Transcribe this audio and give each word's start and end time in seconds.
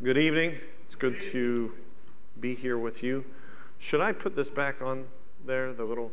Good 0.00 0.16
evening. 0.16 0.54
It's 0.86 0.94
good 0.94 1.20
to 1.32 1.72
be 2.38 2.54
here 2.54 2.78
with 2.78 3.02
you. 3.02 3.24
Should 3.80 4.00
I 4.00 4.12
put 4.12 4.36
this 4.36 4.48
back 4.48 4.80
on 4.80 5.06
there, 5.44 5.72
the 5.72 5.84
little 5.84 6.12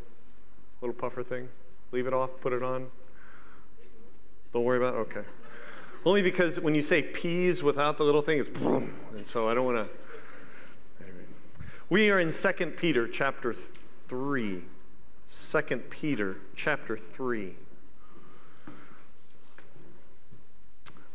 little 0.82 0.96
puffer 0.96 1.21
thing? 1.21 1.50
Leave 1.92 2.08
it 2.08 2.13
off, 2.13 2.32
put 2.42 2.52
it 2.52 2.63
on? 2.63 2.88
Don't 4.54 4.63
worry 4.63 4.79
about 4.79 4.96
it? 4.96 4.98
Okay. 4.98 5.21
Only 6.04 6.24
because 6.24 6.60
when 6.60 6.74
you 6.74 6.82
say 6.82 7.04
peas 7.04 7.62
without 7.62 8.00
the 8.00 8.04
little 8.04 8.24
thing, 8.24 8.40
it's 8.40 8.50
boom. 8.50 8.92
And 9.16 9.27
so 9.27 9.48
I 9.48 9.54
don't 9.54 9.66
want 9.66 9.88
to. 9.88 11.05
We 11.88 12.09
are 12.09 12.20
in 12.20 12.31
2 12.31 12.52
Peter 12.77 13.07
chapter 13.07 13.54
3. 13.54 14.63
2 15.31 15.61
Peter 15.91 16.38
chapter 16.55 16.97
3. 16.97 17.55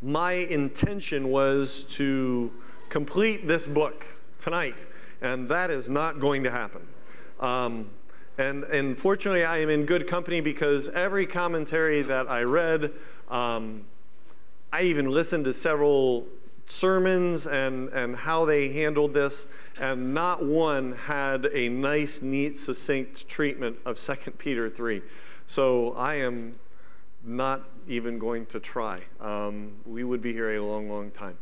My 0.02 0.32
intention 0.32 1.28
was 1.28 1.84
to 1.84 2.50
complete 2.88 3.46
this 3.46 3.66
book 3.66 4.06
tonight, 4.38 4.74
and 5.20 5.48
that 5.48 5.70
is 5.70 5.88
not 5.88 6.20
going 6.20 6.42
to 6.44 6.50
happen. 6.50 6.86
Um, 7.38 7.90
and, 8.38 8.64
and 8.64 8.96
fortunately, 8.96 9.44
I 9.44 9.58
am 9.58 9.68
in 9.68 9.84
good 9.84 10.06
company 10.08 10.40
because 10.40 10.88
every 10.88 11.26
commentary 11.26 12.02
that 12.02 12.30
I 12.30 12.42
read, 12.42 12.92
um, 13.28 13.84
I 14.72 14.82
even 14.82 15.10
listened 15.10 15.44
to 15.44 15.52
several 15.52 16.26
sermons 16.66 17.46
and, 17.46 17.88
and 17.90 18.16
how 18.16 18.44
they 18.44 18.72
handled 18.72 19.12
this, 19.12 19.46
and 19.78 20.14
not 20.14 20.42
one 20.42 20.92
had 20.92 21.46
a 21.52 21.68
nice, 21.68 22.22
neat, 22.22 22.56
succinct 22.56 23.28
treatment 23.28 23.76
of 23.84 23.98
2 23.98 24.14
Peter 24.38 24.70
3. 24.70 25.02
So 25.46 25.92
I 25.92 26.14
am 26.14 26.54
not 27.24 27.68
even 27.86 28.18
going 28.18 28.46
to 28.46 28.60
try. 28.60 29.02
Um, 29.20 29.72
we 29.84 30.04
would 30.04 30.22
be 30.22 30.32
here 30.32 30.56
a 30.56 30.62
long, 30.62 30.88
long 30.88 31.10
time. 31.10 31.36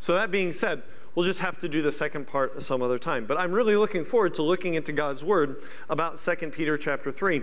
So, 0.00 0.14
that 0.14 0.30
being 0.30 0.52
said, 0.52 0.82
we'll 1.14 1.24
just 1.24 1.40
have 1.40 1.60
to 1.60 1.68
do 1.68 1.82
the 1.82 1.92
second 1.92 2.26
part 2.26 2.62
some 2.62 2.82
other 2.82 2.98
time. 2.98 3.24
But 3.26 3.38
I'm 3.38 3.52
really 3.52 3.76
looking 3.76 4.04
forward 4.04 4.34
to 4.34 4.42
looking 4.42 4.74
into 4.74 4.92
God's 4.92 5.22
Word 5.22 5.62
about 5.88 6.18
2 6.18 6.34
Peter 6.48 6.76
chapter 6.76 7.12
3. 7.12 7.42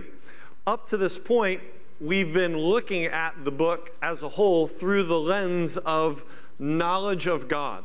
Up 0.66 0.88
to 0.88 0.96
this 0.96 1.18
point, 1.18 1.62
we've 2.00 2.32
been 2.32 2.56
looking 2.56 3.06
at 3.06 3.44
the 3.44 3.50
book 3.50 3.90
as 4.02 4.22
a 4.22 4.28
whole 4.28 4.66
through 4.66 5.04
the 5.04 5.18
lens 5.18 5.76
of 5.78 6.22
knowledge 6.58 7.26
of 7.26 7.48
God 7.48 7.84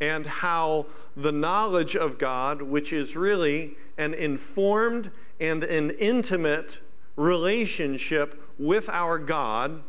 and 0.00 0.26
how 0.26 0.86
the 1.16 1.32
knowledge 1.32 1.96
of 1.96 2.18
God, 2.18 2.62
which 2.62 2.92
is 2.92 3.16
really 3.16 3.76
an 3.96 4.14
informed 4.14 5.10
and 5.40 5.64
an 5.64 5.90
intimate 5.90 6.78
relationship 7.16 8.47
with 8.58 8.88
our 8.88 9.18
God 9.18 9.82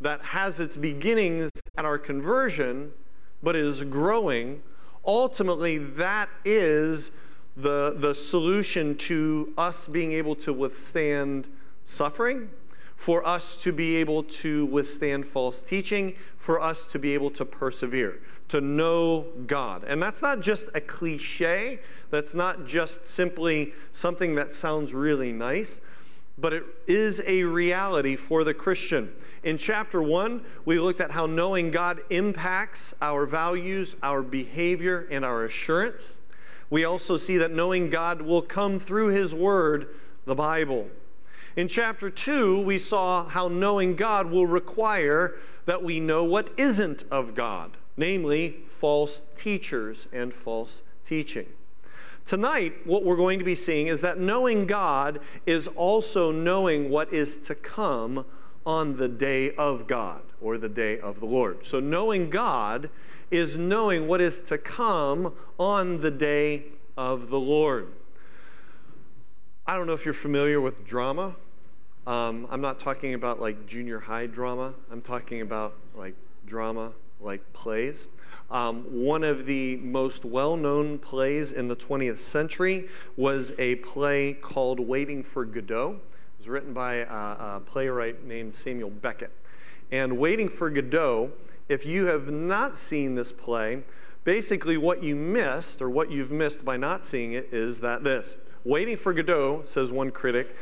that 0.00 0.20
has 0.20 0.60
its 0.60 0.76
beginnings 0.76 1.50
at 1.76 1.84
our 1.84 1.98
conversion, 1.98 2.92
but 3.42 3.56
is 3.56 3.82
growing, 3.84 4.62
ultimately, 5.04 5.78
that 5.78 6.28
is 6.44 7.10
the, 7.56 7.94
the 7.98 8.14
solution 8.14 8.96
to 8.96 9.52
us 9.56 9.86
being 9.86 10.12
able 10.12 10.34
to 10.36 10.52
withstand 10.52 11.46
suffering, 11.84 12.50
for 12.96 13.26
us 13.26 13.56
to 13.56 13.72
be 13.72 13.96
able 13.96 14.22
to 14.22 14.66
withstand 14.66 15.26
false 15.26 15.62
teaching, 15.62 16.14
for 16.36 16.60
us 16.60 16.86
to 16.86 16.98
be 16.98 17.14
able 17.14 17.30
to 17.30 17.44
persevere, 17.44 18.20
to 18.48 18.60
know 18.60 19.26
God. 19.46 19.84
And 19.84 20.02
that's 20.02 20.22
not 20.22 20.40
just 20.40 20.66
a 20.74 20.80
cliche, 20.80 21.80
that's 22.10 22.34
not 22.34 22.66
just 22.66 23.06
simply 23.06 23.72
something 23.92 24.34
that 24.34 24.52
sounds 24.52 24.92
really 24.92 25.32
nice 25.32 25.80
but 26.38 26.52
it 26.52 26.64
is 26.86 27.22
a 27.26 27.44
reality 27.44 28.16
for 28.16 28.44
the 28.44 28.54
Christian. 28.54 29.12
In 29.42 29.58
chapter 29.58 30.02
one, 30.02 30.44
we 30.64 30.78
looked 30.78 31.00
at 31.00 31.12
how 31.12 31.26
knowing 31.26 31.70
God 31.70 32.00
impacts 32.10 32.92
our 33.00 33.26
values, 33.26 33.96
our 34.02 34.22
behavior, 34.22 35.06
and 35.10 35.24
our 35.24 35.44
assurance. 35.44 36.16
We 36.68 36.84
also 36.84 37.16
see 37.16 37.38
that 37.38 37.52
knowing 37.52 37.90
God 37.90 38.22
will 38.22 38.42
come 38.42 38.80
through 38.80 39.08
His 39.08 39.34
Word, 39.34 39.88
the 40.24 40.34
Bible. 40.34 40.88
In 41.54 41.68
chapter 41.68 42.10
2, 42.10 42.60
we 42.60 42.78
saw 42.78 43.28
how 43.28 43.48
knowing 43.48 43.96
God 43.96 44.30
will 44.30 44.46
require 44.46 45.36
that 45.64 45.82
we 45.82 46.00
know 46.00 46.22
what 46.22 46.50
isn't 46.58 47.04
of 47.10 47.34
God, 47.34 47.76
namely 47.96 48.64
false 48.66 49.22
teachers 49.36 50.06
and 50.12 50.34
false 50.34 50.82
teaching. 51.02 51.46
Tonight, 52.26 52.84
what 52.84 53.04
we're 53.04 53.16
going 53.16 53.38
to 53.38 53.44
be 53.44 53.54
seeing 53.54 53.86
is 53.86 54.00
that 54.00 54.18
knowing 54.18 54.66
God 54.66 55.20
is 55.46 55.68
also 55.68 56.32
knowing 56.32 56.90
what 56.90 57.12
is 57.12 57.36
to 57.38 57.54
come 57.54 58.26
on 58.66 58.96
the 58.96 59.06
day 59.06 59.54
of 59.54 59.86
God 59.86 60.22
or 60.40 60.58
the 60.58 60.68
day 60.68 60.98
of 60.98 61.20
the 61.20 61.26
Lord. 61.26 61.64
So, 61.64 61.78
knowing 61.78 62.28
God 62.28 62.90
is 63.30 63.56
knowing 63.56 64.08
what 64.08 64.20
is 64.20 64.40
to 64.40 64.58
come 64.58 65.34
on 65.56 66.00
the 66.00 66.10
day 66.10 66.64
of 66.96 67.30
the 67.30 67.38
Lord. 67.38 67.92
I 69.64 69.76
don't 69.76 69.86
know 69.86 69.92
if 69.92 70.04
you're 70.04 70.12
familiar 70.12 70.60
with 70.60 70.84
drama. 70.84 71.36
Um, 72.08 72.48
I'm 72.50 72.60
not 72.60 72.80
talking 72.80 73.14
about 73.14 73.40
like 73.40 73.66
junior 73.68 74.00
high 74.00 74.26
drama, 74.26 74.74
I'm 74.90 75.00
talking 75.00 75.42
about 75.42 75.74
like 75.94 76.16
drama 76.44 76.90
like 77.20 77.52
plays. 77.52 78.08
Um, 78.50 78.84
one 78.90 79.24
of 79.24 79.46
the 79.46 79.76
most 79.76 80.24
well 80.24 80.56
known 80.56 80.98
plays 80.98 81.50
in 81.50 81.66
the 81.66 81.74
20th 81.74 82.18
century 82.18 82.88
was 83.16 83.52
a 83.58 83.76
play 83.76 84.34
called 84.34 84.78
Waiting 84.78 85.24
for 85.24 85.44
Godot. 85.44 85.92
It 85.94 86.38
was 86.38 86.48
written 86.48 86.72
by 86.72 86.94
a, 86.96 87.56
a 87.56 87.62
playwright 87.66 88.24
named 88.24 88.54
Samuel 88.54 88.90
Beckett. 88.90 89.32
And 89.90 90.18
Waiting 90.18 90.48
for 90.48 90.70
Godot, 90.70 91.32
if 91.68 91.84
you 91.84 92.06
have 92.06 92.30
not 92.30 92.78
seen 92.78 93.16
this 93.16 93.32
play, 93.32 93.82
basically 94.22 94.76
what 94.76 95.02
you 95.02 95.16
missed, 95.16 95.82
or 95.82 95.90
what 95.90 96.10
you've 96.10 96.30
missed 96.30 96.64
by 96.64 96.76
not 96.76 97.04
seeing 97.04 97.32
it, 97.32 97.48
is 97.50 97.80
that 97.80 98.04
this 98.04 98.36
Waiting 98.64 98.96
for 98.96 99.12
Godot, 99.12 99.64
says 99.66 99.90
one 99.90 100.12
critic, 100.12 100.54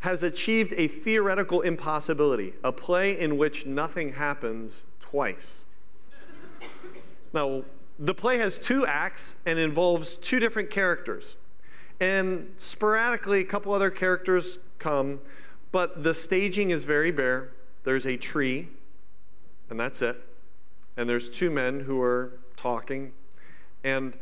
has 0.00 0.22
achieved 0.22 0.74
a 0.76 0.88
theoretical 0.88 1.62
impossibility, 1.62 2.52
a 2.62 2.70
play 2.72 3.18
in 3.18 3.38
which 3.38 3.64
nothing 3.64 4.12
happens 4.12 4.82
twice. 5.00 5.63
Now, 7.32 7.64
the 7.98 8.14
play 8.14 8.38
has 8.38 8.58
two 8.58 8.86
acts 8.86 9.36
and 9.46 9.58
involves 9.58 10.16
two 10.16 10.40
different 10.40 10.70
characters. 10.70 11.36
And 12.00 12.52
sporadically, 12.58 13.40
a 13.40 13.44
couple 13.44 13.72
other 13.72 13.90
characters 13.90 14.58
come, 14.78 15.20
but 15.72 16.02
the 16.02 16.14
staging 16.14 16.70
is 16.70 16.84
very 16.84 17.10
bare. 17.10 17.50
There's 17.84 18.06
a 18.06 18.16
tree, 18.16 18.68
and 19.70 19.78
that's 19.78 20.02
it. 20.02 20.20
And 20.96 21.08
there's 21.08 21.28
two 21.28 21.50
men 21.50 21.80
who 21.80 22.00
are 22.00 22.32
talking. 22.56 23.12
And 23.82 24.16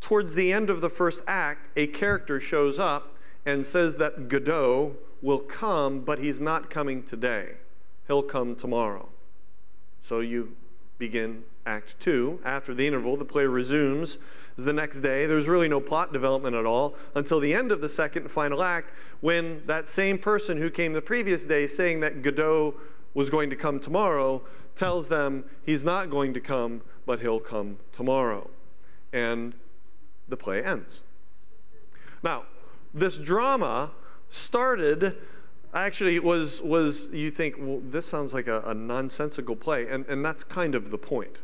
towards 0.00 0.34
the 0.34 0.52
end 0.52 0.70
of 0.70 0.80
the 0.80 0.90
first 0.90 1.22
act, 1.26 1.68
a 1.76 1.86
character 1.86 2.40
shows 2.40 2.78
up 2.78 3.14
and 3.46 3.66
says 3.66 3.96
that 3.96 4.28
Godot 4.28 4.94
will 5.22 5.38
come, 5.38 6.00
but 6.00 6.18
he's 6.18 6.40
not 6.40 6.70
coming 6.70 7.02
today. 7.02 7.54
He'll 8.06 8.22
come 8.22 8.54
tomorrow. 8.54 9.08
So 10.02 10.20
you 10.20 10.56
begin 10.98 11.44
Act 11.66 11.98
2. 12.00 12.40
After 12.44 12.74
the 12.74 12.86
interval, 12.86 13.16
the 13.16 13.24
play 13.24 13.46
resumes. 13.46 14.18
The 14.56 14.72
next 14.72 14.98
day. 14.98 15.24
There's 15.26 15.46
really 15.46 15.68
no 15.68 15.78
plot 15.78 16.12
development 16.12 16.56
at 16.56 16.66
all 16.66 16.96
until 17.14 17.38
the 17.38 17.54
end 17.54 17.70
of 17.70 17.80
the 17.80 17.88
second 17.88 18.22
and 18.22 18.30
final 18.30 18.60
act 18.60 18.90
when 19.20 19.62
that 19.66 19.88
same 19.88 20.18
person 20.18 20.58
who 20.58 20.68
came 20.68 20.92
the 20.92 21.00
previous 21.00 21.44
day 21.44 21.68
saying 21.68 22.00
that 22.00 22.22
Godot 22.22 22.74
was 23.14 23.30
going 23.30 23.50
to 23.50 23.56
come 23.56 23.78
tomorrow 23.78 24.42
tells 24.74 25.06
them 25.06 25.44
he's 25.64 25.84
not 25.84 26.10
going 26.10 26.34
to 26.34 26.40
come, 26.40 26.82
but 27.06 27.20
he'll 27.20 27.38
come 27.38 27.78
tomorrow. 27.92 28.50
And 29.12 29.54
the 30.28 30.36
play 30.36 30.64
ends. 30.64 31.02
Now, 32.24 32.46
this 32.92 33.16
drama 33.16 33.92
started 34.28 35.18
actually 35.74 36.18
was 36.18 36.62
was 36.62 37.08
you 37.12 37.30
think 37.30 37.56
well 37.58 37.80
this 37.82 38.06
sounds 38.06 38.32
like 38.32 38.46
a, 38.46 38.62
a, 38.62 38.74
nonsensical 38.74 39.54
play 39.54 39.86
and, 39.88 40.06
and 40.06 40.24
that's 40.24 40.44
kind 40.44 40.74
of 40.74 40.90
the 40.90 40.98
point. 40.98 41.38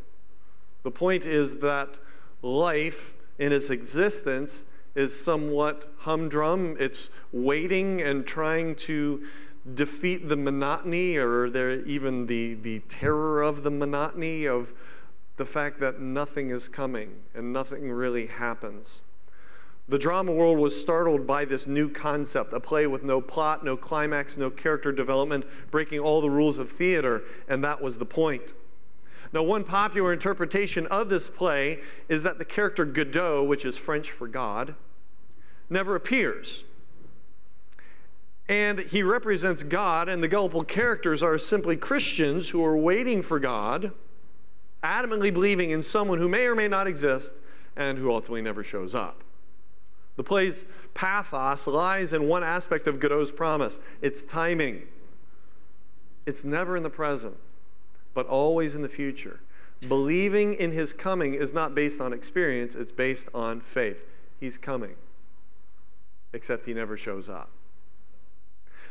The 0.83 0.91
point 0.91 1.25
is 1.25 1.57
that 1.57 1.97
life 2.43 3.15
in 3.39 3.53
its 3.53 3.71
existence 3.71 4.65
is 4.95 5.19
somewhat 5.19 5.93
humdrum. 5.99 6.77
It's 6.79 7.11
waiting 7.33 8.01
and 8.01 8.27
trying 8.27 8.77
to 8.77 9.23
defeat 9.75 10.29
the 10.29 10.37
monotony 10.37 11.17
or 11.17 11.49
there 11.49 11.81
even 11.87 12.27
the, 12.27 12.55
the 12.55 12.81
terror 12.81 13.43
of 13.43 13.63
the 13.63 13.71
monotony 13.71 14.47
of 14.47 14.75
the 15.37 15.47
fact 15.47 15.81
that 15.81 16.01
nothing 16.01 16.51
is 16.51 16.69
coming 16.69 17.23
and 17.35 17.53
nothing 17.53 17.91
really 17.91 18.27
happens 18.27 19.01
the 19.89 19.99
drama 19.99 20.33
world 20.33 20.59
was 20.59 20.81
startled 20.81 21.27
by 21.27 21.45
this 21.45 21.67
new 21.67 21.89
concept, 21.89 22.53
a 22.53 22.61
play 22.61 22.87
with 22.87 23.03
no 23.03 23.21
plot, 23.21 23.65
no 23.65 23.77
climax, 23.77 24.37
no 24.37 24.51
character 24.51 24.93
development, 24.93 25.45
breaking 25.71 26.01
all 26.01 26.21
the 26.21 26.31
rules 26.31 26.59
of 26.59 26.73
theater, 26.73 27.23
and 27.49 27.63
that 27.63 27.83
was 27.83 27.99
the 27.99 28.07
point. 28.07 28.55
Now, 29.33 29.43
one 29.43 29.65
popular 29.65 30.13
interpretation 30.13 30.87
of 30.87 31.09
this 31.09 31.29
play 31.29 31.81
is 32.09 32.23
that 32.23 32.39
the 32.39 32.45
character 32.45 32.85
Godot, 32.85 33.45
which 33.45 33.65
is 33.65 33.77
French 33.77 34.11
for 34.11 34.29
God, 34.29 34.75
never 35.69 35.97
appears. 35.97 36.65
And 38.49 38.81
he 38.81 39.03
represents 39.03 39.63
God, 39.63 40.09
and 40.09 40.23
the 40.23 40.29
gullible 40.29 40.65
characters 40.65 41.23
are 41.23 41.39
simply 41.39 41.77
Christians 41.77 42.51
who 42.51 42.65
are 42.65 42.77
waiting 42.77 43.23
for 43.23 43.41
God 43.41 43.93
adamantly 44.85 45.33
believing 45.33 45.71
in 45.71 45.83
someone 45.83 46.19
who 46.19 46.29
may 46.29 46.45
or 46.47 46.55
may 46.55 46.69
not 46.69 46.87
exist 46.87 47.33
and 47.75 47.99
who 47.99 48.13
ultimately 48.13 48.43
never 48.43 48.63
shows 48.63 48.95
up. 48.95 49.24
The 50.17 50.23
play's 50.23 50.65
pathos 50.95 51.67
lies 51.67 52.13
in 52.13 52.29
one 52.29 52.45
aspect 52.45 52.87
of 52.87 53.01
Godot's 53.01 53.33
promise 53.33 53.79
it's 54.01 54.23
timing. 54.23 54.83
It's 56.27 56.45
never 56.45 56.77
in 56.77 56.83
the 56.83 56.91
present, 56.91 57.37
but 58.15 58.27
always 58.27 58.75
in 58.75 58.83
the 58.83 58.89
future. 58.89 59.41
Believing 59.89 60.55
in 60.55 60.73
his 60.73 60.95
coming 60.95 61.35
is 61.35 61.53
not 61.53 61.75
based 61.75 62.01
on 62.01 62.13
experience, 62.13 62.75
it's 62.75 62.93
based 62.93 63.29
on 63.35 63.61
faith. 63.61 64.03
He's 64.41 64.57
coming, 64.57 64.95
except 66.33 66.65
he 66.65 66.73
never 66.73 66.97
shows 66.97 67.29
up. 67.29 67.51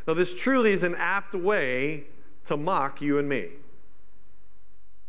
Now, 0.08 0.14
this 0.14 0.36
truly 0.36 0.74
is 0.74 0.84
an 0.84 0.96
apt 0.96 1.34
way 1.34 2.04
to 2.46 2.58
mock 2.58 3.02
you 3.02 3.18
and 3.18 3.28
me 3.28 3.50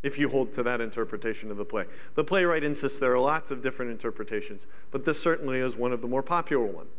if 0.04 0.18
you 0.18 0.28
hold 0.28 0.54
to 0.54 0.62
that 0.62 0.80
interpretation 0.80 1.50
of 1.50 1.56
the 1.56 1.64
play. 1.64 1.86
The 2.14 2.22
playwright 2.22 2.62
insists 2.62 2.98
there 2.98 3.14
are 3.14 3.18
lots 3.18 3.50
of 3.50 3.62
different 3.62 3.90
interpretations, 3.90 4.66
but 4.90 5.04
this 5.04 5.20
certainly 5.20 5.58
is 5.58 5.74
one 5.74 5.92
of 5.92 6.02
the 6.02 6.06
more 6.06 6.22
popular 6.22 6.66
ones. 6.66 6.90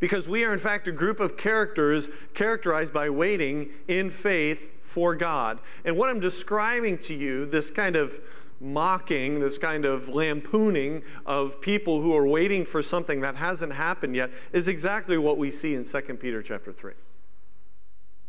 Because 0.00 0.28
we 0.28 0.44
are, 0.44 0.52
in 0.52 0.58
fact, 0.58 0.88
a 0.88 0.92
group 0.92 1.20
of 1.20 1.38
characters 1.38 2.10
characterized 2.34 2.92
by 2.92 3.08
waiting 3.08 3.70
in 3.88 4.10
faith 4.10 4.60
for 4.82 5.14
God. 5.14 5.60
And 5.84 5.96
what 5.96 6.10
I'm 6.10 6.20
describing 6.20 6.98
to 6.98 7.14
you, 7.14 7.46
this 7.46 7.70
kind 7.70 7.96
of 7.96 8.20
mocking, 8.60 9.40
this 9.40 9.56
kind 9.56 9.84
of 9.84 10.08
lampooning 10.08 11.02
of 11.24 11.60
people 11.60 12.02
who 12.02 12.16
are 12.16 12.26
waiting 12.26 12.64
for 12.64 12.82
something 12.82 13.20
that 13.20 13.36
hasn't 13.36 13.72
happened 13.72 14.16
yet, 14.16 14.30
is 14.52 14.66
exactly 14.66 15.16
what 15.16 15.38
we 15.38 15.50
see 15.50 15.74
in 15.74 15.84
2 15.84 16.00
Peter 16.20 16.42
chapter 16.42 16.72
3. 16.72 16.92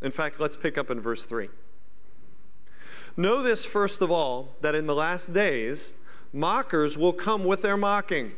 In 0.00 0.12
fact, 0.12 0.38
let's 0.38 0.56
pick 0.56 0.78
up 0.78 0.90
in 0.90 1.00
verse 1.00 1.24
3. 1.24 1.48
Know 3.18 3.42
this 3.42 3.64
first 3.64 4.00
of 4.00 4.12
all, 4.12 4.54
that 4.60 4.76
in 4.76 4.86
the 4.86 4.94
last 4.94 5.32
days, 5.32 5.92
mockers 6.32 6.96
will 6.96 7.12
come 7.12 7.44
with 7.44 7.62
their 7.62 7.76
mocking, 7.76 8.30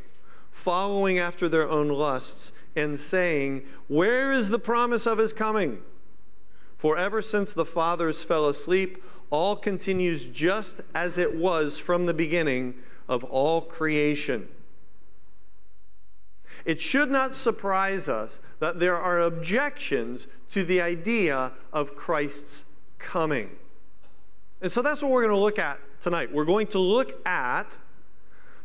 following 0.50 1.18
after 1.18 1.50
their 1.50 1.68
own 1.68 1.88
lusts, 1.88 2.52
and 2.74 2.98
saying, 2.98 3.66
Where 3.88 4.32
is 4.32 4.48
the 4.48 4.58
promise 4.58 5.06
of 5.06 5.18
his 5.18 5.34
coming? 5.34 5.82
For 6.78 6.96
ever 6.96 7.20
since 7.20 7.52
the 7.52 7.66
fathers 7.66 8.24
fell 8.24 8.48
asleep, 8.48 9.04
all 9.28 9.54
continues 9.54 10.26
just 10.26 10.80
as 10.94 11.18
it 11.18 11.36
was 11.36 11.76
from 11.76 12.06
the 12.06 12.14
beginning 12.14 12.72
of 13.06 13.22
all 13.24 13.60
creation. 13.60 14.48
It 16.64 16.80
should 16.80 17.10
not 17.10 17.36
surprise 17.36 18.08
us 18.08 18.40
that 18.60 18.80
there 18.80 18.96
are 18.96 19.20
objections 19.20 20.26
to 20.52 20.64
the 20.64 20.80
idea 20.80 21.52
of 21.70 21.96
Christ's 21.96 22.64
coming. 22.98 23.50
And 24.62 24.70
so 24.70 24.82
that's 24.82 25.02
what 25.02 25.10
we're 25.10 25.22
going 25.22 25.34
to 25.34 25.40
look 25.40 25.58
at 25.58 25.78
tonight. 26.00 26.32
We're 26.32 26.44
going 26.44 26.66
to 26.68 26.78
look 26.78 27.26
at 27.26 27.66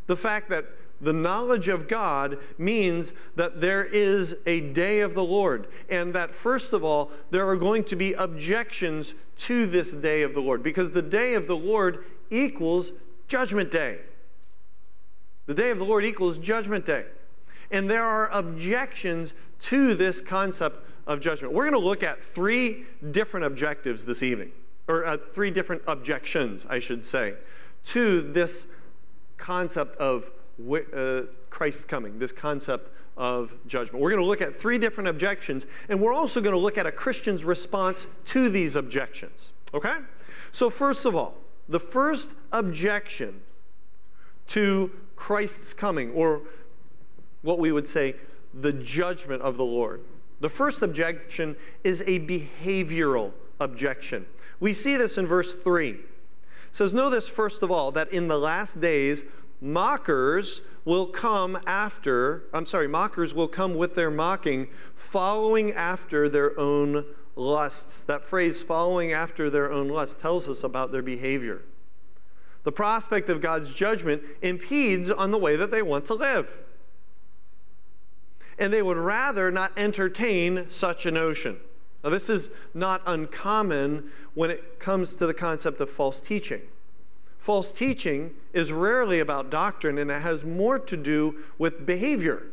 the 0.08 0.16
fact 0.16 0.50
that 0.50 0.66
the 1.02 1.14
knowledge 1.14 1.68
of 1.68 1.88
God 1.88 2.38
means 2.58 3.14
that 3.36 3.60
there 3.60 3.84
is 3.84 4.36
a 4.46 4.62
day 4.62 5.02
of 5.02 5.14
the 5.14 5.24
Lord, 5.24 5.68
and 5.90 6.14
that 6.14 6.34
first 6.34 6.74
of 6.74 6.84
all, 6.84 7.12
there 7.32 7.48
are 7.48 7.58
going 7.58 7.84
to 7.86 7.96
be 7.96 8.14
objections 8.14 9.14
to 9.40 9.68
this 9.68 9.92
day 9.92 10.22
of 10.22 10.34
the 10.34 10.40
Lord, 10.40 10.64
because 10.64 10.92
the 10.92 11.02
day 11.02 11.34
of 11.34 11.48
the 11.48 11.58
Lord 11.58 12.06
equals 12.30 12.92
Judgment 13.28 13.72
Day. 13.72 14.00
The 15.48 15.54
day 15.54 15.70
of 15.70 15.78
the 15.78 15.86
Lord 15.86 16.06
equals 16.06 16.38
Judgment 16.38 16.86
Day. 16.86 17.06
And 17.72 17.90
there 17.90 18.04
are 18.04 18.30
objections 18.30 19.34
to 19.62 19.96
this 19.96 20.22
concept 20.22 20.88
of 21.08 21.20
judgment. 21.20 21.54
We're 21.54 21.70
going 21.70 21.74
to 21.74 21.88
look 21.88 22.04
at 22.04 22.24
three 22.24 22.86
different 23.12 23.46
objectives 23.46 24.06
this 24.06 24.24
evening 24.24 24.52
or 24.88 25.06
uh, 25.06 25.18
three 25.34 25.52
different 25.52 25.82
objections, 25.88 26.66
I 26.70 26.80
should 26.80 27.06
say, 27.06 27.34
to 27.88 28.22
this 28.22 28.68
concept 29.38 29.98
of 29.98 30.32
uh, 30.72 31.22
Christ 31.50 31.88
coming, 31.88 32.20
this 32.20 32.32
concept 32.32 32.92
of 33.18 33.54
judgment. 33.68 34.02
We're 34.02 34.10
going 34.10 34.22
to 34.22 34.28
look 34.28 34.42
at 34.42 34.60
three 34.60 34.78
different 34.78 35.08
objections, 35.08 35.66
and 35.90 36.00
we're 36.02 36.14
also 36.14 36.42
going 36.42 36.54
to 36.54 36.60
look 36.60 36.78
at 36.78 36.86
a 36.86 36.92
Christian's 36.92 37.44
response 37.44 38.08
to 38.26 38.50
these 38.50 38.76
objections. 38.76 39.50
Okay? 39.74 39.96
So, 40.52 40.70
first 40.70 41.06
of 41.06 41.16
all, 41.16 41.36
the 41.68 41.80
first 41.80 42.30
objection 42.52 43.42
to 44.48 44.92
Christ's 45.16 45.74
coming, 45.74 46.12
or 46.12 46.42
what 47.42 47.60
we 47.60 47.72
would 47.72 47.88
say, 47.88 48.16
the 48.54 48.74
judgment 48.74 49.42
of 49.42 49.58
the 49.58 49.66
Lord. 49.66 50.02
The 50.40 50.50
first 50.50 50.82
objection 50.82 51.56
is 51.84 52.02
a 52.02 52.20
behavioral 52.20 53.32
objection. 53.60 54.26
We 54.60 54.74
see 54.74 54.98
this 54.98 55.18
in 55.18 55.28
verse 55.28 55.54
3. 55.54 55.90
It 55.92 56.00
says, 56.72 56.94
Know 56.94 57.10
this 57.10 57.28
first 57.28 57.64
of 57.64 57.72
all, 57.72 57.92
that 57.92 58.12
in 58.12 58.28
the 58.28 58.38
last 58.38 58.80
days 58.80 59.24
mockers 59.62 60.62
will 60.84 61.08
come 61.08 61.58
after, 61.66 62.44
I'm 62.54 62.66
sorry, 62.66 62.88
mockers 62.88 63.34
will 63.34 63.48
come 63.48 63.76
with 63.76 63.96
their 63.96 64.12
mocking, 64.12 64.68
following 64.96 65.74
after 65.74 66.30
their 66.30 66.58
own 66.60 67.06
lusts. 67.36 68.04
That 68.04 68.24
phrase, 68.24 68.62
following 68.62 69.12
after 69.12 69.50
their 69.50 69.72
own 69.72 69.90
lusts, 69.90 70.22
tells 70.22 70.48
us 70.48 70.64
about 70.64 70.92
their 70.92 71.02
behavior. 71.02 71.64
The 72.64 72.72
prospect 72.72 73.30
of 73.30 73.42
God's 73.42 73.74
judgment 73.74 74.24
impedes 74.42 75.10
on 75.10 75.32
the 75.32 75.38
way 75.38 75.56
that 75.56 75.72
they 75.72 75.82
want 75.82 76.06
to 76.06 76.14
live. 76.14 76.52
And 78.58 78.72
they 78.72 78.82
would 78.82 78.98
rather 78.98 79.52
not 79.52 79.72
entertain 79.78 80.68
such 80.70 81.06
a 81.06 81.12
notion. 81.12 81.58
Now, 82.06 82.12
this 82.12 82.30
is 82.30 82.52
not 82.76 83.02
uncommon 83.08 84.12
when 84.36 84.52
it 84.52 84.80
comes 84.80 85.16
to 85.16 85.26
the 85.26 85.34
concept 85.34 85.82
of 85.82 85.90
false 85.90 86.20
teaching. 86.20 86.62
False 87.40 87.72
teaching 87.72 88.36
is 88.54 88.72
rarely 88.72 89.20
about 89.20 89.50
doctrine 89.50 89.98
and 89.98 90.12
it 90.12 90.22
has 90.22 90.44
more 90.44 90.78
to 90.78 90.96
do 90.96 91.38
with 91.58 91.84
behavior 91.84 92.44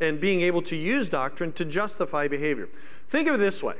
and 0.00 0.20
being 0.20 0.42
able 0.42 0.60
to 0.62 0.76
use 0.76 1.08
doctrine 1.08 1.50
to 1.54 1.64
justify 1.64 2.28
behavior. 2.28 2.68
Think 3.08 3.26
of 3.26 3.36
it 3.36 3.38
this 3.38 3.62
way 3.62 3.76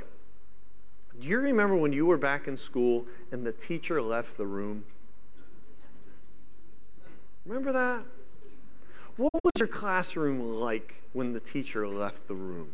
Do 1.21 1.27
you 1.27 1.37
remember 1.37 1.75
when 1.75 1.93
you 1.93 2.07
were 2.07 2.17
back 2.17 2.47
in 2.47 2.57
school 2.57 3.05
and 3.31 3.45
the 3.45 3.51
teacher 3.51 4.01
left 4.01 4.37
the 4.37 4.47
room? 4.47 4.85
Remember 7.45 7.71
that? 7.71 8.03
What 9.17 9.33
was 9.43 9.53
your 9.59 9.67
classroom 9.67 10.59
like 10.59 10.95
when 11.13 11.33
the 11.33 11.39
teacher 11.39 11.87
left 11.87 12.27
the 12.27 12.35
room? 12.35 12.69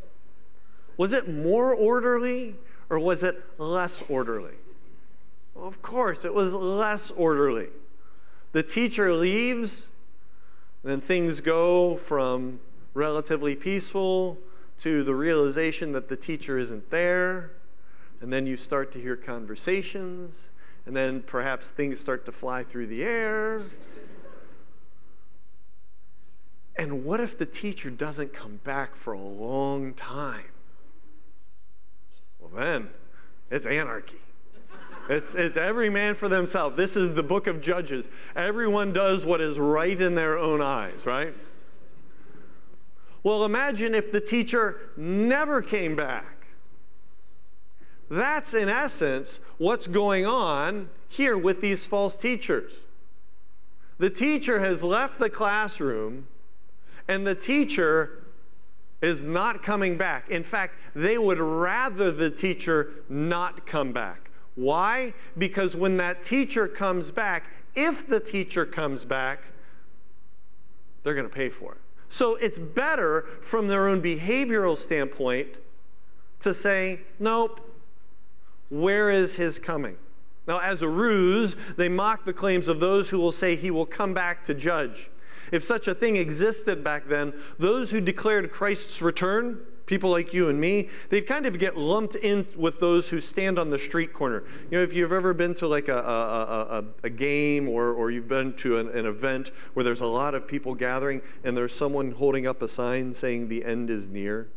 Was 0.97 1.13
it 1.13 1.27
more 1.27 1.73
orderly 1.73 2.55
or 2.89 2.99
was 2.99 3.23
it 3.23 3.43
less 3.57 4.03
orderly? 4.09 4.55
Well, 5.55 5.67
of 5.67 5.81
course, 5.81 6.25
it 6.25 6.33
was 6.33 6.53
less 6.53 7.11
orderly. 7.11 7.69
The 8.51 8.63
teacher 8.63 9.13
leaves, 9.13 9.83
then 10.83 11.01
things 11.01 11.41
go 11.41 11.95
from 11.95 12.59
relatively 12.93 13.55
peaceful 13.55 14.37
to 14.79 15.03
the 15.03 15.15
realization 15.15 15.91
that 15.93 16.09
the 16.09 16.15
teacher 16.15 16.57
isn't 16.57 16.89
there, 16.89 17.51
and 18.21 18.31
then 18.31 18.45
you 18.45 18.57
start 18.57 18.91
to 18.93 19.01
hear 19.01 19.15
conversations, 19.15 20.35
and 20.85 20.95
then 20.95 21.21
perhaps 21.21 21.69
things 21.69 21.99
start 21.99 22.25
to 22.25 22.31
fly 22.31 22.63
through 22.63 22.87
the 22.87 23.03
air. 23.03 23.63
And 26.75 27.05
what 27.05 27.19
if 27.19 27.37
the 27.37 27.45
teacher 27.45 27.89
doesn't 27.89 28.33
come 28.33 28.59
back 28.63 28.95
for 28.95 29.13
a 29.13 29.21
long 29.21 29.93
time? 29.93 30.52
Well, 32.43 32.51
then 32.65 32.89
it's 33.49 33.65
anarchy. 33.65 34.19
It's, 35.09 35.33
it's 35.33 35.57
every 35.57 35.89
man 35.89 36.15
for 36.15 36.29
themselves. 36.29 36.77
This 36.77 36.95
is 36.95 37.13
the 37.13 37.23
book 37.23 37.47
of 37.47 37.61
Judges. 37.61 38.05
Everyone 38.35 38.93
does 38.93 39.25
what 39.25 39.41
is 39.41 39.59
right 39.59 39.99
in 39.99 40.15
their 40.15 40.37
own 40.37 40.61
eyes, 40.61 41.05
right? 41.05 41.33
Well, 43.21 43.45
imagine 43.45 43.95
if 43.95 44.11
the 44.11 44.21
teacher 44.21 44.89
never 44.97 45.61
came 45.61 45.95
back. 45.95 46.47
That's, 48.09 48.53
in 48.53 48.69
essence, 48.69 49.39
what's 49.57 49.87
going 49.87 50.25
on 50.25 50.89
here 51.07 51.37
with 51.37 51.61
these 51.61 51.85
false 51.85 52.15
teachers. 52.15 52.73
The 53.97 54.09
teacher 54.09 54.59
has 54.59 54.83
left 54.83 55.19
the 55.19 55.29
classroom, 55.29 56.27
and 57.07 57.25
the 57.25 57.35
teacher 57.35 58.22
is 59.03 59.21
not 59.21 59.61
coming 59.61 59.97
back. 59.97 60.29
In 60.29 60.43
fact, 60.43 60.75
they 60.95 61.17
would 61.17 61.39
rather 61.39 62.11
the 62.11 62.29
teacher 62.29 62.91
not 63.09 63.67
come 63.67 63.91
back. 63.91 64.31
Why? 64.55 65.13
Because 65.37 65.75
when 65.75 65.97
that 65.97 66.23
teacher 66.23 66.67
comes 66.67 67.11
back, 67.11 67.43
if 67.75 68.07
the 68.07 68.21
teacher 68.21 68.65
comes 68.65 69.03
back, 69.03 69.41
they're 71.03 71.15
going 71.15 71.27
to 71.27 71.33
pay 71.33 71.49
for 71.49 71.73
it. 71.73 71.79
So 72.09 72.35
it's 72.35 72.57
better 72.57 73.25
from 73.41 73.67
their 73.67 73.89
own 73.89 74.01
behavioral 74.01 74.77
standpoint 74.77 75.49
to 76.39 76.53
say, 76.53 77.01
nope, 77.19 77.59
where 78.69 79.09
is 79.09 79.35
his 79.35 79.59
coming? 79.59 79.97
Now, 80.47 80.59
as 80.59 80.81
a 80.81 80.87
ruse, 80.87 81.55
they 81.75 81.89
mock 81.89 82.25
the 82.25 82.33
claims 82.33 82.67
of 82.69 82.79
those 82.79 83.09
who 83.09 83.19
will 83.19 83.31
say 83.31 83.55
he 83.55 83.71
will 83.71 83.85
come 83.85 84.13
back 84.13 84.45
to 84.45 84.53
judge. 84.53 85.09
If 85.53 85.63
such 85.63 85.87
a 85.87 85.93
thing 85.93 86.15
existed 86.15 86.83
back 86.83 87.07
then, 87.07 87.31
those 87.59 87.91
who 87.91 88.01
declared 88.01 88.51
Christ's 88.51 89.03
return 89.03 89.59
people 89.85 90.09
like 90.09 90.33
you 90.33 90.49
and 90.49 90.59
me, 90.59 90.89
they'd 91.09 91.27
kind 91.27 91.45
of 91.45 91.59
get 91.59 91.77
lumped 91.77 92.15
in 92.15 92.47
with 92.55 92.79
those 92.79 93.09
who 93.09 93.21
stand 93.21 93.59
on 93.59 93.69
the 93.69 93.77
street 93.77 94.13
corner. 94.13 94.43
You 94.71 94.77
know, 94.79 94.83
if 94.83 94.93
you've 94.93 95.11
ever 95.11 95.31
been 95.31 95.53
to 95.55 95.67
like 95.67 95.89
a, 95.89 95.97
a, 95.99 96.79
a, 96.79 96.83
a 97.03 97.09
game 97.11 97.69
or, 97.69 97.93
or 97.93 98.09
you've 98.09 98.27
been 98.27 98.53
to 98.53 98.79
an, 98.79 98.87
an 98.97 99.05
event 99.05 99.51
where 99.75 99.83
there's 99.83 100.01
a 100.01 100.07
lot 100.07 100.33
of 100.33 100.47
people 100.47 100.73
gathering 100.73 101.21
and 101.43 101.55
there's 101.55 101.75
someone 101.75 102.13
holding 102.13 102.47
up 102.47 102.63
a 102.63 102.67
sign 102.67 103.13
saying 103.13 103.49
the 103.49 103.63
end 103.63 103.91
is 103.91 104.07
near, 104.07 104.47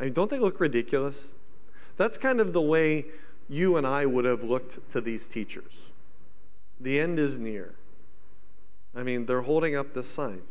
I 0.00 0.04
mean, 0.04 0.14
don't 0.14 0.30
they 0.30 0.38
look 0.38 0.58
ridiculous? 0.58 1.26
That's 1.98 2.16
kind 2.16 2.40
of 2.40 2.54
the 2.54 2.62
way 2.62 3.04
you 3.46 3.76
and 3.76 3.86
I 3.86 4.06
would 4.06 4.24
have 4.24 4.42
looked 4.42 4.90
to 4.92 5.02
these 5.02 5.26
teachers. 5.26 5.72
The 6.80 6.98
end 6.98 7.18
is 7.18 7.36
near. 7.36 7.74
I 8.94 9.02
mean, 9.02 9.26
they're 9.26 9.42
holding 9.42 9.76
up 9.76 9.94
this 9.94 10.08
sign. 10.08 10.42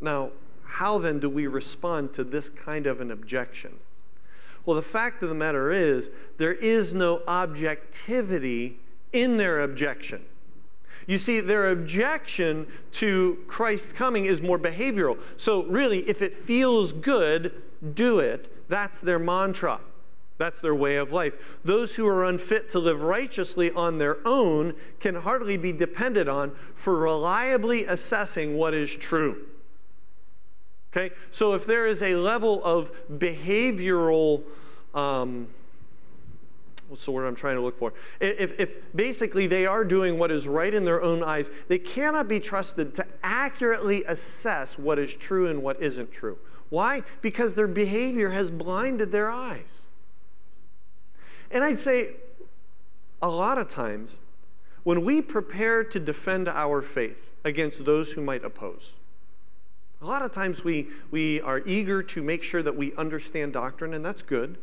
Now, 0.00 0.30
how 0.64 0.98
then 0.98 1.20
do 1.20 1.28
we 1.28 1.46
respond 1.46 2.14
to 2.14 2.24
this 2.24 2.48
kind 2.48 2.86
of 2.86 3.00
an 3.00 3.10
objection? 3.10 3.78
Well, 4.66 4.76
the 4.76 4.82
fact 4.82 5.22
of 5.22 5.28
the 5.28 5.34
matter 5.34 5.70
is, 5.70 6.10
there 6.38 6.54
is 6.54 6.94
no 6.94 7.22
objectivity 7.28 8.78
in 9.12 9.36
their 9.36 9.60
objection. 9.60 10.24
You 11.06 11.18
see, 11.18 11.40
their 11.40 11.70
objection 11.70 12.66
to 12.92 13.38
Christ 13.46 13.94
coming 13.94 14.24
is 14.24 14.40
more 14.40 14.58
behavioral. 14.58 15.18
So, 15.36 15.64
really, 15.64 16.08
if 16.08 16.22
it 16.22 16.34
feels 16.34 16.92
good, 16.92 17.52
do 17.94 18.20
it. 18.20 18.68
That's 18.68 18.98
their 18.98 19.18
mantra. 19.18 19.80
That's 20.36 20.60
their 20.60 20.74
way 20.74 20.96
of 20.96 21.12
life. 21.12 21.34
Those 21.64 21.94
who 21.94 22.06
are 22.08 22.24
unfit 22.24 22.68
to 22.70 22.78
live 22.78 23.02
righteously 23.02 23.70
on 23.70 23.98
their 23.98 24.18
own 24.26 24.74
can 24.98 25.14
hardly 25.14 25.56
be 25.56 25.72
depended 25.72 26.28
on 26.28 26.52
for 26.74 26.96
reliably 26.96 27.84
assessing 27.84 28.56
what 28.56 28.74
is 28.74 28.94
true. 28.94 29.46
Okay? 30.92 31.14
So 31.30 31.54
if 31.54 31.66
there 31.66 31.86
is 31.86 32.02
a 32.02 32.16
level 32.16 32.62
of 32.64 32.90
behavioral, 33.12 34.42
um, 34.92 35.46
what's 36.88 37.04
the 37.04 37.12
word 37.12 37.26
I'm 37.26 37.36
trying 37.36 37.56
to 37.56 37.62
look 37.62 37.78
for? 37.78 37.92
If, 38.18 38.58
if 38.58 38.74
basically 38.94 39.46
they 39.46 39.66
are 39.66 39.84
doing 39.84 40.18
what 40.18 40.32
is 40.32 40.48
right 40.48 40.74
in 40.74 40.84
their 40.84 41.00
own 41.00 41.22
eyes, 41.22 41.50
they 41.68 41.78
cannot 41.78 42.26
be 42.26 42.40
trusted 42.40 42.94
to 42.96 43.06
accurately 43.22 44.02
assess 44.04 44.78
what 44.78 44.98
is 44.98 45.14
true 45.14 45.46
and 45.46 45.62
what 45.62 45.80
isn't 45.80 46.10
true. 46.10 46.38
Why? 46.70 47.02
Because 47.22 47.54
their 47.54 47.68
behavior 47.68 48.30
has 48.30 48.50
blinded 48.50 49.12
their 49.12 49.30
eyes. 49.30 49.83
And 51.50 51.62
I'd 51.62 51.80
say 51.80 52.10
a 53.22 53.28
lot 53.28 53.58
of 53.58 53.68
times, 53.68 54.18
when 54.82 55.04
we 55.04 55.22
prepare 55.22 55.82
to 55.84 55.98
defend 55.98 56.48
our 56.48 56.82
faith 56.82 57.30
against 57.44 57.84
those 57.84 58.12
who 58.12 58.20
might 58.20 58.44
oppose, 58.44 58.92
a 60.02 60.06
lot 60.06 60.22
of 60.22 60.32
times 60.32 60.62
we, 60.62 60.88
we 61.10 61.40
are 61.40 61.62
eager 61.64 62.02
to 62.02 62.22
make 62.22 62.42
sure 62.42 62.62
that 62.62 62.76
we 62.76 62.94
understand 62.96 63.54
doctrine, 63.54 63.94
and 63.94 64.04
that's 64.04 64.22
good. 64.22 64.58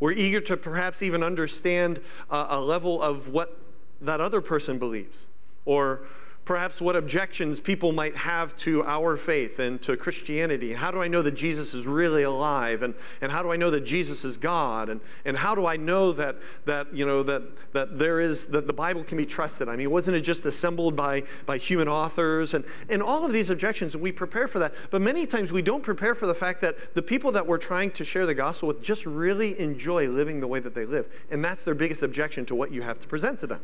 We're 0.00 0.12
eager 0.12 0.40
to 0.42 0.56
perhaps 0.56 1.02
even 1.02 1.22
understand 1.22 2.00
a, 2.30 2.46
a 2.50 2.60
level 2.60 3.02
of 3.02 3.28
what 3.28 3.58
that 4.00 4.20
other 4.20 4.40
person 4.40 4.78
believes, 4.78 5.26
or 5.64 6.02
perhaps 6.48 6.80
what 6.80 6.96
objections 6.96 7.60
people 7.60 7.92
might 7.92 8.16
have 8.16 8.56
to 8.56 8.82
our 8.84 9.18
faith 9.18 9.58
and 9.58 9.82
to 9.82 9.94
Christianity. 9.98 10.72
How 10.72 10.90
do 10.90 11.02
I 11.02 11.06
know 11.06 11.20
that 11.20 11.32
Jesus 11.32 11.74
is 11.74 11.86
really 11.86 12.22
alive? 12.22 12.82
And, 12.82 12.94
and 13.20 13.30
how 13.30 13.42
do 13.42 13.52
I 13.52 13.56
know 13.58 13.68
that 13.68 13.82
Jesus 13.82 14.24
is 14.24 14.38
God? 14.38 14.88
And, 14.88 15.02
and 15.26 15.36
how 15.36 15.54
do 15.54 15.66
I 15.66 15.76
know 15.76 16.10
that, 16.12 16.36
that, 16.64 16.94
you 16.94 17.04
know, 17.04 17.22
that, 17.24 17.42
that 17.74 17.98
there 17.98 18.18
is, 18.18 18.46
that 18.46 18.66
the 18.66 18.72
Bible 18.72 19.04
can 19.04 19.18
be 19.18 19.26
trusted? 19.26 19.68
I 19.68 19.76
mean, 19.76 19.90
wasn't 19.90 20.16
it 20.16 20.22
just 20.22 20.46
assembled 20.46 20.96
by, 20.96 21.24
by 21.44 21.58
human 21.58 21.86
authors? 21.86 22.54
And, 22.54 22.64
and 22.88 23.02
all 23.02 23.26
of 23.26 23.32
these 23.34 23.50
objections, 23.50 23.94
we 23.94 24.10
prepare 24.10 24.48
for 24.48 24.58
that. 24.58 24.72
But 24.90 25.02
many 25.02 25.26
times 25.26 25.52
we 25.52 25.60
don't 25.60 25.82
prepare 25.82 26.14
for 26.14 26.26
the 26.26 26.34
fact 26.34 26.62
that 26.62 26.94
the 26.94 27.02
people 27.02 27.30
that 27.32 27.46
we're 27.46 27.58
trying 27.58 27.90
to 27.90 28.06
share 28.06 28.24
the 28.24 28.32
gospel 28.32 28.68
with 28.68 28.80
just 28.80 29.04
really 29.04 29.60
enjoy 29.60 30.08
living 30.08 30.40
the 30.40 30.48
way 30.48 30.60
that 30.60 30.74
they 30.74 30.86
live. 30.86 31.10
And 31.30 31.44
that's 31.44 31.62
their 31.64 31.74
biggest 31.74 32.02
objection 32.02 32.46
to 32.46 32.54
what 32.54 32.72
you 32.72 32.80
have 32.80 32.98
to 33.00 33.06
present 33.06 33.38
to 33.40 33.46
them. 33.46 33.60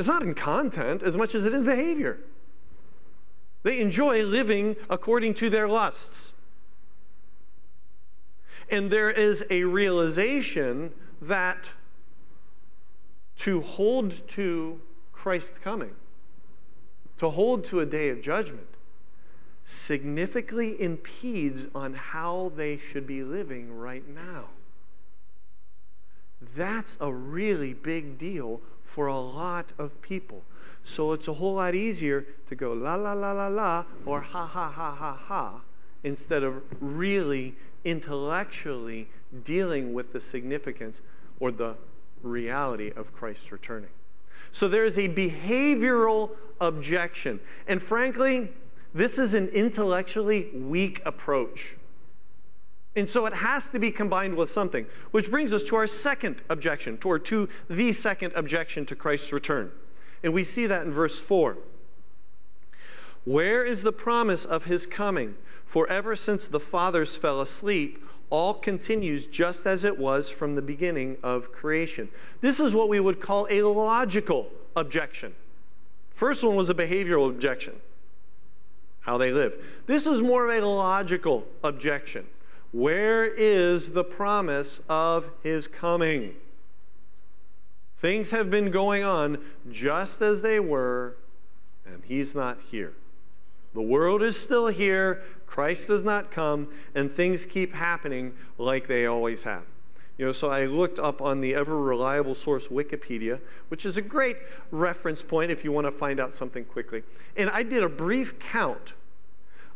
It's 0.00 0.08
not 0.08 0.22
in 0.22 0.32
content 0.32 1.02
as 1.02 1.14
much 1.14 1.34
as 1.34 1.44
it 1.44 1.52
is 1.52 1.62
behavior. 1.62 2.20
They 3.64 3.80
enjoy 3.80 4.24
living 4.24 4.76
according 4.88 5.34
to 5.34 5.50
their 5.50 5.68
lusts. 5.68 6.32
And 8.70 8.90
there 8.90 9.10
is 9.10 9.44
a 9.50 9.64
realization 9.64 10.94
that 11.20 11.68
to 13.40 13.60
hold 13.60 14.26
to 14.28 14.80
Christ 15.12 15.52
coming, 15.62 15.94
to 17.18 17.28
hold 17.28 17.64
to 17.64 17.80
a 17.80 17.86
day 17.86 18.08
of 18.08 18.22
judgment, 18.22 18.68
significantly 19.66 20.80
impedes 20.80 21.68
on 21.74 21.92
how 21.92 22.52
they 22.56 22.78
should 22.78 23.06
be 23.06 23.22
living 23.22 23.76
right 23.76 24.08
now. 24.08 24.46
That's 26.56 26.96
a 27.02 27.12
really 27.12 27.74
big 27.74 28.16
deal 28.16 28.62
for 28.90 29.06
a 29.06 29.18
lot 29.18 29.66
of 29.78 30.00
people. 30.02 30.42
So 30.84 31.12
it's 31.12 31.28
a 31.28 31.34
whole 31.34 31.54
lot 31.54 31.74
easier 31.74 32.26
to 32.48 32.56
go 32.56 32.72
la 32.72 32.96
la 32.96 33.12
la 33.12 33.32
la 33.32 33.46
la 33.46 33.84
or 34.04 34.20
ha 34.20 34.46
ha 34.46 34.70
ha 34.70 34.94
ha 34.94 35.14
ha 35.14 35.60
instead 36.02 36.42
of 36.42 36.62
really 36.80 37.54
intellectually 37.84 39.08
dealing 39.44 39.94
with 39.94 40.12
the 40.12 40.20
significance 40.20 41.00
or 41.38 41.52
the 41.52 41.76
reality 42.22 42.90
of 42.96 43.12
Christ's 43.14 43.52
returning. 43.52 43.90
So 44.52 44.66
there 44.66 44.84
is 44.84 44.98
a 44.98 45.08
behavioral 45.08 46.30
objection. 46.60 47.38
And 47.68 47.80
frankly, 47.80 48.52
this 48.92 49.18
is 49.18 49.34
an 49.34 49.48
intellectually 49.48 50.50
weak 50.52 51.00
approach. 51.04 51.76
And 52.96 53.08
so 53.08 53.26
it 53.26 53.34
has 53.34 53.70
to 53.70 53.78
be 53.78 53.90
combined 53.90 54.34
with 54.34 54.50
something, 54.50 54.86
which 55.12 55.30
brings 55.30 55.52
us 55.52 55.62
to 55.64 55.76
our 55.76 55.86
second 55.86 56.42
objection, 56.48 56.98
toward 56.98 57.24
to 57.26 57.48
the 57.68 57.92
second 57.92 58.32
objection 58.34 58.84
to 58.86 58.96
Christ's 58.96 59.32
return. 59.32 59.70
And 60.22 60.34
we 60.34 60.44
see 60.44 60.66
that 60.66 60.82
in 60.82 60.90
verse 60.90 61.18
4. 61.18 61.56
Where 63.24 63.64
is 63.64 63.82
the 63.82 63.92
promise 63.92 64.44
of 64.44 64.64
his 64.64 64.86
coming? 64.86 65.36
For 65.66 65.88
ever 65.88 66.16
since 66.16 66.48
the 66.48 66.58
fathers 66.58 67.14
fell 67.14 67.40
asleep, 67.40 68.04
all 68.28 68.54
continues 68.54 69.26
just 69.26 69.66
as 69.66 69.84
it 69.84 69.98
was 69.98 70.28
from 70.28 70.54
the 70.54 70.62
beginning 70.62 71.16
of 71.22 71.52
creation. 71.52 72.08
This 72.40 72.58
is 72.58 72.74
what 72.74 72.88
we 72.88 72.98
would 72.98 73.20
call 73.20 73.46
a 73.50 73.62
logical 73.62 74.48
objection. 74.74 75.34
First 76.14 76.42
one 76.42 76.56
was 76.56 76.68
a 76.68 76.74
behavioral 76.74 77.28
objection, 77.28 77.74
how 79.00 79.16
they 79.16 79.32
live. 79.32 79.54
This 79.86 80.06
is 80.06 80.20
more 80.20 80.50
of 80.50 80.62
a 80.62 80.66
logical 80.66 81.46
objection. 81.62 82.26
Where 82.72 83.24
is 83.24 83.90
the 83.90 84.04
promise 84.04 84.80
of 84.88 85.30
his 85.42 85.66
coming? 85.66 86.34
Things 88.00 88.30
have 88.30 88.50
been 88.50 88.70
going 88.70 89.02
on 89.02 89.38
just 89.70 90.22
as 90.22 90.40
they 90.40 90.60
were, 90.60 91.16
and 91.84 92.02
he's 92.04 92.34
not 92.34 92.58
here. 92.70 92.94
The 93.74 93.82
world 93.82 94.22
is 94.22 94.40
still 94.40 94.68
here, 94.68 95.22
Christ 95.46 95.88
does 95.88 96.04
not 96.04 96.30
come, 96.30 96.68
and 96.94 97.14
things 97.14 97.44
keep 97.44 97.74
happening 97.74 98.34
like 98.56 98.86
they 98.86 99.06
always 99.06 99.42
have. 99.42 99.64
You 100.16 100.26
know, 100.26 100.32
so 100.32 100.50
I 100.50 100.66
looked 100.66 100.98
up 100.98 101.20
on 101.22 101.40
the 101.40 101.54
ever 101.54 101.78
reliable 101.78 102.34
source 102.34 102.68
Wikipedia, 102.68 103.40
which 103.68 103.86
is 103.86 103.96
a 103.96 104.02
great 104.02 104.36
reference 104.70 105.22
point 105.22 105.50
if 105.50 105.64
you 105.64 105.72
want 105.72 105.86
to 105.86 105.92
find 105.92 106.20
out 106.20 106.34
something 106.34 106.64
quickly. 106.64 107.02
And 107.36 107.50
I 107.50 107.62
did 107.62 107.82
a 107.82 107.88
brief 107.88 108.38
count 108.38 108.92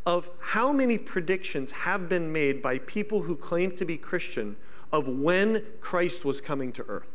of 0.06 0.28
how 0.38 0.73
many 0.73 0.99
predictions 0.99 1.70
have 1.70 2.08
been 2.08 2.32
made 2.32 2.61
by 2.61 2.78
people 2.78 3.23
who 3.23 3.37
claim 3.37 3.75
to 3.76 3.84
be 3.84 3.96
Christian 3.96 4.56
of 4.92 5.08
when 5.08 5.62
Christ 5.80 6.25
was 6.25 6.40
coming 6.40 6.73
to 6.73 6.84
earth 6.88 7.08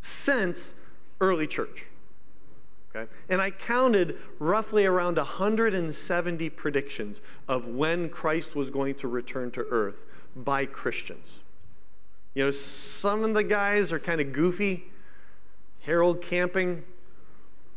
since 0.00 0.74
early 1.20 1.46
church. 1.46 1.86
Okay? 2.94 3.10
And 3.28 3.40
I 3.40 3.50
counted 3.50 4.18
roughly 4.38 4.86
around 4.86 5.16
170 5.16 6.50
predictions 6.50 7.20
of 7.46 7.66
when 7.66 8.08
Christ 8.08 8.54
was 8.54 8.70
going 8.70 8.94
to 8.96 9.08
return 9.08 9.50
to 9.52 9.66
earth 9.70 10.04
by 10.36 10.66
Christians. 10.66 11.40
You 12.34 12.44
know, 12.44 12.50
some 12.50 13.24
of 13.24 13.34
the 13.34 13.42
guys 13.42 13.92
are 13.92 13.98
kind 13.98 14.20
of 14.20 14.32
goofy. 14.32 14.84
Harold 15.82 16.22
Camping, 16.22 16.84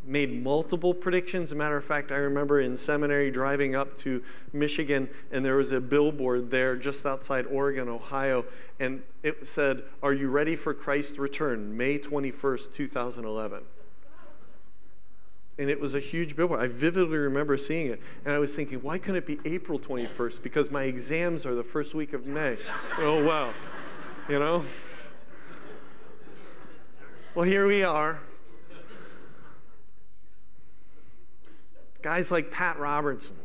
made 0.06 0.44
multiple 0.44 0.94
predictions. 0.94 1.50
As 1.50 1.52
a 1.52 1.56
matter 1.56 1.78
of 1.78 1.86
fact, 1.86 2.12
I 2.12 2.16
remember 2.16 2.60
in 2.60 2.76
seminary 2.78 3.32
driving 3.32 3.76
up 3.76 3.98
to 4.00 4.24
Michigan, 4.52 5.10
and 5.32 5.46
there 5.46 5.56
was 5.56 5.72
a 5.72 5.80
billboard 5.80 6.50
there 6.50 6.76
just 6.76 7.06
outside 7.06 7.46
Oregon, 7.48 7.88
Ohio, 7.88 8.46
and 8.80 9.04
it 9.24 9.48
said, 9.48 9.84
Are 10.02 10.14
you 10.14 10.30
ready 10.30 10.56
for 10.56 10.74
Christ's 10.74 11.20
return? 11.20 11.78
May 11.78 12.00
21st, 12.00 12.74
2011. 12.74 13.64
And 15.58 15.70
it 15.70 15.80
was 15.80 15.94
a 15.94 16.00
huge 16.00 16.36
billboard. 16.36 16.60
I 16.60 16.68
vividly 16.68 17.18
remember 17.18 17.58
seeing 17.58 17.88
it. 17.88 18.02
And 18.26 18.34
I 18.34 18.40
was 18.40 18.56
thinking, 18.56 18.80
why 18.82 18.98
couldn't 18.98 19.18
it 19.18 19.28
be 19.28 19.38
April 19.46 19.78
21st? 19.78 20.42
Because 20.42 20.72
my 20.72 20.84
exams 20.84 21.46
are 21.46 21.54
the 21.54 21.64
first 21.64 21.94
week 21.94 22.14
of 22.14 22.26
May. 22.26 22.58
oh, 22.98 23.24
wow. 23.24 23.54
You 24.28 24.40
know? 24.40 24.66
Well, 27.36 27.46
here 27.46 27.68
we 27.68 27.84
are 27.84 28.22
Guys 32.02 32.32
like 32.32 32.52
Pat 32.52 32.80
Robertson, 32.80 33.36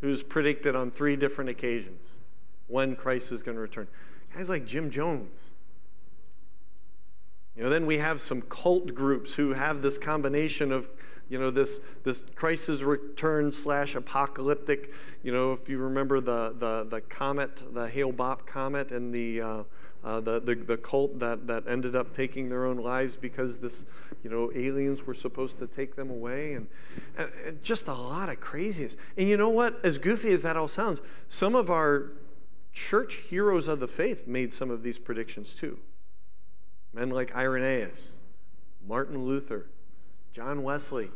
who's 0.00 0.22
predicted 0.22 0.74
on 0.74 0.90
three 0.90 1.16
different 1.16 1.50
occasions 1.50 2.00
when 2.66 2.96
Christ 2.96 3.32
is 3.32 3.42
going 3.42 3.56
to 3.56 3.60
return. 3.60 3.88
Guys 4.34 4.48
like 4.48 4.66
Jim 4.66 4.90
Jones. 4.90 5.50
You 7.56 7.62
know, 7.62 7.70
then 7.70 7.86
we 7.86 7.98
have 7.98 8.20
some 8.20 8.42
cult 8.42 8.94
groups 8.94 9.34
who 9.34 9.52
have 9.52 9.80
this 9.80 9.96
combination 9.96 10.72
of, 10.72 10.88
you 11.28 11.38
know, 11.38 11.50
this 11.50 11.78
this 12.02 12.24
Christ's 12.34 12.82
return 12.82 13.52
slash 13.52 13.94
apocalyptic. 13.94 14.92
You 15.22 15.32
know, 15.32 15.52
if 15.52 15.68
you 15.68 15.78
remember 15.78 16.20
the 16.20 16.54
the 16.58 16.84
the 16.84 17.00
comet, 17.02 17.62
the 17.72 17.88
Hale 17.88 18.12
Bopp 18.12 18.46
comet, 18.46 18.90
and 18.90 19.14
the 19.14 19.40
uh, 19.40 19.62
uh, 20.04 20.20
the, 20.20 20.38
the, 20.40 20.54
the 20.54 20.76
cult 20.76 21.18
that, 21.18 21.46
that 21.46 21.64
ended 21.66 21.96
up 21.96 22.14
taking 22.14 22.48
their 22.50 22.66
own 22.66 22.76
lives 22.76 23.16
because 23.16 23.58
this, 23.58 23.84
you 24.22 24.28
know, 24.28 24.52
aliens 24.54 25.06
were 25.06 25.14
supposed 25.14 25.58
to 25.58 25.66
take 25.66 25.96
them 25.96 26.10
away, 26.10 26.52
and, 26.52 26.66
and, 27.16 27.30
and 27.46 27.62
just 27.62 27.88
a 27.88 27.94
lot 27.94 28.28
of 28.28 28.38
craziness. 28.38 28.96
And 29.16 29.28
you 29.28 29.36
know 29.36 29.48
what? 29.48 29.82
As 29.82 29.96
goofy 29.96 30.32
as 30.32 30.42
that 30.42 30.56
all 30.56 30.68
sounds, 30.68 31.00
some 31.28 31.54
of 31.54 31.70
our 31.70 32.12
church 32.74 33.20
heroes 33.28 33.66
of 33.66 33.80
the 33.80 33.88
faith 33.88 34.26
made 34.26 34.52
some 34.52 34.70
of 34.70 34.82
these 34.82 34.98
predictions 34.98 35.54
too. 35.54 35.78
Men 36.92 37.08
like 37.08 37.34
Irenaeus, 37.34 38.12
Martin 38.86 39.24
Luther, 39.24 39.66
John 40.34 40.62
Wesley 40.62 41.10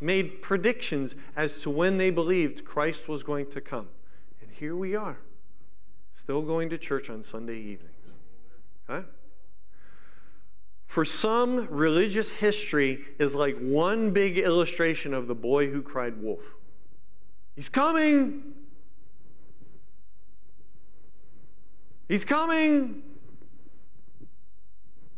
made 0.00 0.42
predictions 0.42 1.14
as 1.34 1.58
to 1.62 1.70
when 1.70 1.98
they 1.98 2.10
believed 2.10 2.64
Christ 2.64 3.08
was 3.08 3.22
going 3.22 3.50
to 3.50 3.60
come. 3.60 3.88
And 4.40 4.50
here 4.52 4.76
we 4.76 4.94
are 4.94 5.18
still 6.24 6.40
going 6.40 6.70
to 6.70 6.78
church 6.78 7.10
on 7.10 7.22
Sunday 7.22 7.58
evenings. 7.58 7.90
Okay? 8.88 9.06
For 10.86 11.04
some, 11.04 11.68
religious 11.68 12.30
history 12.30 13.04
is 13.18 13.34
like 13.34 13.58
one 13.58 14.10
big 14.10 14.38
illustration 14.38 15.12
of 15.12 15.26
the 15.26 15.34
boy 15.34 15.68
who 15.70 15.82
cried 15.82 16.22
wolf. 16.22 16.40
He's 17.54 17.68
coming! 17.68 18.54
He's 22.08 22.24
coming! 22.24 23.02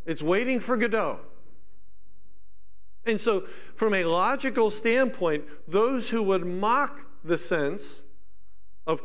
It's 0.07 0.23
waiting 0.23 0.59
for 0.59 0.77
Godot. 0.77 1.21
And 3.05 3.21
so, 3.21 3.45
from 3.77 3.95
a 3.95 4.03
logical 4.03 4.73
standpoint, 4.73 5.45
those 5.69 6.09
who 6.09 6.25
would 6.25 6.45
mock 6.45 6.99
the 7.23 7.39
sense 7.39 8.03
of 8.89 9.01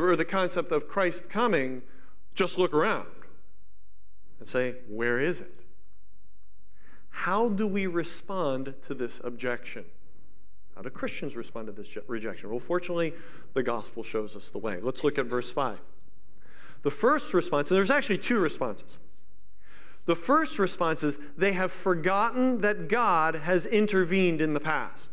or 0.00 0.16
the 0.16 0.24
concept 0.24 0.72
of 0.72 0.88
Christ 0.88 1.28
coming, 1.28 1.82
just 2.34 2.58
look 2.58 2.72
around 2.72 3.06
and 4.40 4.48
say, 4.48 4.76
Where 4.88 5.20
is 5.20 5.40
it? 5.40 5.60
How 7.10 7.48
do 7.48 7.66
we 7.66 7.86
respond 7.86 8.74
to 8.86 8.94
this 8.94 9.20
objection? 9.22 9.84
How 10.74 10.82
do 10.82 10.90
Christians 10.90 11.36
respond 11.36 11.66
to 11.66 11.72
this 11.72 11.88
rejection? 12.06 12.50
Well, 12.50 12.58
fortunately, 12.58 13.12
the 13.52 13.62
gospel 13.62 14.02
shows 14.02 14.34
us 14.34 14.48
the 14.48 14.58
way. 14.58 14.78
Let's 14.80 15.04
look 15.04 15.18
at 15.18 15.26
verse 15.26 15.50
5. 15.50 15.78
The 16.82 16.90
first 16.90 17.34
response, 17.34 17.70
and 17.70 17.78
there's 17.78 17.90
actually 17.90 18.18
two 18.18 18.38
responses. 18.38 18.98
The 20.06 20.16
first 20.16 20.58
response 20.58 21.04
is 21.04 21.18
they 21.36 21.52
have 21.52 21.70
forgotten 21.70 22.62
that 22.62 22.88
God 22.88 23.36
has 23.36 23.66
intervened 23.66 24.40
in 24.40 24.54
the 24.54 24.60
past. 24.60 25.10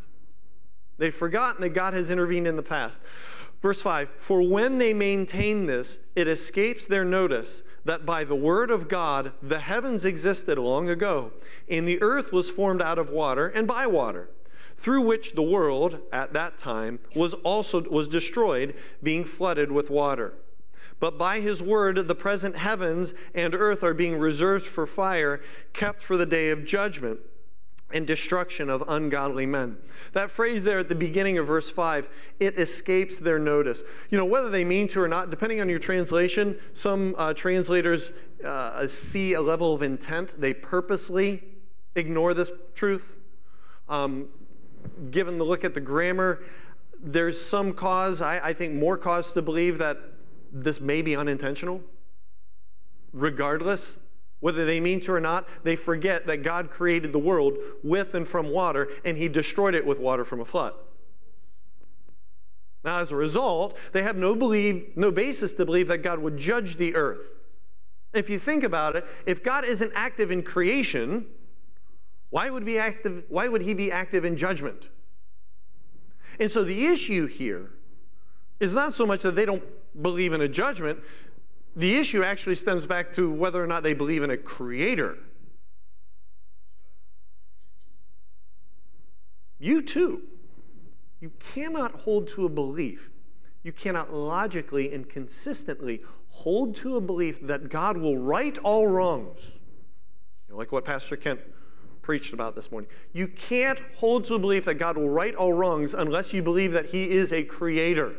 They've 0.98 1.14
forgotten 1.14 1.62
that 1.62 1.70
God 1.70 1.94
has 1.94 2.10
intervened 2.10 2.48
in 2.48 2.56
the 2.56 2.64
past. 2.64 3.00
Verse 3.62 3.82
5 3.82 4.10
For 4.20 4.42
when 4.42 4.78
they 4.78 4.94
maintain 4.94 5.66
this, 5.66 6.00
it 6.16 6.28
escapes 6.28 6.86
their 6.86 7.06
notice 7.06 7.64
that 7.86 8.06
by 8.06 8.24
the 8.24 8.36
word 8.36 8.72
of 8.72 8.88
God 8.88 9.34
the 9.42 9.60
heavens 9.60 10.06
existed 10.06 10.58
long 10.58 10.90
ago, 10.90 11.32
and 11.70 11.88
the 11.88 12.02
earth 12.02 12.32
was 12.32 12.50
formed 12.50 12.82
out 12.82 13.00
of 13.00 13.10
water 13.10 13.48
and 13.48 13.68
by 13.68 13.88
water, 13.88 14.30
through 14.78 15.02
which 15.02 15.34
the 15.34 15.42
world 15.42 16.00
at 16.12 16.34
that 16.34 16.58
time 16.58 17.00
was 17.16 17.34
also 17.36 17.82
was 17.90 18.08
destroyed, 18.08 18.76
being 19.04 19.26
flooded 19.26 19.72
with 19.72 19.90
water. 19.90 20.34
But 21.00 21.18
by 21.18 21.40
his 21.40 21.64
word, 21.64 22.08
the 22.08 22.16
present 22.16 22.58
heavens 22.58 23.14
and 23.34 23.56
earth 23.56 23.84
are 23.84 23.94
being 23.94 24.18
reserved 24.18 24.68
for 24.68 24.86
fire, 24.86 25.42
kept 25.72 26.02
for 26.02 26.18
the 26.18 26.26
day 26.26 26.50
of 26.50 26.66
judgment 26.66 27.20
and 27.92 28.06
destruction 28.06 28.70
of 28.70 28.84
ungodly 28.88 29.46
men. 29.46 29.78
That 30.14 30.30
phrase 30.30 30.64
there 30.64 30.80
at 30.80 30.90
the 30.90 30.96
beginning 30.96 31.38
of 31.38 31.48
verse 31.48 31.70
5, 31.70 32.08
it 32.40 32.58
escapes 32.60 33.20
their 33.20 33.40
notice. 33.40 33.84
You 34.10 34.18
know, 34.18 34.26
whether 34.26 34.50
they 34.50 34.64
mean 34.64 34.88
to 34.90 35.02
or 35.02 35.08
not, 35.08 35.30
depending 35.30 35.60
on 35.60 35.70
your 35.70 35.80
translation, 35.80 36.58
some 36.74 37.16
uh, 37.18 37.34
translators 37.34 38.12
uh, 38.46 38.88
see 38.88 39.34
a 39.34 39.42
level 39.42 39.74
of 39.74 39.82
intent. 39.82 40.40
They 40.40 40.54
purposely 40.54 41.44
ignore 41.96 42.34
this 42.34 42.52
truth. 42.76 43.06
Um, 43.88 44.28
given 45.12 45.38
the 45.38 45.44
look 45.44 45.64
at 45.64 45.74
the 45.74 45.82
grammar, 45.82 46.44
there's 47.02 47.42
some 47.42 47.74
cause, 47.74 48.22
I, 48.22 48.40
I 48.40 48.54
think 48.54 48.74
more 48.74 48.98
cause 48.98 49.32
to 49.34 49.42
believe 49.42 49.78
that 49.80 49.98
this 50.52 50.80
may 50.80 51.02
be 51.02 51.16
unintentional. 51.16 51.82
Regardless, 53.14 53.94
whether 54.40 54.66
they 54.66 54.80
mean 54.80 55.02
to 55.02 55.14
or 55.14 55.20
not, 55.20 55.48
they 55.64 55.76
forget 55.76 56.26
that 56.28 56.44
God 56.44 56.70
created 56.70 57.12
the 57.12 57.20
world 57.20 57.58
with 57.84 58.14
and 58.14 58.28
from 58.28 58.50
water, 58.50 58.90
and 59.04 59.18
He 59.18 59.28
destroyed 59.28 59.76
it 59.76 59.86
with 59.86 60.00
water 60.00 60.24
from 60.24 60.40
a 60.40 60.46
flood. 60.46 60.74
Now, 62.84 63.00
as 63.00 63.12
a 63.12 63.16
result, 63.16 63.76
they 63.92 64.04
have 64.04 64.16
no, 64.16 64.36
believe, 64.36 64.92
no 64.96 65.12
basis 65.12 65.54
to 65.54 65.66
believe 65.66 65.90
that 65.90 65.98
God 66.00 66.20
would 66.20 66.38
judge 66.38 66.78
the 66.78 66.96
earth. 66.96 67.28
If 68.14 68.30
you 68.30 68.40
think 68.40 68.64
about 68.64 68.96
it, 68.96 69.06
if 69.26 69.44
God 69.44 69.66
isn't 69.66 69.92
active 69.94 70.32
in 70.32 70.44
creation, 70.44 71.26
why 72.30 72.50
would, 72.50 72.66
be 72.66 72.78
active, 72.78 73.26
why 73.28 73.48
would 73.48 73.62
He 73.62 73.74
be 73.74 73.92
active 73.92 74.24
in 74.24 74.38
judgment? 74.38 74.88
And 76.40 76.50
so 76.50 76.64
the 76.64 76.86
issue 76.86 77.28
here 77.28 77.72
is 78.60 78.74
not 78.74 78.94
so 78.94 79.06
much 79.06 79.24
that 79.24 79.36
they 79.36 79.46
don't 79.46 79.64
believe 80.02 80.32
in 80.32 80.42
a 80.42 80.48
judgment, 80.48 81.00
the 81.80 81.96
issue 81.96 82.24
actually 82.24 82.56
stems 82.56 82.86
back 82.86 83.14
to 83.14 83.32
whether 83.32 83.64
or 83.64 83.68
not 83.68 83.84
they 83.84 83.94
believe 83.94 84.22
in 84.22 84.30
a 84.30 84.38
creator. 84.38 85.18
You 89.58 89.82
too. 89.82 90.24
You 91.22 91.32
cannot 91.54 92.02
hold 92.02 92.28
to 92.30 92.46
a 92.46 92.50
belief. 92.50 93.10
You 93.64 93.72
cannot 93.72 94.14
logically 94.14 94.94
and 94.94 95.10
consistently 95.10 96.02
hold 96.30 96.76
to 96.78 96.98
a 96.98 97.02
belief 97.02 97.40
that 97.48 97.70
God 97.70 97.98
will 97.98 98.18
right 98.18 98.58
all 98.58 98.86
wrongs. 98.86 99.40
You 100.48 100.54
know, 100.54 100.58
like 100.58 100.74
what 100.74 100.84
Pastor 100.84 101.16
Kent 101.16 101.40
preached 102.02 102.34
about 102.34 102.56
this 102.56 102.72
morning. 102.72 102.90
You 103.14 103.28
can't 103.30 103.80
hold 103.96 104.26
to 104.26 104.36
a 104.36 104.40
belief 104.40 104.66
that 104.66 104.76
God 104.76 104.98
will 104.98 105.10
right 105.10 105.36
all 105.36 105.54
wrongs 105.54 105.94
unless 105.94 106.34
you 106.34 106.42
believe 106.42 106.74
that 106.74 106.88
He 106.88 107.10
is 107.10 107.32
a 107.32 107.44
creator. 107.44 108.16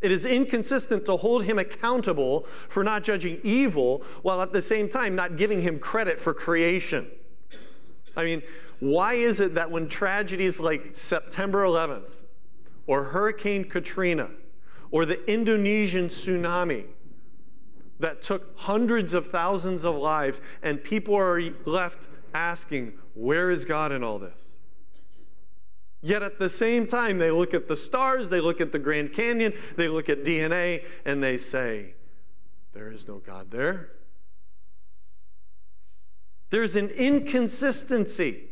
It 0.00 0.12
is 0.12 0.24
inconsistent 0.24 1.06
to 1.06 1.16
hold 1.16 1.44
him 1.44 1.58
accountable 1.58 2.46
for 2.68 2.84
not 2.84 3.02
judging 3.02 3.40
evil 3.42 4.02
while 4.22 4.42
at 4.42 4.52
the 4.52 4.62
same 4.62 4.88
time 4.88 5.16
not 5.16 5.36
giving 5.36 5.62
him 5.62 5.78
credit 5.78 6.20
for 6.20 6.34
creation. 6.34 7.08
I 8.16 8.24
mean, 8.24 8.42
why 8.80 9.14
is 9.14 9.40
it 9.40 9.54
that 9.54 9.70
when 9.70 9.88
tragedies 9.88 10.60
like 10.60 10.90
September 10.96 11.64
11th 11.64 12.10
or 12.86 13.04
Hurricane 13.04 13.64
Katrina 13.64 14.30
or 14.90 15.06
the 15.06 15.24
Indonesian 15.30 16.08
tsunami 16.08 16.84
that 17.98 18.22
took 18.22 18.58
hundreds 18.58 19.14
of 19.14 19.30
thousands 19.30 19.84
of 19.84 19.94
lives 19.94 20.42
and 20.62 20.82
people 20.84 21.14
are 21.14 21.40
left 21.64 22.08
asking, 22.34 22.92
where 23.14 23.50
is 23.50 23.64
God 23.64 23.92
in 23.92 24.04
all 24.04 24.18
this? 24.18 24.45
Yet 26.06 26.22
at 26.22 26.38
the 26.38 26.48
same 26.48 26.86
time, 26.86 27.18
they 27.18 27.32
look 27.32 27.52
at 27.52 27.66
the 27.66 27.74
stars, 27.74 28.30
they 28.30 28.40
look 28.40 28.60
at 28.60 28.70
the 28.70 28.78
Grand 28.78 29.12
Canyon, 29.12 29.52
they 29.74 29.88
look 29.88 30.08
at 30.08 30.22
DNA, 30.22 30.84
and 31.04 31.20
they 31.20 31.36
say, 31.36 31.94
There 32.74 32.92
is 32.92 33.08
no 33.08 33.16
God 33.16 33.50
there. 33.50 33.90
There's 36.50 36.76
an 36.76 36.90
inconsistency. 36.90 38.44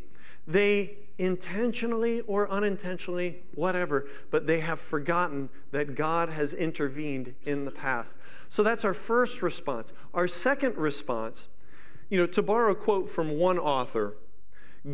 They 0.45 0.97
intentionally 1.17 2.19
or 2.27 2.51
unintentionally, 2.51 3.37
whatever, 3.53 4.09
but 4.31 4.47
they 4.47 4.59
have 4.59 4.81
forgotten 4.81 5.47
that 5.71 5.95
God 5.95 6.27
has 6.27 6.51
intervened 6.51 7.35
in 7.45 7.63
the 7.63 7.71
past. 7.71 8.17
So 8.49 8.63
that's 8.63 8.83
our 8.83 8.93
first 8.93 9.41
response. 9.41 9.93
Our 10.13 10.27
second 10.27 10.75
response, 10.75 11.47
you 12.09 12.17
know, 12.17 12.27
to 12.27 12.41
borrow 12.41 12.73
a 12.73 12.75
quote 12.75 13.09
from 13.09 13.37
one 13.37 13.57
author, 13.57 14.17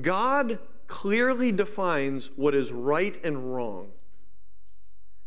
God 0.03 0.59
clearly 0.91 1.53
defines 1.53 2.29
what 2.35 2.53
is 2.53 2.73
right 2.73 3.17
and 3.23 3.55
wrong. 3.55 3.87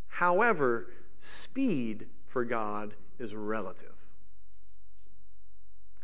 However, 0.09 0.91
speed 1.23 2.07
for 2.27 2.45
God 2.45 2.93
is 3.19 3.35
relative. 3.35 3.95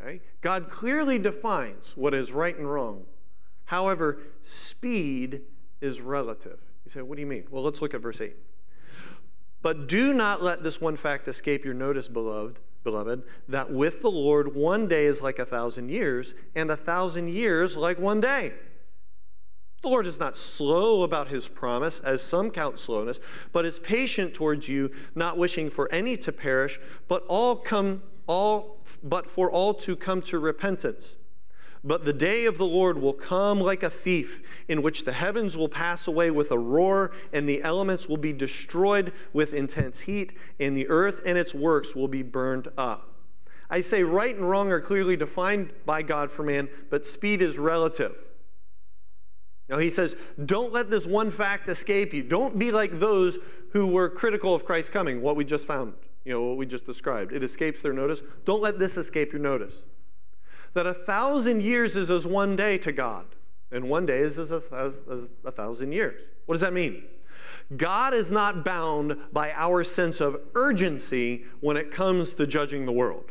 Okay? 0.00 0.22
God 0.40 0.70
clearly 0.70 1.18
defines 1.18 1.94
what 1.94 2.14
is 2.14 2.32
right 2.32 2.56
and 2.56 2.72
wrong. 2.72 3.04
However, 3.66 4.22
speed 4.42 5.42
is 5.82 6.00
relative. 6.00 6.58
You 6.86 6.92
say, 6.92 7.02
what 7.02 7.16
do 7.16 7.20
you 7.20 7.28
mean? 7.28 7.44
Well, 7.50 7.62
let's 7.62 7.82
look 7.82 7.92
at 7.92 8.00
verse 8.00 8.22
8. 8.22 8.34
But 9.60 9.88
do 9.88 10.14
not 10.14 10.42
let 10.42 10.62
this 10.62 10.80
one 10.80 10.96
fact 10.96 11.28
escape 11.28 11.66
your 11.66 11.74
notice, 11.74 12.08
beloved, 12.08 12.58
beloved, 12.82 13.24
that 13.46 13.70
with 13.70 14.00
the 14.00 14.10
Lord 14.10 14.56
one 14.56 14.88
day 14.88 15.04
is 15.04 15.20
like 15.20 15.38
a 15.38 15.44
thousand 15.44 15.90
years, 15.90 16.32
and 16.54 16.70
a 16.70 16.78
thousand 16.78 17.28
years 17.28 17.76
like 17.76 17.98
one 17.98 18.20
day. 18.20 18.54
The 19.82 19.88
Lord 19.88 20.06
is 20.06 20.18
not 20.18 20.36
slow 20.36 21.02
about 21.02 21.28
his 21.28 21.48
promise, 21.48 22.00
as 22.00 22.22
some 22.22 22.50
count 22.50 22.78
slowness, 22.78 23.18
but 23.52 23.64
is 23.64 23.78
patient 23.78 24.34
towards 24.34 24.68
you, 24.68 24.90
not 25.14 25.38
wishing 25.38 25.70
for 25.70 25.90
any 25.90 26.18
to 26.18 26.32
perish, 26.32 26.78
but 27.08 27.24
all 27.28 27.56
come 27.56 28.02
all 28.26 28.76
but 29.02 29.30
for 29.30 29.50
all 29.50 29.72
to 29.72 29.96
come 29.96 30.20
to 30.22 30.38
repentance. 30.38 31.16
But 31.82 32.04
the 32.04 32.12
day 32.12 32.44
of 32.44 32.58
the 32.58 32.66
Lord 32.66 32.98
will 32.98 33.14
come 33.14 33.58
like 33.58 33.82
a 33.82 33.88
thief, 33.88 34.42
in 34.68 34.82
which 34.82 35.04
the 35.04 35.12
heavens 35.12 35.56
will 35.56 35.68
pass 35.68 36.06
away 36.06 36.30
with 36.30 36.50
a 36.50 36.58
roar, 36.58 37.12
and 37.32 37.48
the 37.48 37.62
elements 37.62 38.06
will 38.06 38.18
be 38.18 38.34
destroyed 38.34 39.14
with 39.32 39.54
intense 39.54 40.00
heat, 40.00 40.34
and 40.58 40.76
the 40.76 40.88
earth 40.88 41.22
and 41.24 41.38
its 41.38 41.54
works 41.54 41.94
will 41.94 42.08
be 42.08 42.22
burned 42.22 42.68
up. 42.76 43.14
I 43.70 43.80
say 43.80 44.02
right 44.02 44.34
and 44.34 44.48
wrong 44.48 44.70
are 44.70 44.80
clearly 44.80 45.16
defined 45.16 45.72
by 45.86 46.02
God 46.02 46.30
for 46.30 46.42
man, 46.42 46.68
but 46.90 47.06
speed 47.06 47.40
is 47.40 47.56
relative. 47.56 48.14
Now 49.70 49.78
he 49.78 49.88
says, 49.88 50.16
don't 50.44 50.72
let 50.72 50.90
this 50.90 51.06
one 51.06 51.30
fact 51.30 51.68
escape 51.68 52.12
you. 52.12 52.24
Don't 52.24 52.58
be 52.58 52.72
like 52.72 52.98
those 52.98 53.38
who 53.72 53.86
were 53.86 54.08
critical 54.08 54.52
of 54.52 54.64
Christ's 54.64 54.90
coming, 54.90 55.22
what 55.22 55.36
we 55.36 55.44
just 55.44 55.64
found, 55.64 55.94
you 56.24 56.32
know, 56.32 56.42
what 56.42 56.56
we 56.56 56.66
just 56.66 56.84
described. 56.84 57.32
It 57.32 57.44
escapes 57.44 57.80
their 57.80 57.92
notice. 57.92 58.20
Don't 58.44 58.60
let 58.60 58.80
this 58.80 58.96
escape 58.96 59.32
your 59.32 59.40
notice. 59.40 59.76
That 60.74 60.86
a 60.86 60.94
thousand 60.94 61.62
years 61.62 61.96
is 61.96 62.10
as 62.10 62.26
one 62.26 62.56
day 62.56 62.78
to 62.78 62.90
God, 62.90 63.26
and 63.70 63.88
one 63.88 64.06
day 64.06 64.20
is 64.20 64.38
as, 64.40 64.50
as, 64.50 64.68
as 64.72 65.28
a 65.44 65.52
thousand 65.52 65.92
years. 65.92 66.20
What 66.46 66.54
does 66.54 66.62
that 66.62 66.72
mean? 66.72 67.04
God 67.76 68.12
is 68.12 68.32
not 68.32 68.64
bound 68.64 69.16
by 69.32 69.52
our 69.52 69.84
sense 69.84 70.20
of 70.20 70.40
urgency 70.56 71.44
when 71.60 71.76
it 71.76 71.92
comes 71.92 72.34
to 72.34 72.46
judging 72.46 72.86
the 72.86 72.92
world. 72.92 73.30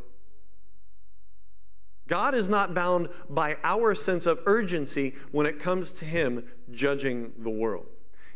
God 2.10 2.34
is 2.34 2.50
not 2.50 2.74
bound 2.74 3.08
by 3.30 3.58
our 3.64 3.96
sense 3.96 4.26
of 4.26 4.40
urgency 4.46 5.16
when 5.32 5.46
it 5.46 5.60
comes 5.60 5.94
to 5.94 6.06
Him 6.06 6.44
judging 6.72 7.32
the 7.38 7.50
world. 7.50 7.86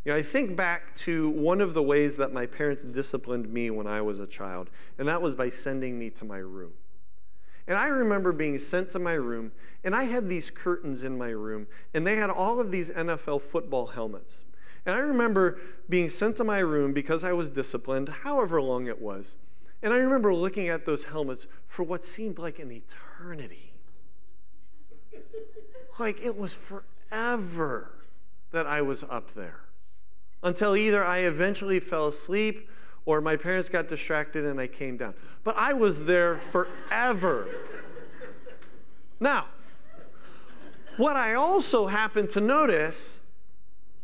You 0.05 0.11
know, 0.11 0.17
I 0.17 0.21
think 0.21 0.55
back 0.55 0.95
to 0.97 1.29
one 1.29 1.59
of 1.59 1.73
the 1.73 1.81
ways 1.81 2.15
that 2.17 2.31
my 2.31 2.45
parents 2.45 2.83
disciplined 2.83 3.51
me 3.51 3.71
when 3.71 3.87
I 3.87 4.01
was 4.01 4.19
a 4.19 4.27
child, 4.27 4.69
and 4.97 5.07
that 5.07 5.21
was 5.21 5.33
by 5.33 5.49
sending 5.49 5.97
me 5.97 6.11
to 6.11 6.25
my 6.25 6.37
room. 6.37 6.73
And 7.67 7.77
I 7.77 7.87
remember 7.87 8.31
being 8.31 8.59
sent 8.59 8.91
to 8.91 8.99
my 8.99 9.13
room, 9.13 9.51
and 9.83 9.95
I 9.95 10.03
had 10.03 10.29
these 10.29 10.51
curtains 10.51 11.03
in 11.03 11.17
my 11.17 11.29
room, 11.29 11.67
and 11.93 12.05
they 12.05 12.17
had 12.17 12.29
all 12.29 12.59
of 12.59 12.69
these 12.69 12.89
NFL 12.89 13.41
football 13.41 13.87
helmets. 13.87 14.37
And 14.85 14.93
I 14.93 14.99
remember 14.99 15.59
being 15.89 16.09
sent 16.09 16.37
to 16.37 16.43
my 16.43 16.59
room 16.59 16.93
because 16.93 17.23
I 17.23 17.31
was 17.31 17.49
disciplined, 17.49 18.09
however 18.09 18.61
long 18.61 18.87
it 18.87 19.01
was. 19.01 19.35
And 19.83 19.93
I 19.93 19.97
remember 19.97 20.33
looking 20.33 20.69
at 20.69 20.85
those 20.85 21.03
helmets 21.03 21.45
for 21.67 21.83
what 21.83 22.05
seemed 22.05 22.39
like 22.39 22.57
an 22.57 22.71
eternity. 22.71 23.73
Like 25.99 26.21
it 26.21 26.37
was 26.37 26.53
forever 26.53 27.91
that 28.51 28.65
I 28.65 28.81
was 28.81 29.03
up 29.03 29.35
there. 29.35 29.59
Until 30.41 30.75
either 30.75 31.03
I 31.03 31.19
eventually 31.19 31.81
fell 31.81 32.07
asleep 32.07 32.69
or 33.05 33.19
my 33.19 33.35
parents 33.35 33.67
got 33.67 33.89
distracted 33.89 34.45
and 34.45 34.59
I 34.59 34.67
came 34.67 34.95
down. 34.95 35.13
But 35.43 35.57
I 35.57 35.73
was 35.73 36.05
there 36.05 36.39
forever. 36.51 37.47
Now, 39.19 39.47
what 40.95 41.17
I 41.17 41.33
also 41.33 41.87
happened 41.87 42.29
to 42.31 42.41
notice 42.41 43.19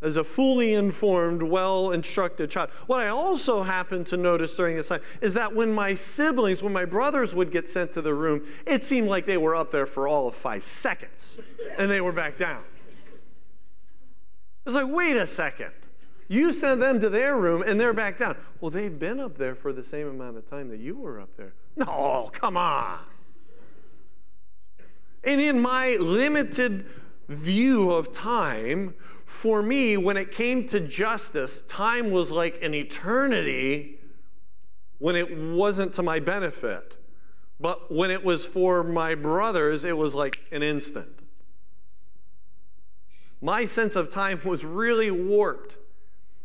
as 0.02 0.16
a 0.16 0.24
fully 0.24 0.74
informed, 0.74 1.44
well 1.44 1.92
instructed 1.92 2.50
child. 2.50 2.70
What 2.88 3.02
I 3.02 3.10
also 3.10 3.64
happened 3.64 4.08
to 4.08 4.18
notice 4.18 4.56
during 4.56 4.78
this 4.78 4.88
time 4.88 5.02
is 5.22 5.34
that 5.34 5.54
when 5.54 5.74
my 5.74 5.94
siblings, 5.94 6.64
when 6.64 6.74
my 6.74 6.86
brothers 6.86 7.36
would 7.36 7.52
get 7.52 7.68
sent 7.68 7.94
to 7.94 8.02
the 8.02 8.14
room, 8.14 8.46
it 8.66 8.84
seemed 8.84 9.10
like 9.10 9.26
they 9.26 9.38
were 9.38 9.56
up 9.56 9.72
there 9.72 9.86
for 9.86 10.08
all 10.08 10.28
of 10.28 10.36
five 10.36 10.66
seconds 10.66 11.38
and 11.78 11.92
they 11.92 12.02
were 12.02 12.14
back 12.14 12.38
down. 12.38 12.64
It's 14.66 14.76
like, 14.76 14.88
wait 14.88 15.18
a 15.18 15.28
second. 15.28 15.72
You 16.28 16.54
sent 16.54 16.80
them 16.80 17.02
to 17.02 17.10
their 17.10 17.36
room 17.36 17.64
and 17.66 17.80
they're 17.80 17.94
back 17.94 18.20
down. 18.20 18.38
Well, 18.62 18.70
they've 18.70 18.98
been 18.98 19.20
up 19.20 19.38
there 19.38 19.56
for 19.56 19.74
the 19.74 19.84
same 19.84 20.08
amount 20.08 20.38
of 20.38 20.50
time 20.50 20.70
that 20.70 20.80
you 20.80 20.96
were 20.96 21.20
up 21.20 21.36
there. 21.36 21.54
No, 21.76 22.30
come 22.34 22.56
on. 22.56 23.00
And 25.24 25.42
in 25.42 25.60
my 25.60 25.96
limited 25.96 26.86
view 27.28 27.92
of 27.92 28.14
time, 28.14 28.94
for 29.30 29.62
me, 29.62 29.96
when 29.96 30.18
it 30.18 30.32
came 30.32 30.68
to 30.70 30.80
justice, 30.80 31.62
time 31.68 32.10
was 32.10 32.32
like 32.32 32.62
an 32.64 32.74
eternity 32.74 34.00
when 34.98 35.16
it 35.16 35.38
wasn't 35.38 35.94
to 35.94 36.04
my 36.04 36.20
benefit. 36.20 36.98
But 37.60 37.94
when 37.94 38.10
it 38.10 38.26
was 38.26 38.44
for 38.46 38.84
my 38.84 39.14
brothers, 39.14 39.86
it 39.86 39.96
was 39.96 40.16
like 40.16 40.46
an 40.52 40.64
instant. 40.64 41.20
My 43.40 43.66
sense 43.66 43.96
of 43.96 44.10
time 44.10 44.42
was 44.44 44.66
really 44.66 45.12
warped 45.12 45.78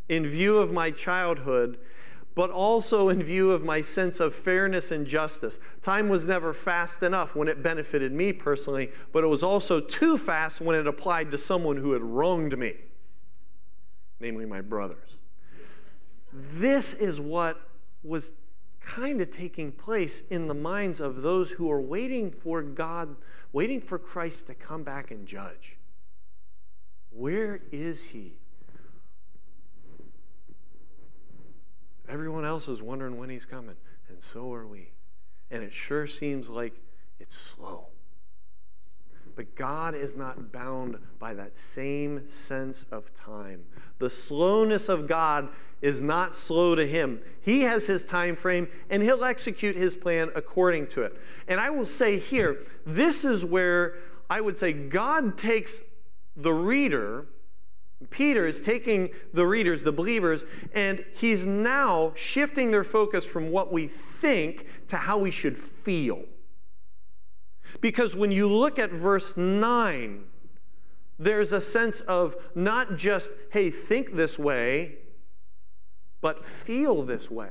in 0.09 0.29
view 0.29 0.59
of 0.59 0.71
my 0.71 0.91
childhood, 0.91 1.79
but 2.35 2.51
also 2.51 3.09
in 3.09 3.23
view 3.23 3.53
of 3.53 3.63
my 3.63 3.81
sense 3.81 4.21
of 4.21 4.35
fairness 4.35 4.91
and 4.91 5.07
justice. 5.07 5.59
Time 5.83 6.09
was 6.09 6.25
never 6.25 6.53
fast 6.53 7.03
enough 7.03 7.37
when 7.37 7.49
it 7.49 7.63
benefited 7.63 8.13
me 8.13 8.33
personally, 8.33 8.91
but 9.13 9.23
it 9.23 9.29
was 9.29 9.43
also 9.43 9.81
too 9.81 10.19
fast 10.19 10.61
when 10.61 10.77
it 10.77 10.87
applied 10.87 11.31
to 11.31 11.39
someone 11.39 11.77
who 11.77 11.93
had 11.93 12.03
wronged 12.03 12.59
me, 12.59 12.75
namely 14.19 14.47
my 14.47 14.61
brothers. 14.61 15.17
This 16.33 16.93
is 16.95 17.21
what 17.21 17.61
was 18.03 18.33
kind 18.81 19.21
of 19.21 19.31
taking 19.31 19.73
place 19.73 20.23
in 20.29 20.47
the 20.47 20.55
minds 20.55 21.01
of 21.01 21.23
those 21.23 21.53
who 21.53 21.71
are 21.71 21.81
waiting 21.81 22.31
for 22.31 22.63
God, 22.63 23.17
waiting 23.53 23.81
for 23.81 23.99
Christ 23.99 24.47
to 24.49 24.55
come 24.55 24.83
back 24.83 25.11
and 25.11 25.27
judge. 25.27 25.77
Where 27.11 27.61
is 27.71 28.03
he? 28.03 28.35
Everyone 32.09 32.45
else 32.45 32.69
is 32.69 32.83
wondering 32.83 33.17
when 33.17 33.31
he's 33.31 33.45
coming, 33.45 33.77
and 34.09 34.23
so 34.23 34.53
are 34.53 34.67
we. 34.67 34.91
And 35.51 35.63
it 35.63 35.73
sure 35.73 36.07
seems 36.07 36.49
like 36.49 36.75
it's 37.19 37.37
slow. 37.37 37.89
But 39.37 39.57
God 39.57 39.95
is 39.95 40.15
not 40.15 40.53
bound 40.53 40.99
by 41.19 41.35
that 41.35 41.57
same 41.57 42.29
sense 42.29 42.87
of 42.91 43.13
time. 43.15 43.65
The 43.99 44.11
slowness 44.11 44.89
of 44.89 45.09
God 45.09 45.49
is 45.83 46.01
not 46.01 46.37
slow 46.37 46.75
to 46.75 46.87
him. 46.87 47.21
He 47.41 47.63
has 47.63 47.87
his 47.87 48.07
time 48.07 48.37
frame 48.37 48.69
and 48.91 49.03
he'll 49.03 49.25
execute 49.25 49.77
his 49.77 49.97
plan 49.97 50.31
according 50.35 50.87
to 50.89 51.03
it. 51.03 51.17
And 51.49 51.61
I 51.61 51.71
will 51.71 51.87
say 51.87 52.19
here, 52.19 52.59
this 52.87 53.25
is 53.25 53.45
where 53.45 53.97
I 54.31 54.41
would 54.41 54.59
say 54.59 54.73
God 54.73 55.37
takes 55.37 55.81
the 56.37 56.53
reader 56.53 57.27
Peter 58.11 58.47
is 58.47 58.63
taking 58.63 59.11
the 59.33 59.47
readers, 59.47 59.83
the 59.83 59.93
believers, 59.93 60.45
and 60.73 61.05
he's 61.15 61.47
now 61.47 62.13
shifting 62.15 62.71
their 62.71 62.85
focus 62.85 63.25
from 63.25 63.51
what 63.51 63.73
we 63.73 63.89
think 63.89 64.67
to 64.89 64.97
how 64.97 65.19
we 65.19 65.31
should 65.31 65.59
feel. 65.59 66.23
Because 67.81 68.15
when 68.17 68.33
you 68.33 68.49
look 68.49 68.79
at 68.79 68.91
verse 68.91 69.37
9, 69.37 70.25
there's 71.19 71.53
a 71.53 71.61
sense 71.61 72.01
of 72.03 72.37
not 72.55 72.97
just, 72.97 73.31
hey, 73.51 73.71
think 73.71 74.15
this 74.15 74.39
way, 74.39 74.97
but 76.21 76.45
feel 76.45 77.03
this 77.03 77.31
way. 77.31 77.51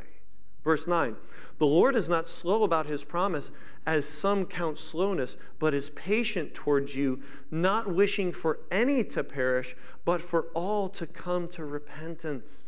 Verse 0.64 0.88
9 0.88 1.16
The 1.60 1.66
Lord 1.66 1.96
is 1.96 2.10
not 2.10 2.30
slow 2.30 2.64
about 2.64 2.88
his 2.88 3.04
promise, 3.04 3.52
as 3.86 4.08
some 4.08 4.46
count 4.46 4.78
slowness, 4.78 5.38
but 5.60 5.74
is 5.74 5.90
patient 5.92 6.54
towards 6.54 6.96
you, 6.96 7.22
not 7.52 7.94
wishing 7.94 8.32
for 8.32 8.60
any 8.72 9.04
to 9.04 9.24
perish, 9.24 9.76
but 10.06 10.22
for 10.22 10.48
all 10.54 10.90
to 10.90 11.08
come 11.08 11.48
to 11.50 11.64
repentance. 11.64 12.68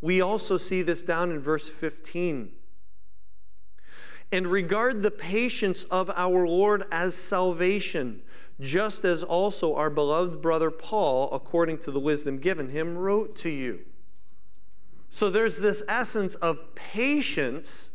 We 0.00 0.20
also 0.20 0.56
see 0.56 0.82
this 0.82 1.02
down 1.02 1.30
in 1.30 1.40
verse 1.40 1.68
15. 1.68 2.50
And 4.32 4.46
regard 4.46 5.02
the 5.02 5.10
patience 5.10 5.84
of 5.84 6.10
our 6.14 6.46
Lord 6.46 6.84
as 6.92 7.14
salvation, 7.14 8.22
just 8.60 9.04
as 9.04 9.22
also 9.22 9.74
our 9.74 9.90
beloved 9.90 10.40
brother 10.40 10.70
Paul, 10.70 11.30
according 11.32 11.78
to 11.78 11.90
the 11.90 12.00
wisdom 12.00 12.38
given 12.38 12.68
him, 12.68 12.96
wrote 12.96 13.36
to 13.38 13.48
you. 13.48 13.80
So 15.10 15.30
there's 15.30 15.58
this 15.58 15.82
essence 15.88 16.36
of 16.36 16.74
patience 16.74 17.90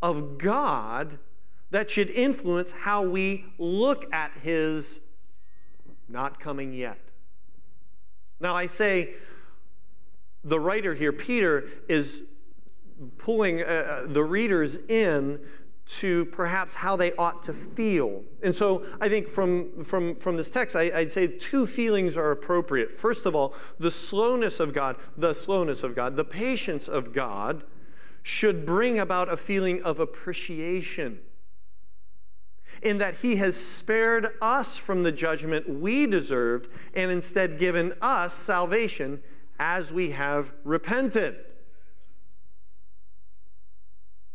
of 0.00 0.38
God 0.38 1.18
that 1.70 1.90
should 1.90 2.10
influence 2.10 2.72
how 2.72 3.02
we 3.02 3.44
look 3.58 4.12
at 4.12 4.32
his 4.42 4.98
not 6.10 6.40
coming 6.40 6.72
yet. 6.72 6.98
Now, 8.40 8.54
I 8.54 8.66
say 8.66 9.14
the 10.44 10.58
writer 10.58 10.94
here, 10.94 11.12
Peter, 11.12 11.68
is 11.88 12.22
pulling 13.18 13.62
uh, 13.62 13.64
uh, 13.64 14.06
the 14.06 14.24
readers 14.24 14.76
in 14.88 15.38
to 15.86 16.24
perhaps 16.26 16.74
how 16.74 16.94
they 16.94 17.12
ought 17.14 17.42
to 17.42 17.52
feel. 17.52 18.22
And 18.42 18.54
so 18.54 18.84
I 19.00 19.08
think 19.08 19.28
from, 19.28 19.84
from, 19.84 20.14
from 20.14 20.36
this 20.36 20.48
text, 20.48 20.76
I, 20.76 20.90
would 20.90 21.10
say 21.10 21.26
two 21.26 21.66
feelings 21.66 22.16
are 22.16 22.30
appropriate. 22.30 22.98
First 22.98 23.26
of 23.26 23.34
all, 23.34 23.54
the 23.78 23.90
slowness 23.90 24.60
of 24.60 24.72
God, 24.72 24.96
the 25.16 25.34
slowness 25.34 25.82
of 25.82 25.96
God, 25.96 26.14
the 26.14 26.24
patience 26.24 26.86
of 26.86 27.12
God 27.12 27.64
should 28.22 28.64
bring 28.64 29.00
about 29.00 29.28
a 29.32 29.36
feeling 29.36 29.82
of 29.82 29.98
appreciation. 29.98 31.18
In 32.82 32.98
that 32.98 33.16
he 33.16 33.36
has 33.36 33.56
spared 33.56 34.28
us 34.40 34.76
from 34.76 35.02
the 35.02 35.12
judgment 35.12 35.68
we 35.68 36.06
deserved 36.06 36.68
and 36.94 37.10
instead 37.10 37.58
given 37.58 37.92
us 38.00 38.34
salvation 38.34 39.22
as 39.58 39.92
we 39.92 40.10
have 40.10 40.52
repented. 40.64 41.36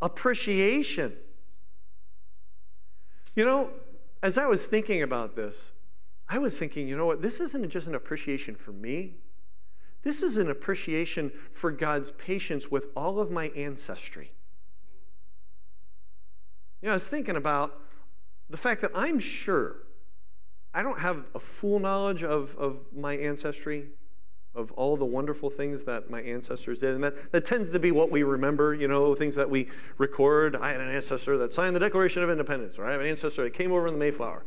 Appreciation. 0.01 1.13
You 3.35 3.45
know, 3.45 3.69
as 4.21 4.37
I 4.37 4.45
was 4.45 4.65
thinking 4.65 5.01
about 5.01 5.35
this, 5.35 5.71
I 6.29 6.37
was 6.37 6.57
thinking, 6.57 6.87
you 6.87 6.95
know 6.97 7.05
what, 7.05 7.21
this 7.21 7.39
isn't 7.39 7.69
just 7.69 7.87
an 7.87 7.95
appreciation 7.95 8.55
for 8.55 8.71
me. 8.71 9.15
This 10.03 10.21
is 10.21 10.37
an 10.37 10.51
appreciation 10.51 11.31
for 11.51 11.71
God's 11.71 12.11
patience 12.11 12.69
with 12.69 12.85
all 12.95 13.19
of 13.19 13.31
my 13.31 13.47
ancestry. 13.49 14.31
You 16.81 16.87
know, 16.87 16.91
I 16.91 16.95
was 16.95 17.07
thinking 17.07 17.35
about 17.35 17.81
the 18.49 18.57
fact 18.57 18.81
that 18.81 18.91
I'm 18.93 19.19
sure 19.19 19.77
I 20.73 20.83
don't 20.83 20.99
have 20.99 21.25
a 21.33 21.39
full 21.39 21.79
knowledge 21.79 22.23
of, 22.23 22.55
of 22.57 22.79
my 22.93 23.13
ancestry, 23.15 23.87
of 24.53 24.71
all 24.73 24.97
the 24.97 25.05
wonderful 25.05 25.49
things 25.49 25.83
that 25.83 26.09
my 26.09 26.21
ancestors 26.21 26.79
did. 26.79 26.95
And 26.95 27.03
that, 27.03 27.31
that 27.31 27.45
tends 27.45 27.71
to 27.71 27.79
be 27.79 27.91
what 27.91 28.11
we 28.11 28.23
remember, 28.23 28.73
you 28.73 28.87
know, 28.87 29.15
things 29.15 29.35
that 29.35 29.49
we 29.49 29.69
record. 29.97 30.55
I 30.55 30.71
had 30.71 30.81
an 30.81 30.89
ancestor 30.89 31.37
that 31.37 31.53
signed 31.53 31.75
the 31.75 31.79
Declaration 31.79 32.23
of 32.23 32.29
Independence, 32.29 32.77
or 32.77 32.85
I 32.85 32.91
have 32.91 33.01
an 33.01 33.07
ancestor 33.07 33.43
that 33.43 33.53
came 33.53 33.71
over 33.71 33.87
in 33.87 33.93
the 33.93 33.99
Mayflower. 33.99 34.45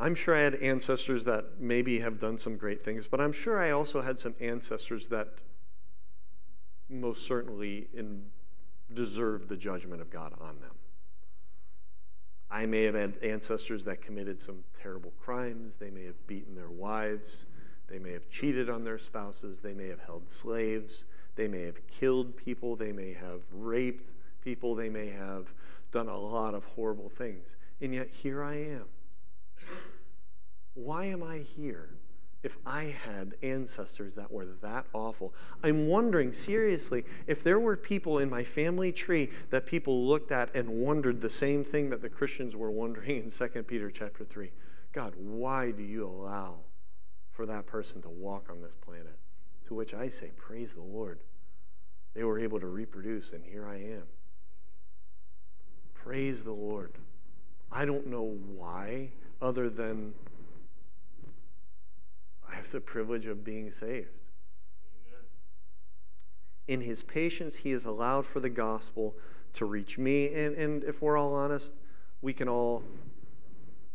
I'm 0.00 0.14
sure 0.14 0.34
I 0.34 0.40
had 0.40 0.56
ancestors 0.56 1.24
that 1.26 1.60
maybe 1.60 2.00
have 2.00 2.18
done 2.18 2.38
some 2.38 2.56
great 2.56 2.82
things, 2.82 3.06
but 3.06 3.20
I'm 3.20 3.32
sure 3.32 3.62
I 3.62 3.70
also 3.70 4.00
had 4.00 4.18
some 4.18 4.34
ancestors 4.40 5.08
that 5.08 5.28
most 6.88 7.26
certainly 7.26 7.88
in, 7.94 8.24
deserved 8.92 9.48
the 9.48 9.56
judgment 9.56 10.00
of 10.00 10.10
God 10.10 10.32
on 10.40 10.58
them. 10.60 10.72
I 12.50 12.66
may 12.66 12.82
have 12.82 12.94
had 12.94 13.14
ancestors 13.22 13.84
that 13.84 14.02
committed 14.02 14.42
some 14.42 14.64
terrible 14.82 15.12
crimes. 15.22 15.74
They 15.78 15.90
may 15.90 16.04
have 16.04 16.26
beaten 16.26 16.54
their 16.56 16.70
wives. 16.70 17.44
They 17.88 17.98
may 17.98 18.12
have 18.12 18.28
cheated 18.28 18.68
on 18.68 18.84
their 18.84 18.98
spouses. 18.98 19.60
They 19.60 19.72
may 19.72 19.88
have 19.88 20.00
held 20.00 20.28
slaves. 20.30 21.04
They 21.36 21.46
may 21.46 21.62
have 21.62 21.76
killed 21.86 22.36
people. 22.36 22.74
They 22.74 22.92
may 22.92 23.12
have 23.12 23.40
raped 23.52 24.10
people. 24.42 24.74
They 24.74 24.88
may 24.88 25.10
have 25.10 25.46
done 25.92 26.08
a 26.08 26.18
lot 26.18 26.54
of 26.54 26.64
horrible 26.64 27.08
things. 27.08 27.46
And 27.80 27.94
yet, 27.94 28.08
here 28.10 28.42
I 28.42 28.56
am. 28.56 28.84
Why 30.74 31.04
am 31.06 31.22
I 31.22 31.38
here? 31.38 31.90
If 32.42 32.56
I 32.64 32.94
had 33.04 33.34
ancestors 33.42 34.14
that 34.14 34.32
were 34.32 34.46
that 34.62 34.86
awful. 34.94 35.34
I'm 35.62 35.86
wondering 35.86 36.32
seriously 36.32 37.04
if 37.26 37.44
there 37.44 37.58
were 37.60 37.76
people 37.76 38.18
in 38.18 38.30
my 38.30 38.44
family 38.44 38.92
tree 38.92 39.30
that 39.50 39.66
people 39.66 40.06
looked 40.06 40.32
at 40.32 40.54
and 40.54 40.68
wondered 40.68 41.20
the 41.20 41.30
same 41.30 41.64
thing 41.64 41.90
that 41.90 42.00
the 42.00 42.08
Christians 42.08 42.56
were 42.56 42.70
wondering 42.70 43.24
in 43.24 43.30
2 43.30 43.62
Peter 43.64 43.90
chapter 43.90 44.24
3. 44.24 44.50
God, 44.92 45.14
why 45.16 45.70
do 45.70 45.82
you 45.82 46.06
allow 46.06 46.56
for 47.30 47.46
that 47.46 47.66
person 47.66 48.00
to 48.02 48.08
walk 48.08 48.48
on 48.50 48.62
this 48.62 48.74
planet? 48.74 49.18
To 49.66 49.74
which 49.74 49.92
I 49.92 50.08
say, 50.08 50.30
praise 50.36 50.72
the 50.72 50.80
Lord. 50.80 51.20
They 52.14 52.24
were 52.24 52.40
able 52.40 52.58
to 52.58 52.66
reproduce, 52.66 53.32
and 53.32 53.44
here 53.44 53.68
I 53.68 53.76
am. 53.76 54.02
Praise 55.94 56.42
the 56.42 56.52
Lord. 56.52 56.92
I 57.70 57.84
don't 57.84 58.06
know 58.06 58.36
why, 58.56 59.10
other 59.40 59.70
than 59.70 60.14
I 62.50 62.56
have 62.56 62.70
the 62.72 62.80
privilege 62.80 63.26
of 63.26 63.44
being 63.44 63.70
saved. 63.70 64.08
Amen. 65.08 65.24
In 66.68 66.80
his 66.80 67.02
patience, 67.02 67.56
he 67.56 67.70
has 67.70 67.84
allowed 67.84 68.26
for 68.26 68.40
the 68.40 68.48
gospel 68.48 69.14
to 69.54 69.64
reach 69.64 69.98
me. 69.98 70.32
And, 70.34 70.56
and 70.56 70.84
if 70.84 71.02
we're 71.02 71.16
all 71.16 71.34
honest, 71.34 71.72
we 72.22 72.32
can 72.32 72.48
all 72.48 72.82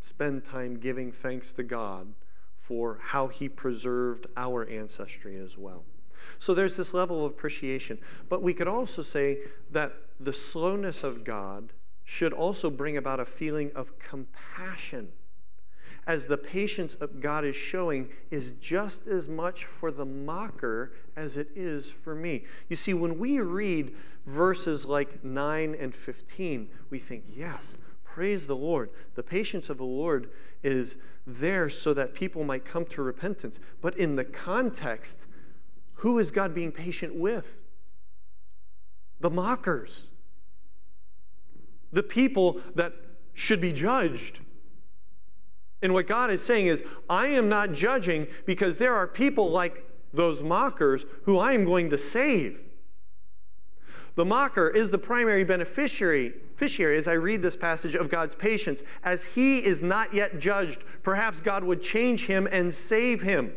spend 0.02 0.46
time 0.46 0.78
giving 0.78 1.12
thanks 1.12 1.54
to 1.54 1.64
God 1.64 2.08
for 2.60 3.00
how 3.02 3.28
he 3.28 3.50
preserved 3.50 4.28
our 4.38 4.68
ancestry 4.70 5.38
as 5.38 5.58
well. 5.58 5.84
So 6.40 6.54
there's 6.54 6.78
this 6.78 6.94
level 6.94 7.26
of 7.26 7.32
appreciation. 7.32 8.00
But 8.30 8.42
we 8.42 8.54
could 8.54 8.68
also 8.68 9.02
say 9.02 9.40
that 9.72 9.94
the 10.20 10.34
slowness 10.34 11.04
of 11.04 11.24
God 11.24 11.74
should 12.04 12.34
also 12.34 12.70
bring 12.70 12.98
about 12.98 13.20
a 13.20 13.26
feeling 13.26 13.72
of 13.76 13.98
compassion 14.00 15.10
as 16.08 16.28
the 16.28 16.38
patience 16.38 16.96
of 16.96 17.20
God 17.20 17.44
is 17.46 17.56
showing 17.56 18.10
is 18.30 18.54
just 18.62 19.08
as 19.08 19.28
much 19.28 19.66
for 19.66 19.92
the 19.92 20.06
mocker 20.06 20.94
as 21.16 21.38
it 21.38 21.50
is 21.56 21.92
for 22.04 22.14
me. 22.14 22.44
You 22.70 22.76
see, 22.76 22.94
when 22.94 23.18
we 23.18 23.40
read 23.40 23.96
verses 24.26 24.86
like 24.86 25.24
9 25.24 25.76
and 25.80 25.96
15, 25.96 26.70
we 26.90 27.00
think, 27.00 27.24
yes, 27.36 27.78
praise 28.04 28.46
the 28.46 28.56
Lord. 28.56 28.92
The 29.16 29.24
patience 29.24 29.70
of 29.70 29.78
the 29.78 29.84
Lord 29.84 30.30
is 30.64 30.96
there 31.26 31.70
so 31.70 31.94
that 31.96 32.14
people 32.14 32.44
might 32.44 32.66
come 32.66 32.86
to 32.86 33.02
repentance. 33.02 33.60
But 33.82 33.98
in 33.98 34.16
the 34.16 34.24
context, 34.24 35.20
who 35.96 36.20
is 36.20 36.30
God 36.30 36.54
being 36.54 36.72
patient 36.72 37.16
with? 37.16 37.46
The 39.22 39.30
mockers. 39.32 40.04
The 41.92 42.04
people 42.04 42.62
that 42.76 42.94
should 43.34 43.60
be 43.60 43.74
judged. 43.74 44.40
And 45.86 45.94
what 45.94 46.08
God 46.08 46.32
is 46.32 46.42
saying 46.42 46.66
is, 46.66 46.84
I 47.08 47.28
am 47.28 47.48
not 47.48 47.72
judging 47.72 48.26
because 48.48 48.78
there 48.78 48.96
are 48.96 49.06
people 49.06 49.52
like 49.52 49.88
those 50.12 50.42
mockers 50.42 51.06
who 51.26 51.38
I 51.38 51.54
am 51.54 51.64
going 51.64 51.92
to 51.92 51.98
save. 52.00 52.60
The 54.16 54.26
mocker 54.26 54.68
is 54.68 54.90
the 54.90 54.98
primary 54.98 55.44
beneficiary, 55.44 56.34
as 56.60 57.08
I 57.08 57.14
read 57.14 57.44
this 57.44 57.56
passage 57.56 57.94
of 57.94 58.10
God's 58.10 58.34
patience. 58.34 58.82
As 59.04 59.26
he 59.26 59.60
is 59.60 59.84
not 59.84 60.12
yet 60.12 60.40
judged, 60.40 60.80
perhaps 61.04 61.40
God 61.40 61.64
would 61.64 61.84
change 61.84 62.26
him 62.26 62.48
and 62.52 62.74
save 62.74 63.22
him. 63.22 63.54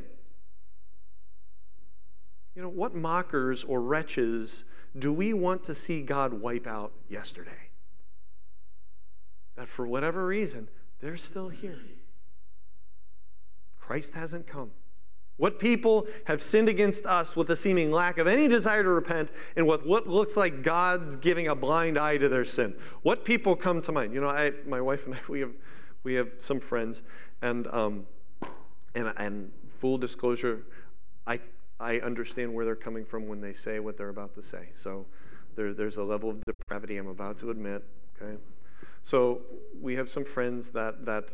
You 2.54 2.60
know, 2.60 2.68
what 2.68 2.94
mockers 2.94 3.64
or 3.64 3.80
wretches 3.80 4.64
do 4.98 5.14
we 5.14 5.32
want 5.32 5.64
to 5.64 5.74
see 5.74 6.02
God 6.02 6.34
wipe 6.34 6.66
out 6.66 6.92
yesterday? 7.08 7.70
That 9.56 9.66
for 9.66 9.86
whatever 9.86 10.26
reason, 10.26 10.68
they're 11.00 11.16
still 11.16 11.48
here. 11.48 11.80
Christ 13.88 14.12
hasn't 14.12 14.46
come. 14.46 14.72
What 15.38 15.58
people 15.58 16.06
have 16.26 16.42
sinned 16.42 16.68
against 16.68 17.06
us 17.06 17.34
with 17.34 17.48
a 17.48 17.56
seeming 17.56 17.90
lack 17.90 18.18
of 18.18 18.26
any 18.26 18.46
desire 18.46 18.82
to 18.82 18.90
repent, 18.90 19.30
and 19.56 19.66
with 19.66 19.86
what 19.86 20.06
looks 20.06 20.36
like 20.36 20.62
God's 20.62 21.16
giving 21.16 21.48
a 21.48 21.54
blind 21.54 21.96
eye 21.96 22.18
to 22.18 22.28
their 22.28 22.44
sin. 22.44 22.74
What 23.00 23.24
people 23.24 23.56
come 23.56 23.80
to 23.80 23.90
mind? 23.90 24.12
You 24.12 24.20
know, 24.20 24.28
I, 24.28 24.52
my 24.66 24.82
wife 24.82 25.06
and 25.06 25.14
I, 25.14 25.20
we 25.26 25.40
have, 25.40 25.52
we 26.02 26.12
have 26.16 26.28
some 26.36 26.60
friends, 26.60 27.00
and, 27.40 27.66
um, 27.68 28.06
and, 28.94 29.10
and 29.16 29.52
full 29.80 29.96
disclosure, 29.96 30.64
I, 31.26 31.40
I 31.80 32.00
understand 32.00 32.52
where 32.52 32.66
they're 32.66 32.76
coming 32.76 33.06
from 33.06 33.26
when 33.26 33.40
they 33.40 33.54
say 33.54 33.80
what 33.80 33.96
they're 33.96 34.10
about 34.10 34.34
to 34.34 34.42
say. 34.42 34.68
So 34.74 35.06
there, 35.56 35.72
there's 35.72 35.96
a 35.96 36.04
level 36.04 36.28
of 36.28 36.44
depravity 36.44 36.98
I'm 36.98 37.08
about 37.08 37.38
to 37.38 37.50
admit, 37.50 37.84
okay? 38.20 38.36
So 39.02 39.40
we 39.80 39.94
have 39.94 40.10
some 40.10 40.26
friends 40.26 40.68
that, 40.72 41.06
that 41.06 41.30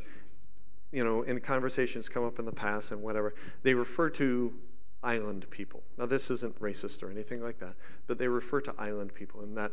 you 0.95 1.03
know, 1.03 1.23
in 1.23 1.41
conversations 1.41 2.09
come 2.09 2.25
up 2.25 2.39
in 2.39 2.45
the 2.45 2.53
past 2.53 2.93
and 2.93 3.03
whatever, 3.03 3.35
they 3.65 3.75
refer 3.75 4.09
to 4.11 4.55
island 5.03 5.45
people. 5.51 5.83
Now, 5.99 6.07
this 6.07 6.31
isn't 6.31 6.61
racist 6.61 7.03
or 7.03 7.11
anything 7.11 7.43
like 7.43 7.59
that, 7.59 7.75
but 8.07 8.17
they 8.17 8.29
refer 8.29 8.61
to 8.63 8.75
island 8.79 9.13
people, 9.13 9.41
and 9.41 9.57
that 9.57 9.73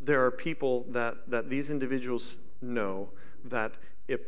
there 0.00 0.24
are 0.24 0.30
people 0.30 0.84
that, 0.90 1.30
that 1.30 1.48
these 1.48 1.70
individuals 1.70 2.36
know 2.60 3.08
that 3.44 3.78
if 4.08 4.20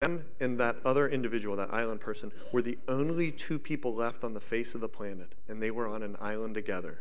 them 0.00 0.24
and 0.40 0.58
that 0.58 0.76
other 0.84 1.08
individual, 1.08 1.56
that 1.56 1.72
island 1.72 2.00
person, 2.00 2.32
were 2.52 2.62
the 2.62 2.78
only 2.88 3.30
two 3.30 3.58
people 3.58 3.94
left 3.94 4.24
on 4.24 4.34
the 4.34 4.40
face 4.40 4.74
of 4.74 4.80
the 4.80 4.88
planet, 4.88 5.34
and 5.48 5.62
they 5.62 5.70
were 5.70 5.86
on 5.86 6.02
an 6.02 6.16
island 6.20 6.54
together, 6.54 6.98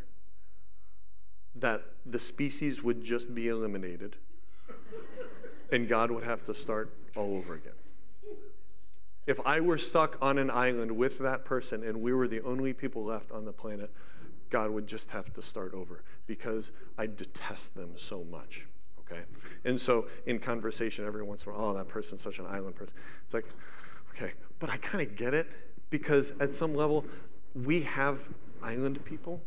that 1.56 1.82
the 2.06 2.20
species 2.20 2.84
would 2.84 3.04
just 3.04 3.34
be 3.34 3.48
eliminated, 3.48 4.18
and 5.72 5.90
God 5.90 6.12
would 6.12 6.24
have 6.24 6.46
to 6.46 6.54
start 6.54 6.94
all 7.16 7.36
over 7.36 7.56
again. 7.56 7.74
If 9.26 9.40
I 9.46 9.60
were 9.62 9.78
stuck 9.78 10.18
on 10.22 10.38
an 10.38 10.50
island 10.50 10.92
with 10.92 11.20
that 11.20 11.46
person 11.46 11.84
and 11.84 12.02
we 12.02 12.14
were 12.14 12.28
the 12.28 12.42
only 12.42 12.74
people 12.74 13.06
left 13.06 13.32
on 13.32 13.46
the 13.46 13.54
planet, 13.54 13.90
God 14.50 14.70
would 14.70 14.86
just 14.86 15.10
have 15.10 15.34
to 15.34 15.42
start 15.42 15.74
over 15.74 16.04
because 16.28 16.72
I 16.98 17.08
detest 17.08 17.74
them 17.74 17.92
so 17.96 18.26
much. 18.30 18.66
Okay? 19.00 19.22
And 19.66 19.80
so 19.80 20.08
in 20.26 20.40
conversation, 20.40 21.06
every 21.06 21.24
once 21.24 21.44
in 21.44 21.52
a 21.52 21.56
while, 21.56 21.70
oh, 21.70 21.74
that 21.74 21.88
person's 21.88 22.22
such 22.22 22.40
an 22.40 22.46
island 22.46 22.76
person. 22.76 22.94
It's 23.26 23.34
like, 23.34 23.46
okay, 24.16 24.34
but 24.60 24.70
I 24.70 24.78
kind 24.78 25.08
of 25.08 25.16
get 25.16 25.34
it 25.34 25.50
because 25.90 26.34
at 26.40 26.54
some 26.54 26.76
level, 26.76 27.06
we 27.56 27.82
have 27.82 28.20
island 28.62 29.04
people. 29.06 29.42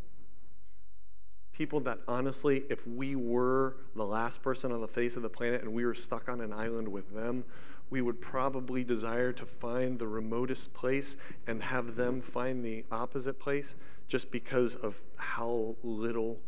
People 1.53 1.81
that 1.81 1.99
honestly, 2.07 2.65
if 2.69 2.87
we 2.87 3.17
were 3.17 3.77
the 3.95 4.05
last 4.05 4.43
person 4.43 4.73
on 4.73 4.81
the 4.81 4.89
face 4.89 5.17
of 5.17 5.23
the 5.23 5.29
planet 5.29 5.63
and 5.63 5.73
we 5.73 5.85
were 5.85 5.95
stuck 5.95 6.29
on 6.29 6.41
an 6.41 6.53
island 6.53 6.87
with 6.87 7.15
them, 7.15 7.45
we 7.89 8.01
would 8.01 8.21
probably 8.21 8.83
desire 8.83 9.33
to 9.33 9.47
find 9.47 9.99
the 9.99 10.09
remotest 10.09 10.75
place 10.75 11.17
and 11.47 11.63
have 11.63 11.97
them 11.97 12.21
find 12.21 12.65
the 12.65 12.85
opposite 12.91 13.39
place 13.39 13.75
just 14.09 14.31
because 14.31 14.75
of 14.75 14.97
how 15.17 15.77
little 15.83 16.39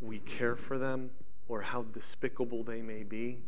we 0.00 0.18
care 0.20 0.56
for 0.56 0.78
them 0.78 1.10
or 1.48 1.62
how 1.62 1.82
despicable 1.82 2.62
they 2.62 2.80
may 2.80 3.02
be. 3.02 3.42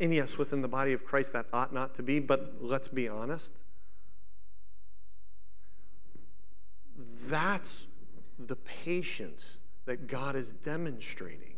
And 0.00 0.14
yes, 0.14 0.36
within 0.38 0.62
the 0.62 0.68
body 0.68 0.92
of 0.92 1.04
Christ, 1.04 1.32
that 1.32 1.46
ought 1.52 1.72
not 1.72 1.94
to 1.96 2.02
be, 2.02 2.18
but 2.18 2.54
let's 2.60 2.88
be 2.88 3.08
honest. 3.08 3.52
That's 7.26 7.86
the 8.38 8.56
patience 8.56 9.58
that 9.86 10.06
God 10.06 10.36
is 10.36 10.52
demonstrating. 10.52 11.54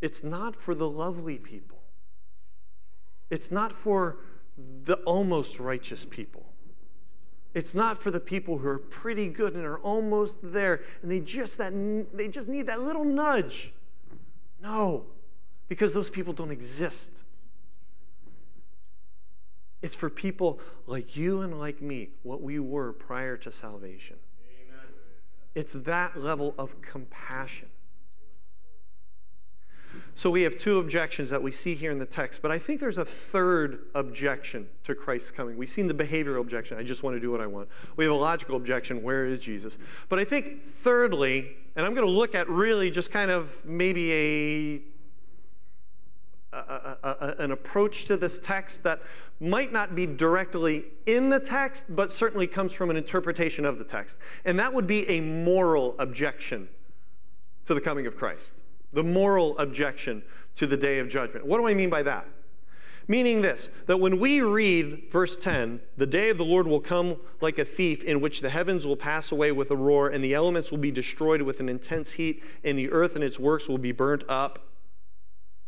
It's 0.00 0.22
not 0.22 0.56
for 0.56 0.74
the 0.74 0.88
lovely 0.88 1.38
people, 1.38 1.83
it's 3.34 3.50
not 3.50 3.72
for 3.72 4.16
the 4.84 4.94
almost 5.04 5.60
righteous 5.60 6.06
people. 6.08 6.46
It's 7.52 7.74
not 7.74 8.02
for 8.02 8.10
the 8.10 8.20
people 8.20 8.58
who 8.58 8.68
are 8.68 8.78
pretty 8.78 9.28
good 9.28 9.54
and 9.54 9.64
are 9.64 9.78
almost 9.78 10.36
there 10.42 10.82
and 11.02 11.10
they 11.10 11.20
just 11.20 11.58
that 11.58 11.72
they 12.12 12.28
just 12.28 12.48
need 12.48 12.66
that 12.66 12.80
little 12.80 13.04
nudge. 13.04 13.72
No 14.62 15.04
because 15.68 15.94
those 15.94 16.10
people 16.10 16.32
don't 16.32 16.50
exist. 16.50 17.12
It's 19.82 19.96
for 19.96 20.08
people 20.08 20.60
like 20.86 21.16
you 21.16 21.42
and 21.42 21.58
like 21.58 21.82
me, 21.82 22.10
what 22.22 22.40
we 22.40 22.58
were 22.58 22.92
prior 22.92 23.36
to 23.38 23.52
salvation. 23.52 24.16
Amen. 24.66 24.86
It's 25.54 25.74
that 25.74 26.18
level 26.18 26.54
of 26.56 26.80
compassion. 26.80 27.68
So 30.16 30.30
we 30.30 30.42
have 30.42 30.56
two 30.58 30.78
objections 30.78 31.30
that 31.30 31.42
we 31.42 31.50
see 31.50 31.74
here 31.74 31.90
in 31.90 31.98
the 31.98 32.06
text, 32.06 32.40
but 32.40 32.52
I 32.52 32.58
think 32.58 32.80
there's 32.80 32.98
a 32.98 33.04
third 33.04 33.86
objection 33.94 34.68
to 34.84 34.94
Christ's 34.94 35.32
coming. 35.32 35.56
We've 35.56 35.68
seen 35.68 35.88
the 35.88 35.94
behavioral 35.94 36.40
objection, 36.40 36.78
I 36.78 36.84
just 36.84 37.02
want 37.02 37.16
to 37.16 37.20
do 37.20 37.32
what 37.32 37.40
I 37.40 37.46
want. 37.46 37.68
We 37.96 38.04
have 38.04 38.12
a 38.12 38.16
logical 38.16 38.56
objection, 38.56 39.02
where 39.02 39.26
is 39.26 39.40
Jesus? 39.40 39.76
But 40.08 40.20
I 40.20 40.24
think 40.24 40.76
thirdly, 40.76 41.56
and 41.74 41.84
I'm 41.84 41.94
going 41.94 42.06
to 42.06 42.12
look 42.12 42.34
at 42.36 42.48
really 42.48 42.90
just 42.90 43.10
kind 43.10 43.30
of 43.30 43.60
maybe 43.64 44.12
a 44.12 44.82
a, 46.54 46.96
a, 47.02 47.34
an 47.38 47.50
approach 47.50 48.04
to 48.04 48.16
this 48.16 48.38
text 48.38 48.82
that 48.84 49.00
might 49.40 49.72
not 49.72 49.94
be 49.94 50.06
directly 50.06 50.84
in 51.06 51.28
the 51.28 51.40
text, 51.40 51.84
but 51.88 52.12
certainly 52.12 52.46
comes 52.46 52.72
from 52.72 52.90
an 52.90 52.96
interpretation 52.96 53.64
of 53.64 53.78
the 53.78 53.84
text. 53.84 54.18
And 54.44 54.58
that 54.58 54.72
would 54.72 54.86
be 54.86 55.08
a 55.08 55.20
moral 55.20 55.96
objection 55.98 56.68
to 57.66 57.74
the 57.74 57.80
coming 57.80 58.06
of 58.06 58.16
Christ, 58.16 58.52
the 58.94 59.02
moral 59.02 59.58
objection 59.58 60.22
to 60.56 60.66
the 60.66 60.76
day 60.76 60.98
of 60.98 61.08
judgment. 61.08 61.46
What 61.46 61.58
do 61.58 61.66
I 61.66 61.74
mean 61.74 61.90
by 61.90 62.02
that? 62.04 62.26
Meaning 63.06 63.42
this, 63.42 63.68
that 63.86 64.00
when 64.00 64.18
we 64.18 64.40
read 64.40 65.10
verse 65.10 65.36
10, 65.36 65.80
the 65.98 66.06
day 66.06 66.30
of 66.30 66.38
the 66.38 66.44
Lord 66.44 66.66
will 66.66 66.80
come 66.80 67.16
like 67.42 67.58
a 67.58 67.64
thief, 67.64 68.02
in 68.02 68.20
which 68.20 68.40
the 68.40 68.48
heavens 68.48 68.86
will 68.86 68.96
pass 68.96 69.30
away 69.30 69.52
with 69.52 69.70
a 69.70 69.76
roar, 69.76 70.08
and 70.08 70.24
the 70.24 70.32
elements 70.32 70.70
will 70.70 70.78
be 70.78 70.90
destroyed 70.90 71.42
with 71.42 71.60
an 71.60 71.68
intense 71.68 72.12
heat, 72.12 72.42
and 72.62 72.78
the 72.78 72.90
earth 72.90 73.14
and 73.14 73.22
its 73.22 73.38
works 73.38 73.68
will 73.68 73.78
be 73.78 73.92
burnt 73.92 74.24
up. 74.26 74.70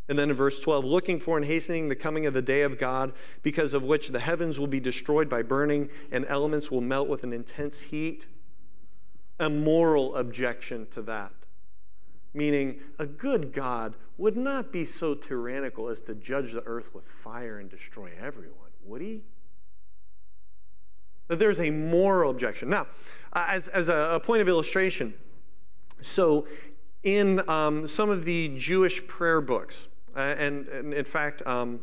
And 0.08 0.18
then 0.18 0.30
in 0.30 0.36
verse 0.36 0.60
12, 0.60 0.84
looking 0.84 1.18
for 1.18 1.36
and 1.36 1.44
hastening 1.44 1.88
the 1.88 1.96
coming 1.96 2.26
of 2.26 2.32
the 2.32 2.40
day 2.40 2.62
of 2.62 2.78
God, 2.78 3.12
because 3.42 3.74
of 3.74 3.82
which 3.82 4.08
the 4.08 4.20
heavens 4.20 4.58
will 4.58 4.68
be 4.68 4.80
destroyed 4.80 5.28
by 5.28 5.42
burning 5.42 5.90
and 6.12 6.24
elements 6.28 6.70
will 6.70 6.80
melt 6.80 7.08
with 7.08 7.22
an 7.24 7.32
intense 7.32 7.80
heat. 7.80 8.26
A 9.38 9.50
moral 9.50 10.16
objection 10.16 10.86
to 10.92 11.02
that. 11.02 11.32
Meaning, 12.36 12.80
a 12.98 13.06
good 13.06 13.54
God 13.54 13.94
would 14.18 14.36
not 14.36 14.70
be 14.70 14.84
so 14.84 15.14
tyrannical 15.14 15.88
as 15.88 16.02
to 16.02 16.14
judge 16.14 16.52
the 16.52 16.62
earth 16.66 16.94
with 16.94 17.04
fire 17.24 17.58
and 17.58 17.70
destroy 17.70 18.10
everyone, 18.20 18.70
would 18.84 19.00
he? 19.00 19.22
That 21.28 21.38
there's 21.38 21.58
a 21.58 21.70
moral 21.70 22.30
objection. 22.30 22.68
Now, 22.68 22.88
as, 23.32 23.68
as 23.68 23.88
a, 23.88 23.96
a 24.12 24.20
point 24.20 24.42
of 24.42 24.48
illustration, 24.48 25.14
so 26.02 26.46
in 27.02 27.48
um, 27.48 27.86
some 27.86 28.10
of 28.10 28.26
the 28.26 28.48
Jewish 28.58 29.06
prayer 29.06 29.40
books, 29.40 29.88
uh, 30.14 30.34
and, 30.38 30.68
and, 30.68 30.92
in 30.92 31.04
fact, 31.06 31.44
um, 31.46 31.80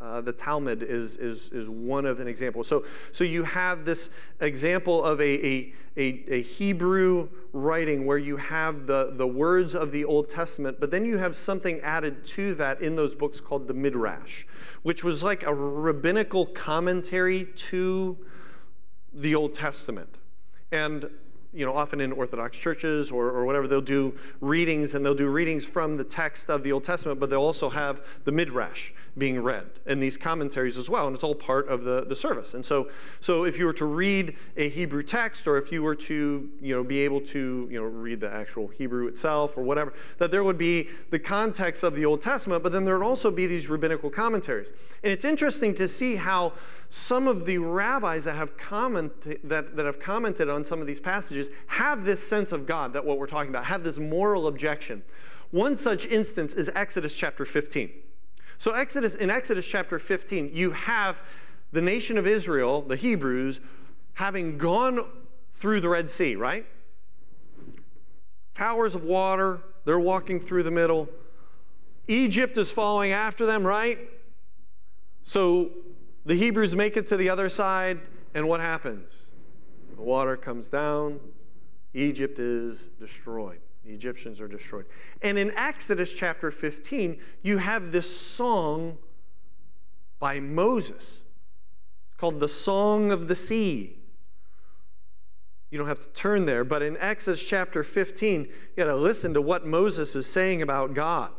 uh, 0.00 0.20
the 0.20 0.32
Talmud 0.32 0.82
is, 0.82 1.16
is, 1.16 1.50
is 1.50 1.68
one 1.68 2.06
of 2.06 2.20
an 2.20 2.28
example. 2.28 2.62
So, 2.62 2.84
so 3.10 3.24
you 3.24 3.42
have 3.42 3.84
this 3.84 4.10
example 4.40 5.04
of 5.04 5.20
a, 5.20 5.46
a, 5.46 5.74
a, 5.96 6.24
a, 6.28 6.42
Hebrew 6.42 7.28
writing 7.52 8.06
where 8.06 8.18
you 8.18 8.36
have 8.36 8.86
the, 8.86 9.12
the 9.16 9.26
words 9.26 9.74
of 9.74 9.90
the 9.90 10.04
Old 10.04 10.28
Testament, 10.28 10.78
but 10.78 10.92
then 10.92 11.04
you 11.04 11.18
have 11.18 11.36
something 11.36 11.80
added 11.80 12.24
to 12.26 12.54
that 12.54 12.80
in 12.80 12.94
those 12.94 13.16
books 13.16 13.40
called 13.40 13.66
the 13.66 13.74
Midrash, 13.74 14.44
which 14.84 15.02
was 15.02 15.24
like 15.24 15.42
a 15.42 15.52
rabbinical 15.52 16.46
commentary 16.46 17.46
to 17.56 18.16
the 19.12 19.34
Old 19.34 19.52
Testament. 19.52 20.14
And 20.70 21.10
you 21.52 21.64
know, 21.64 21.74
often 21.74 22.00
in 22.00 22.12
Orthodox 22.12 22.56
churches 22.56 23.10
or, 23.10 23.28
or 23.28 23.44
whatever, 23.44 23.66
they'll 23.66 23.80
do 23.80 24.14
readings 24.40 24.94
and 24.94 25.04
they'll 25.04 25.14
do 25.14 25.28
readings 25.28 25.64
from 25.64 25.96
the 25.96 26.04
text 26.04 26.50
of 26.50 26.62
the 26.62 26.70
Old 26.70 26.84
Testament, 26.84 27.18
but 27.18 27.30
they'll 27.30 27.40
also 27.40 27.70
have 27.70 28.02
the 28.24 28.32
Midrash 28.32 28.92
being 29.18 29.40
read 29.42 29.66
and 29.86 30.02
these 30.02 30.16
commentaries 30.16 30.78
as 30.78 30.88
well, 30.88 31.06
and 31.06 31.14
it's 31.14 31.24
all 31.24 31.34
part 31.34 31.68
of 31.68 31.84
the, 31.84 32.04
the 32.04 32.14
service. 32.14 32.54
And 32.54 32.64
so, 32.64 32.88
so 33.20 33.44
if 33.44 33.58
you 33.58 33.66
were 33.66 33.72
to 33.74 33.84
read 33.84 34.36
a 34.56 34.68
Hebrew 34.68 35.02
text 35.02 35.46
or 35.46 35.58
if 35.58 35.72
you 35.72 35.82
were 35.82 35.94
to, 35.94 36.48
you 36.60 36.74
know, 36.74 36.84
be 36.84 36.98
able 37.00 37.20
to, 37.22 37.68
you 37.70 37.80
know, 37.80 37.86
read 37.86 38.20
the 38.20 38.30
actual 38.30 38.68
Hebrew 38.68 39.06
itself 39.06 39.56
or 39.56 39.62
whatever, 39.62 39.92
that 40.18 40.30
there 40.30 40.44
would 40.44 40.58
be 40.58 40.88
the 41.10 41.18
context 41.18 41.82
of 41.82 41.94
the 41.94 42.04
Old 42.04 42.22
Testament, 42.22 42.62
but 42.62 42.72
then 42.72 42.84
there 42.84 42.98
would 42.98 43.06
also 43.06 43.30
be 43.30 43.46
these 43.46 43.68
rabbinical 43.68 44.10
commentaries. 44.10 44.72
And 45.02 45.12
it's 45.12 45.24
interesting 45.24 45.74
to 45.76 45.88
see 45.88 46.16
how 46.16 46.52
some 46.90 47.28
of 47.28 47.44
the 47.44 47.58
rabbis 47.58 48.24
that 48.24 48.36
have, 48.36 48.56
comment, 48.56 49.12
that, 49.48 49.76
that 49.76 49.86
have 49.86 50.00
commented 50.00 50.48
on 50.48 50.64
some 50.64 50.80
of 50.80 50.86
these 50.86 51.00
passages 51.00 51.48
have 51.66 52.04
this 52.04 52.26
sense 52.26 52.52
of 52.52 52.66
God 52.66 52.92
that 52.94 53.04
what 53.04 53.18
we're 53.18 53.26
talking 53.26 53.50
about, 53.50 53.66
have 53.66 53.84
this 53.84 53.98
moral 53.98 54.46
objection. 54.46 55.02
One 55.50 55.76
such 55.76 56.06
instance 56.06 56.54
is 56.54 56.70
Exodus 56.74 57.14
chapter 57.14 57.44
15. 57.44 57.90
So 58.58 58.72
Exodus 58.72 59.14
in 59.14 59.30
Exodus 59.30 59.66
chapter 59.66 59.98
15, 59.98 60.50
you 60.52 60.72
have 60.72 61.16
the 61.72 61.80
nation 61.80 62.18
of 62.18 62.26
Israel, 62.26 62.82
the 62.82 62.96
Hebrews, 62.96 63.60
having 64.14 64.58
gone 64.58 65.06
through 65.60 65.80
the 65.80 65.88
Red 65.88 66.10
Sea, 66.10 66.34
right? 66.34 66.66
Towers 68.54 68.94
of 68.94 69.04
water, 69.04 69.60
they're 69.84 70.00
walking 70.00 70.40
through 70.40 70.64
the 70.64 70.70
middle. 70.70 71.08
Egypt 72.08 72.58
is 72.58 72.72
following 72.72 73.12
after 73.12 73.46
them, 73.46 73.64
right? 73.64 73.98
So 75.22 75.70
the 76.26 76.34
Hebrews 76.34 76.74
make 76.74 76.96
it 76.96 77.06
to 77.08 77.16
the 77.16 77.28
other 77.28 77.48
side, 77.48 78.00
and 78.34 78.48
what 78.48 78.60
happens? 78.60 79.12
The 79.94 80.02
water 80.02 80.36
comes 80.36 80.68
down, 80.68 81.20
Egypt 81.94 82.38
is 82.38 82.78
destroyed. 82.98 83.60
The 83.88 83.94
Egyptians 83.94 84.38
are 84.38 84.48
destroyed. 84.48 84.84
And 85.22 85.38
in 85.38 85.50
Exodus 85.52 86.12
chapter 86.12 86.50
15, 86.50 87.18
you 87.40 87.56
have 87.56 87.90
this 87.90 88.20
song 88.20 88.98
by 90.18 90.40
Moses. 90.40 91.16
It's 92.10 92.18
called 92.18 92.38
the 92.38 92.48
Song 92.48 93.10
of 93.10 93.28
the 93.28 93.34
Sea. 93.34 93.96
You 95.70 95.78
don't 95.78 95.88
have 95.88 96.00
to 96.00 96.08
turn 96.08 96.44
there, 96.44 96.64
but 96.64 96.82
in 96.82 96.98
Exodus 96.98 97.42
chapter 97.42 97.82
15, 97.82 98.42
you 98.42 98.50
got 98.76 98.84
to 98.84 98.94
listen 98.94 99.32
to 99.32 99.40
what 99.40 99.66
Moses 99.66 100.14
is 100.14 100.26
saying 100.26 100.60
about 100.60 100.92
God. 100.92 101.30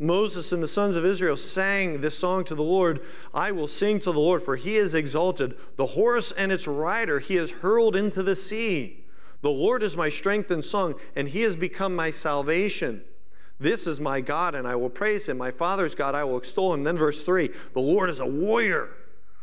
Moses 0.00 0.50
and 0.50 0.60
the 0.60 0.66
sons 0.66 0.96
of 0.96 1.04
Israel 1.04 1.36
sang 1.36 2.00
this 2.00 2.18
song 2.18 2.42
to 2.46 2.56
the 2.56 2.62
Lord 2.64 3.02
I 3.32 3.52
will 3.52 3.68
sing 3.68 4.00
to 4.00 4.10
the 4.10 4.18
Lord, 4.18 4.42
for 4.42 4.56
he 4.56 4.74
is 4.74 4.94
exalted. 4.94 5.54
The 5.76 5.86
horse 5.86 6.32
and 6.32 6.50
its 6.50 6.66
rider 6.66 7.20
he 7.20 7.36
has 7.36 7.52
hurled 7.52 7.94
into 7.94 8.24
the 8.24 8.34
sea. 8.34 9.03
The 9.44 9.50
Lord 9.50 9.82
is 9.82 9.94
my 9.94 10.08
strength 10.08 10.50
and 10.50 10.64
song, 10.64 10.94
and 11.14 11.28
he 11.28 11.42
has 11.42 11.54
become 11.54 11.94
my 11.94 12.10
salvation. 12.10 13.02
This 13.60 13.86
is 13.86 14.00
my 14.00 14.22
God, 14.22 14.54
and 14.54 14.66
I 14.66 14.74
will 14.74 14.88
praise 14.88 15.28
him. 15.28 15.36
My 15.36 15.50
father's 15.50 15.94
God, 15.94 16.14
I 16.14 16.24
will 16.24 16.38
extol 16.38 16.72
him. 16.72 16.82
Then, 16.82 16.96
verse 16.96 17.22
3 17.22 17.50
The 17.74 17.80
Lord 17.80 18.08
is 18.08 18.20
a 18.20 18.26
warrior. 18.26 18.88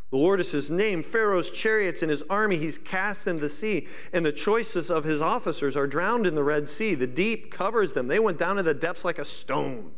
The 0.10 0.18
Lord 0.18 0.40
is 0.40 0.54
his 0.54 0.72
name. 0.72 1.04
Pharaoh's 1.04 1.52
chariots 1.52 2.02
and 2.02 2.10
his 2.10 2.24
army 2.32 2.58
he's 2.58 2.80
cast 2.80 3.28
in 3.28 3.36
the 3.36 3.48
sea, 3.48 3.88
and 4.12 4.26
the 4.26 4.32
choicest 4.32 4.90
of 4.90 5.04
his 5.04 5.22
officers 5.22 5.78
are 5.78 5.86
drowned 5.86 6.26
in 6.26 6.34
the 6.34 6.44
Red 6.44 6.68
Sea. 6.68 6.96
The 6.96 7.06
deep 7.06 7.52
covers 7.52 7.94
them. 7.94 8.08
They 8.08 8.18
went 8.18 8.40
down 8.40 8.56
to 8.56 8.64
the 8.64 8.74
depths 8.74 9.06
like 9.06 9.20
a 9.20 9.26
stone. 9.26 9.92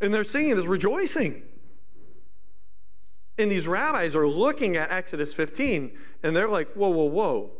And 0.00 0.14
they're 0.14 0.24
singing 0.24 0.56
this, 0.56 0.64
rejoicing. 0.64 1.42
And 3.36 3.50
these 3.50 3.68
rabbis 3.68 4.16
are 4.16 4.26
looking 4.26 4.74
at 4.74 4.90
Exodus 4.90 5.34
15 5.34 5.92
and 6.22 6.34
they're 6.34 6.48
like, 6.48 6.72
whoa, 6.72 6.88
whoa, 6.88 7.04
whoa. 7.04 7.50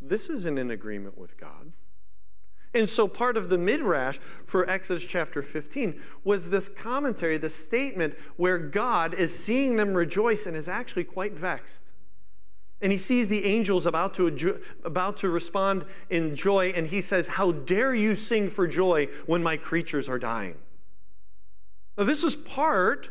This 0.00 0.28
isn't 0.28 0.58
in 0.58 0.70
agreement 0.70 1.16
with 1.16 1.36
God. 1.38 1.72
And 2.74 2.88
so 2.88 3.08
part 3.08 3.38
of 3.38 3.48
the 3.48 3.56
midrash 3.56 4.18
for 4.44 4.68
Exodus 4.68 5.04
chapter 5.04 5.42
15 5.42 6.00
was 6.24 6.50
this 6.50 6.68
commentary, 6.68 7.38
the 7.38 7.48
statement 7.48 8.14
where 8.36 8.58
God 8.58 9.14
is 9.14 9.38
seeing 9.38 9.76
them 9.76 9.94
rejoice 9.94 10.44
and 10.44 10.54
is 10.54 10.68
actually 10.68 11.04
quite 11.04 11.32
vexed. 11.32 11.78
And 12.82 12.92
he 12.92 12.98
sees 12.98 13.28
the 13.28 13.46
angels 13.46 13.86
about 13.86 14.12
to, 14.14 14.60
about 14.84 15.16
to 15.18 15.30
respond 15.30 15.86
in 16.10 16.36
joy, 16.36 16.74
and 16.76 16.88
he 16.88 17.00
says, 17.00 17.26
How 17.26 17.52
dare 17.52 17.94
you 17.94 18.14
sing 18.14 18.50
for 18.50 18.66
joy 18.66 19.08
when 19.24 19.42
my 19.42 19.56
creatures 19.56 20.08
are 20.08 20.18
dying? 20.18 20.56
Now, 21.96 22.04
this 22.04 22.22
is 22.22 22.36
part 22.36 23.08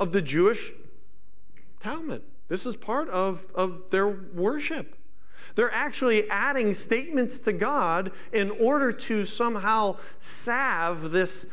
of 0.00 0.10
the 0.10 0.20
Jewish 0.20 0.72
Talmud. 1.78 2.22
This 2.48 2.66
is 2.66 2.74
part 2.74 3.08
of, 3.10 3.46
of 3.54 3.82
their 3.90 4.08
worship. 4.08 4.96
They're 5.54 5.72
actually 5.72 6.28
adding 6.30 6.74
statements 6.74 7.38
to 7.40 7.52
God 7.52 8.12
in 8.32 8.50
order 8.50 8.92
to 8.92 9.24
somehow 9.24 9.98
salve 10.20 11.12
this 11.12 11.46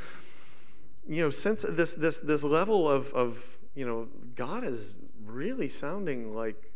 you 1.07 1.21
know, 1.21 1.29
sense 1.29 1.65
this, 1.67 1.93
this, 1.93 2.19
this 2.19 2.43
level 2.43 2.89
of, 2.89 3.11
of, 3.13 3.57
you 3.75 3.85
know, 3.85 4.07
God 4.35 4.63
is 4.63 4.93
really 5.25 5.67
sounding 5.67 6.35
like, 6.35 6.71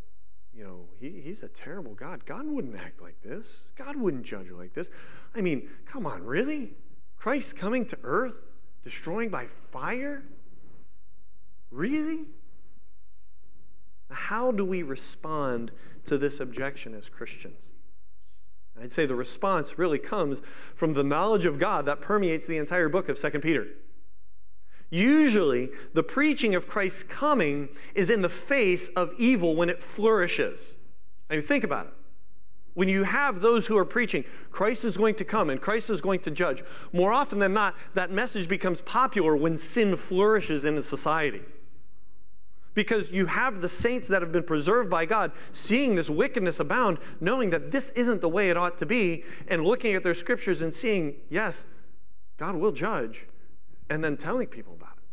you 0.53 0.63
know, 0.63 0.81
he, 0.99 1.21
he's 1.23 1.43
a 1.43 1.47
terrible 1.47 1.93
God. 1.93 2.25
God 2.25 2.45
wouldn't 2.45 2.75
act 2.75 3.01
like 3.01 3.21
this. 3.23 3.59
God 3.77 3.95
wouldn't 3.95 4.23
judge 4.23 4.49
like 4.51 4.73
this. 4.73 4.89
I 5.35 5.41
mean, 5.41 5.69
come 5.85 6.05
on, 6.05 6.23
really? 6.23 6.73
Christ 7.17 7.55
coming 7.55 7.85
to 7.87 7.97
earth, 8.03 8.35
destroying 8.83 9.29
by 9.29 9.47
fire? 9.71 10.23
Really? 11.71 12.25
How 14.09 14.51
do 14.51 14.63
we 14.63 14.83
respond 14.83 15.71
to 16.05 16.17
this 16.17 16.39
objection 16.39 16.93
as 16.93 17.09
Christians? 17.09 17.57
I'd 18.81 18.91
say 18.91 19.05
the 19.05 19.15
response 19.15 19.77
really 19.77 19.99
comes 19.99 20.41
from 20.75 20.93
the 20.93 21.03
knowledge 21.03 21.45
of 21.45 21.59
God 21.59 21.85
that 21.85 22.01
permeates 22.01 22.45
the 22.45 22.57
entire 22.57 22.89
book 22.89 23.07
of 23.09 23.19
2 23.19 23.39
Peter. 23.39 23.67
Usually, 24.89 25.69
the 25.93 26.03
preaching 26.03 26.55
of 26.55 26.67
Christ's 26.67 27.03
coming 27.03 27.69
is 27.95 28.09
in 28.09 28.21
the 28.21 28.29
face 28.29 28.89
of 28.89 29.11
evil 29.17 29.55
when 29.55 29.69
it 29.69 29.81
flourishes. 29.81 30.59
I 31.29 31.35
mean, 31.35 31.45
think 31.45 31.63
about 31.63 31.87
it. 31.87 31.93
When 32.75 32.89
you 32.89 33.03
have 33.03 33.39
those 33.39 33.67
who 33.67 33.77
are 33.77 33.85
preaching, 33.85 34.25
Christ 34.51 34.83
is 34.83 34.97
going 34.97 35.15
to 35.15 35.25
come 35.25 35.49
and 35.49 35.61
Christ 35.61 35.89
is 35.89 36.01
going 36.01 36.19
to 36.21 36.31
judge, 36.31 36.61
more 36.91 37.13
often 37.13 37.39
than 37.39 37.53
not, 37.53 37.75
that 37.93 38.11
message 38.11 38.49
becomes 38.49 38.81
popular 38.81 39.35
when 39.35 39.57
sin 39.57 39.95
flourishes 39.95 40.65
in 40.65 40.77
a 40.77 40.83
society 40.83 41.41
because 42.75 43.09
you 43.09 43.25
have 43.25 43.61
the 43.61 43.69
saints 43.69 44.07
that 44.09 44.21
have 44.21 44.31
been 44.31 44.43
preserved 44.43 44.89
by 44.89 45.05
God 45.05 45.31
seeing 45.51 45.95
this 45.95 46.09
wickedness 46.09 46.59
abound, 46.59 46.99
knowing 47.19 47.49
that 47.49 47.71
this 47.71 47.89
isn't 47.95 48.21
the 48.21 48.29
way 48.29 48.49
it 48.51 48.57
ought 48.57 48.77
to 48.77 48.85
be, 48.85 49.23
and 49.47 49.65
looking 49.65 49.95
at 49.95 50.03
their 50.03 50.13
scriptures 50.13 50.61
and 50.61 50.71
seeing, 50.73 51.15
yes, 51.29 51.65
God 52.37 52.55
will 52.55 52.73
judge, 52.73 53.25
and 53.89 54.03
then 54.03 54.17
telling 54.17 54.47
people 54.47 54.73
about 54.73 54.97
it. 54.97 55.03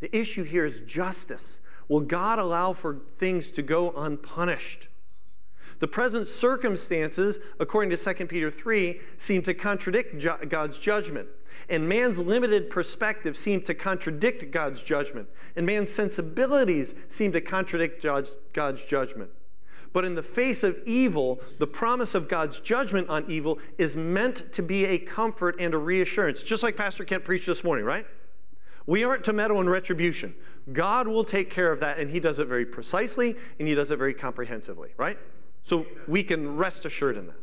The 0.00 0.18
issue 0.18 0.42
here 0.42 0.64
is 0.64 0.80
justice. 0.80 1.60
Will 1.88 2.00
God 2.00 2.38
allow 2.38 2.72
for 2.72 3.00
things 3.18 3.50
to 3.52 3.62
go 3.62 3.92
unpunished? 3.96 4.88
The 5.80 5.88
present 5.88 6.28
circumstances, 6.28 7.38
according 7.60 7.90
to 7.90 8.14
2 8.14 8.26
Peter 8.26 8.50
3, 8.50 9.00
seem 9.18 9.42
to 9.42 9.52
contradict 9.52 10.24
God's 10.48 10.78
judgment. 10.78 11.28
And 11.72 11.88
man's 11.88 12.18
limited 12.18 12.68
perspective 12.68 13.34
seemed 13.34 13.64
to 13.64 13.72
contradict 13.72 14.50
God's 14.50 14.82
judgment. 14.82 15.26
And 15.56 15.64
man's 15.64 15.90
sensibilities 15.90 16.94
seem 17.08 17.32
to 17.32 17.40
contradict 17.40 18.02
God's 18.02 18.82
judgment. 18.82 19.30
But 19.94 20.04
in 20.04 20.14
the 20.14 20.22
face 20.22 20.62
of 20.62 20.78
evil, 20.84 21.40
the 21.58 21.66
promise 21.66 22.14
of 22.14 22.28
God's 22.28 22.60
judgment 22.60 23.08
on 23.08 23.24
evil 23.30 23.58
is 23.78 23.96
meant 23.96 24.52
to 24.52 24.62
be 24.62 24.84
a 24.84 24.98
comfort 24.98 25.56
and 25.58 25.72
a 25.72 25.78
reassurance, 25.78 26.42
just 26.42 26.62
like 26.62 26.76
Pastor 26.76 27.06
Kent 27.06 27.24
preached 27.24 27.46
this 27.46 27.64
morning, 27.64 27.86
right? 27.86 28.06
We 28.84 29.02
aren't 29.02 29.24
to 29.24 29.32
meddle 29.32 29.58
in 29.58 29.66
retribution. 29.66 30.34
God 30.74 31.08
will 31.08 31.24
take 31.24 31.50
care 31.50 31.72
of 31.72 31.80
that, 31.80 31.98
and 31.98 32.10
He 32.10 32.20
does 32.20 32.38
it 32.38 32.48
very 32.48 32.66
precisely, 32.66 33.34
and 33.58 33.66
He 33.66 33.74
does 33.74 33.90
it 33.90 33.96
very 33.96 34.12
comprehensively, 34.12 34.90
right? 34.98 35.18
So 35.64 35.86
we 36.06 36.22
can 36.22 36.58
rest 36.58 36.84
assured 36.84 37.16
in 37.16 37.28
that. 37.28 37.40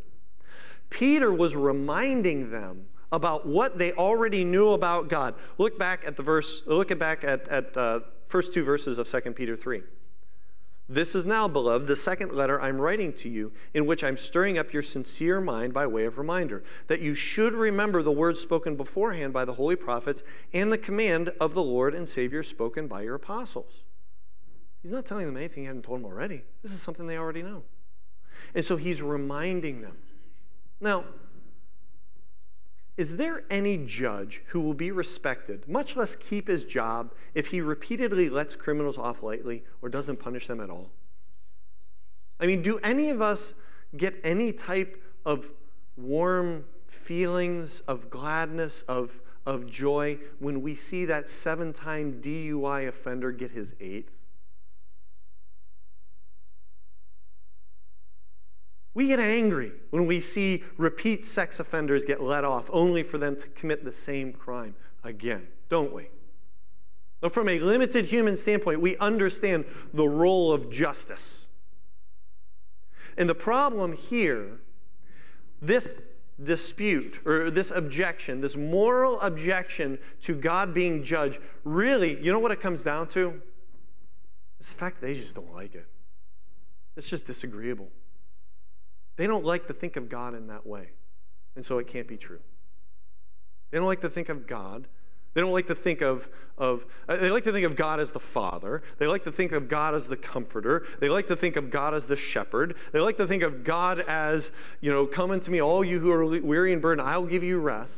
Peter 0.92 1.34
was 1.34 1.56
reminding 1.56 2.52
them 2.52 2.86
about 3.12 3.46
what 3.46 3.78
they 3.78 3.92
already 3.94 4.44
knew 4.44 4.70
about 4.70 5.08
God. 5.10 5.36
Look 5.58 5.78
back 5.80 6.04
at 6.06 6.16
the 6.16 6.24
verse, 6.24 6.64
look 6.66 6.98
back 7.00 7.24
at, 7.24 7.48
at 7.48 7.76
uh, 7.76 8.02
first 8.28 8.54
two 8.54 8.64
verses 8.64 8.98
of 8.98 9.08
2 9.08 9.32
Peter 9.32 9.56
3. 9.56 9.82
This 10.92 11.14
is 11.14 11.24
now, 11.24 11.48
beloved, 11.48 11.86
the 11.86 11.96
second 11.96 12.32
letter 12.32 12.60
I'm 12.60 12.82
writing 12.82 13.14
to 13.14 13.30
you, 13.30 13.52
in 13.76 13.86
which 13.86 14.04
I'm 14.04 14.18
stirring 14.18 14.58
up 14.58 14.74
your 14.74 14.82
sincere 14.82 15.40
mind 15.40 15.72
by 15.72 15.86
way 15.86 16.06
of 16.06 16.18
reminder, 16.18 16.64
that 16.88 17.00
you 17.00 17.14
should 17.14 17.54
remember 17.54 18.02
the 18.02 18.12
words 18.12 18.40
spoken 18.40 18.76
beforehand 18.76 19.32
by 19.32 19.46
the 19.46 19.54
holy 19.54 19.76
prophets 19.76 20.24
and 20.52 20.72
the 20.72 20.80
command 20.80 21.32
of 21.40 21.54
the 21.54 21.62
Lord 21.62 21.94
and 21.94 22.10
Savior 22.10 22.42
spoken 22.42 22.88
by 22.88 23.04
your 23.04 23.14
apostles. 23.14 23.84
He's 24.82 24.92
not 24.92 25.06
telling 25.06 25.28
them 25.28 25.38
anything 25.38 25.64
he 25.64 25.68
hadn't 25.68 25.84
told 25.84 26.00
them 26.00 26.06
already. 26.06 26.44
This 26.64 26.72
is 26.72 26.82
something 26.82 27.06
they 27.06 27.18
already 27.18 27.44
know. 27.44 27.64
And 28.56 28.66
so 28.66 28.76
he's 28.76 29.02
reminding 29.02 29.82
them. 29.82 29.98
Now, 30.82 31.04
is 33.00 33.16
there 33.16 33.44
any 33.50 33.78
judge 33.78 34.42
who 34.48 34.60
will 34.60 34.74
be 34.74 34.92
respected, 34.92 35.66
much 35.70 35.96
less 35.96 36.18
keep 36.18 36.50
his 36.50 36.66
job, 36.66 37.14
if 37.34 37.48
he 37.48 37.62
repeatedly 37.62 38.30
lets 38.30 38.58
criminals 38.58 38.98
off 38.98 39.24
lightly 39.24 39.64
or 39.82 39.88
doesn't 39.88 40.18
punish 40.18 40.48
them 40.48 40.60
at 40.60 40.70
all? 40.70 40.90
I 42.42 42.46
mean, 42.46 42.62
do 42.62 42.78
any 42.80 43.10
of 43.10 43.22
us 43.22 43.54
get 43.96 44.20
any 44.22 44.52
type 44.52 45.02
of 45.26 45.50
warm 45.96 46.66
feelings 46.90 47.82
of 47.88 48.10
gladness, 48.10 48.84
of, 48.90 49.22
of 49.46 49.66
joy, 49.66 50.20
when 50.40 50.62
we 50.62 50.76
see 50.76 51.06
that 51.06 51.30
seven 51.30 51.72
time 51.72 52.20
DUI 52.22 52.86
offender 52.86 53.32
get 53.32 53.52
his 53.52 53.76
eighth? 53.80 54.19
We 58.94 59.08
get 59.08 59.20
angry 59.20 59.72
when 59.92 60.06
we 60.08 60.20
see 60.20 60.64
repeat 60.78 61.26
sex 61.26 61.60
offenders 61.60 62.06
get 62.06 62.22
let 62.22 62.44
off 62.44 62.70
only 62.74 63.04
for 63.04 63.18
them 63.18 63.36
to 63.38 63.48
commit 63.50 63.86
the 63.86 63.94
same 63.94 64.34
crime 64.34 64.76
again, 65.04 65.48
don't 65.70 65.94
we? 65.94 66.10
From 67.30 67.50
a 67.50 67.60
limited 67.60 68.06
human 68.06 68.38
standpoint, 68.38 68.82
we 68.82 68.98
understand 68.98 69.66
the 69.94 70.08
role 70.08 70.54
of 70.54 70.72
justice. 70.72 71.46
And 73.18 73.30
the 73.30 73.36
problem 73.36 73.94
here, 73.94 74.60
this 75.62 75.98
dispute 76.42 77.20
or 77.26 77.52
this 77.52 77.72
objection, 77.72 78.40
this 78.40 78.56
moral 78.56 79.20
objection 79.20 80.00
to 80.22 80.34
God 80.34 80.74
being 80.74 81.04
judge, 81.04 81.40
really, 81.66 82.22
you 82.24 82.32
know 82.32 82.40
what 82.40 82.52
it 82.52 82.62
comes 82.62 82.84
down 82.84 83.08
to? 83.10 83.42
It's 84.62 84.72
the 84.72 84.78
fact 84.78 85.02
they 85.02 85.14
just 85.14 85.36
don't 85.36 85.54
like 85.54 85.76
it. 85.76 85.86
It's 86.96 87.10
just 87.10 87.28
disagreeable. 87.28 87.90
They 89.20 89.28
don't 89.28 89.44
like 89.44 89.68
to 89.68 89.74
think 89.74 89.98
of 89.98 90.08
God 90.08 90.34
in 90.34 90.48
that 90.48 90.66
way. 90.66 90.92
And 91.58 91.66
so 91.66 91.78
it 91.78 91.90
can't 91.90 92.08
be 92.08 92.16
true. 92.16 92.40
They 93.70 93.78
don't 93.78 93.86
like 93.86 94.00
to 94.00 94.10
think 94.10 94.30
of 94.30 94.48
God. 94.48 94.88
They 95.34 95.42
don't 95.42 95.52
like 95.52 95.68
to 95.68 95.76
think 95.76 96.00
of, 96.00 96.30
of 96.58 96.86
uh, 97.10 97.18
they 97.18 97.30
like 97.30 97.44
to 97.44 97.52
think 97.52 97.66
of 97.66 97.76
God 97.76 98.00
as 98.00 98.12
the 98.12 98.22
Father. 98.22 98.82
They 98.98 99.08
like 99.08 99.26
to 99.26 99.32
think 99.34 99.52
of 99.52 99.68
God 99.68 99.94
as 99.94 100.08
the 100.08 100.16
Comforter. 100.16 100.86
They 101.02 101.10
like 101.10 101.28
to 101.28 101.36
think 101.36 101.58
of 101.58 101.70
God 101.70 101.94
as 101.94 102.06
the 102.06 102.16
Shepherd. 102.16 102.78
They 102.94 103.02
like 103.02 103.18
to 103.18 103.28
think 103.28 103.44
of 103.44 103.66
God 103.66 104.00
as, 104.00 104.52
you 104.80 104.90
know, 104.90 105.06
come 105.06 105.32
unto 105.32 105.52
me, 105.52 105.62
all 105.62 105.84
you 105.84 106.00
who 106.00 106.12
are 106.12 106.26
weary 106.26 106.72
and 106.72 106.82
burdened, 106.82 107.06
I'll 107.06 107.26
give 107.26 107.44
you 107.44 107.60
rest. 107.60 107.92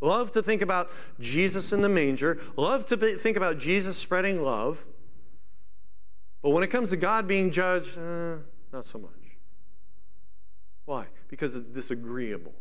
Love 0.00 0.30
to 0.30 0.44
think 0.44 0.62
about 0.62 0.92
Jesus 1.18 1.72
in 1.72 1.82
the 1.82 1.88
manger. 1.88 2.40
Love 2.56 2.86
to 2.86 2.96
be, 2.96 3.16
think 3.16 3.36
about 3.36 3.58
Jesus 3.58 3.98
spreading 3.98 4.44
love. 4.44 4.84
But 6.40 6.50
when 6.50 6.62
it 6.62 6.68
comes 6.68 6.90
to 6.90 6.96
God 6.96 7.26
being 7.26 7.50
judged, 7.50 7.98
eh, 7.98 8.36
not 8.72 8.86
so 8.86 9.00
much. 9.00 9.25
Why? 10.86 11.06
Because 11.28 11.54
it's 11.54 11.68
disagreeable. 11.68 12.54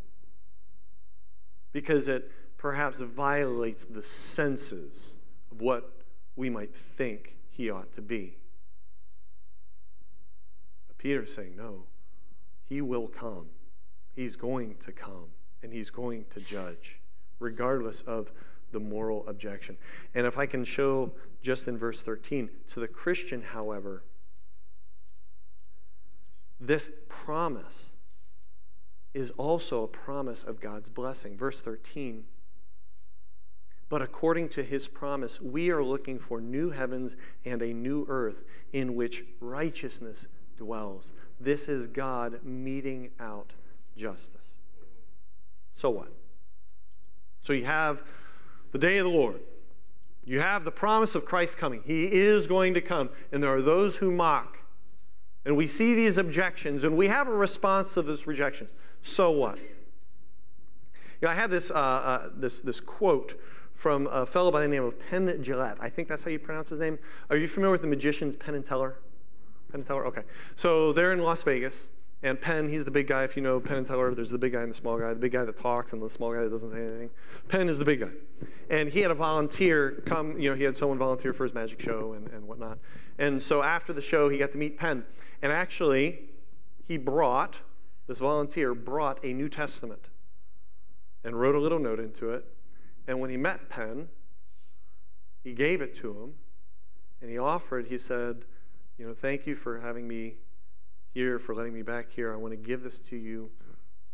Because 1.71 2.07
it 2.07 2.31
perhaps 2.57 2.99
violates 2.99 3.85
the 3.85 4.03
senses 4.03 5.13
of 5.51 5.61
what 5.61 5.91
we 6.35 6.49
might 6.49 6.75
think 6.97 7.35
he 7.49 7.69
ought 7.69 7.93
to 7.95 8.01
be. 8.01 8.35
But 10.87 10.97
Peter's 10.97 11.33
saying, 11.33 11.55
no, 11.55 11.83
he 12.67 12.81
will 12.81 13.07
come. 13.07 13.45
He's 14.15 14.35
going 14.35 14.75
to 14.85 14.91
come, 14.91 15.27
and 15.61 15.71
he's 15.71 15.89
going 15.89 16.25
to 16.33 16.39
judge, 16.39 16.99
regardless 17.39 18.01
of 18.01 18.31
the 18.71 18.79
moral 18.79 19.27
objection. 19.27 19.77
And 20.15 20.25
if 20.25 20.37
I 20.37 20.45
can 20.45 20.65
show 20.65 21.11
just 21.41 21.67
in 21.67 21.77
verse 21.77 22.01
13, 22.01 22.49
to 22.69 22.79
the 22.79 22.87
Christian, 22.87 23.41
however, 23.41 24.03
this 26.59 26.89
promise 27.07 27.91
is 29.15 29.31
also 29.37 29.83
a 29.83 29.87
promise 29.87 30.43
of 30.43 30.59
God's 30.59 30.89
blessing. 30.89 31.37
Verse 31.37 31.61
13. 31.61 32.25
But 33.87 34.01
according 34.01 34.49
to 34.49 34.63
his 34.63 34.87
promise, 34.87 35.39
we 35.39 35.69
are 35.69 35.83
looking 35.83 36.19
for 36.19 36.41
new 36.41 36.71
heavens 36.71 37.15
and 37.45 37.61
a 37.61 37.73
new 37.73 38.05
earth 38.09 38.43
in 38.73 38.93
which 38.93 39.23
righteousness 39.39 40.25
dwells. 40.57 41.13
This 41.39 41.69
is 41.69 41.87
God 41.87 42.39
meting 42.43 43.11
out 43.19 43.53
justice. 43.95 44.41
So 45.73 45.89
what? 45.89 46.11
So 47.39 47.53
you 47.53 47.65
have 47.65 48.03
the 48.71 48.79
day 48.79 48.97
of 48.97 49.05
the 49.05 49.11
Lord. 49.11 49.39
You 50.25 50.39
have 50.39 50.65
the 50.65 50.71
promise 50.71 51.15
of 51.15 51.23
Christ 51.23 51.57
coming. 51.57 51.83
He 51.85 52.05
is 52.05 52.47
going 52.47 52.73
to 52.73 52.81
come. 52.81 53.09
And 53.31 53.41
there 53.41 53.55
are 53.55 53.61
those 53.61 53.97
who 53.97 54.11
mock. 54.11 54.57
And 55.45 55.55
we 55.55 55.67
see 55.67 55.93
these 55.93 56.17
objections, 56.17 56.83
and 56.83 56.97
we 56.97 57.07
have 57.07 57.27
a 57.27 57.33
response 57.33 57.93
to 57.93 58.01
this 58.01 58.25
rejection. 58.25 58.67
So 59.05 59.29
what? 59.29 59.59
You 59.59 59.67
know, 61.21 61.29
I 61.29 61.35
have 61.35 61.51
this, 61.51 61.69
uh, 61.69 61.75
uh, 61.75 62.29
this, 62.35 62.59
this 62.59 62.79
quote 62.79 63.39
from 63.75 64.07
a 64.07 64.25
fellow 64.25 64.49
by 64.49 64.61
the 64.61 64.67
name 64.67 64.83
of 64.83 64.99
Penn 64.99 65.27
Jillette. 65.43 65.77
I 65.79 65.89
think 65.89 66.07
that's 66.07 66.23
how 66.23 66.31
you 66.31 66.39
pronounce 66.39 66.71
his 66.71 66.79
name. 66.79 66.97
Are 67.29 67.37
you 67.37 67.47
familiar 67.47 67.71
with 67.71 67.81
the 67.81 67.87
magicians 67.87 68.35
Penn 68.35 68.55
and 68.55 68.65
Teller? 68.65 68.97
Penn 69.69 69.81
and 69.81 69.87
Teller? 69.87 70.07
Okay. 70.07 70.23
So 70.55 70.91
they're 70.91 71.13
in 71.13 71.19
Las 71.19 71.43
Vegas, 71.43 71.83
And 72.23 72.41
Penn, 72.41 72.67
he's 72.69 72.83
the 72.83 72.91
big 72.91 73.07
guy. 73.07 73.23
If 73.23 73.35
you 73.35 73.43
know 73.43 73.59
Penn 73.59 73.77
and 73.77 73.85
Teller, 73.85 74.15
there's 74.15 74.31
the 74.31 74.39
big 74.39 74.53
guy 74.53 74.61
and 74.61 74.71
the 74.71 74.75
small 74.75 74.97
guy. 74.97 75.09
The 75.09 75.19
big 75.19 75.33
guy 75.33 75.45
that 75.45 75.55
talks 75.55 75.93
and 75.93 76.01
the 76.01 76.09
small 76.09 76.33
guy 76.33 76.41
that 76.41 76.49
doesn't 76.49 76.71
say 76.71 76.79
anything. 76.79 77.11
Penn 77.47 77.69
is 77.69 77.77
the 77.77 77.85
big 77.85 77.99
guy. 77.99 78.09
And 78.71 78.89
he 78.89 79.01
had 79.01 79.11
a 79.11 79.15
volunteer 79.15 80.01
come, 80.07 80.39
you 80.39 80.49
know, 80.49 80.55
he 80.55 80.63
had 80.63 80.75
someone 80.75 80.97
volunteer 80.97 81.33
for 81.33 81.43
his 81.43 81.53
magic 81.53 81.79
show 81.79 82.13
and, 82.13 82.27
and 82.29 82.47
whatnot. 82.47 82.79
And 83.19 83.41
so 83.43 83.61
after 83.61 83.93
the 83.93 84.01
show, 84.01 84.29
he 84.29 84.39
got 84.39 84.51
to 84.53 84.57
meet 84.57 84.79
Penn. 84.79 85.05
And 85.43 85.51
actually, 85.51 86.21
he 86.87 86.97
brought, 86.97 87.57
this 88.07 88.19
volunteer 88.19 88.73
brought 88.73 89.23
a 89.23 89.33
New 89.33 89.49
Testament 89.49 90.09
and 91.23 91.39
wrote 91.39 91.55
a 91.55 91.59
little 91.59 91.79
note 91.79 91.99
into 91.99 92.29
it. 92.31 92.45
And 93.07 93.19
when 93.19 93.29
he 93.29 93.37
met 93.37 93.69
Penn, 93.69 94.09
he 95.43 95.53
gave 95.53 95.81
it 95.81 95.95
to 95.97 96.11
him 96.11 96.33
and 97.21 97.29
he 97.29 97.37
offered, 97.37 97.87
he 97.87 97.97
said, 97.97 98.45
You 98.97 99.07
know, 99.07 99.13
thank 99.13 99.47
you 99.47 99.55
for 99.55 99.79
having 99.79 100.07
me 100.07 100.35
here, 101.13 101.39
for 101.39 101.55
letting 101.55 101.73
me 101.73 101.81
back 101.81 102.11
here. 102.11 102.33
I 102.33 102.35
want 102.35 102.51
to 102.51 102.57
give 102.57 102.83
this 102.83 102.99
to 103.09 103.15
you. 103.15 103.49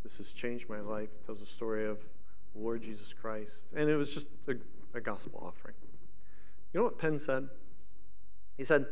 This 0.03 0.17
has 0.17 0.31
changed 0.31 0.69
my 0.69 0.79
life. 0.79 1.09
It 1.13 1.25
tells 1.25 1.39
the 1.39 1.45
story 1.45 1.85
of 1.87 1.99
Lord 2.55 2.83
Jesus 2.83 3.13
Christ. 3.13 3.65
And 3.75 3.89
it 3.89 3.95
was 3.95 4.13
just 4.13 4.27
a, 4.47 4.53
a 4.93 5.01
gospel 5.01 5.43
offering. 5.45 5.75
You 6.73 6.79
know 6.79 6.83
what 6.85 6.97
Penn 6.97 7.19
said? 7.19 7.49
He 8.57 8.63
said, 8.63 8.85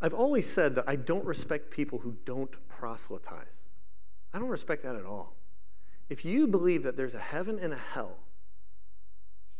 I've 0.00 0.14
always 0.14 0.50
said 0.50 0.74
that 0.74 0.84
I 0.86 0.96
don't 0.96 1.24
respect 1.24 1.70
people 1.70 2.00
who 2.00 2.16
don't 2.24 2.52
proselytize. 2.68 3.46
I 4.34 4.38
don't 4.40 4.48
respect 4.48 4.82
that 4.82 4.96
at 4.96 5.06
all. 5.06 5.36
If 6.10 6.24
you 6.24 6.48
believe 6.48 6.82
that 6.82 6.96
there's 6.96 7.14
a 7.14 7.20
heaven 7.20 7.58
and 7.58 7.72
a 7.72 7.78
hell, 7.78 8.18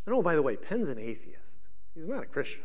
and 0.04 0.14
oh, 0.14 0.20
by 0.20 0.34
the 0.34 0.42
way, 0.42 0.56
Penn's 0.56 0.88
an 0.88 0.98
atheist, 0.98 1.54
he's 1.94 2.06
not 2.06 2.24
a 2.24 2.26
Christian. 2.26 2.64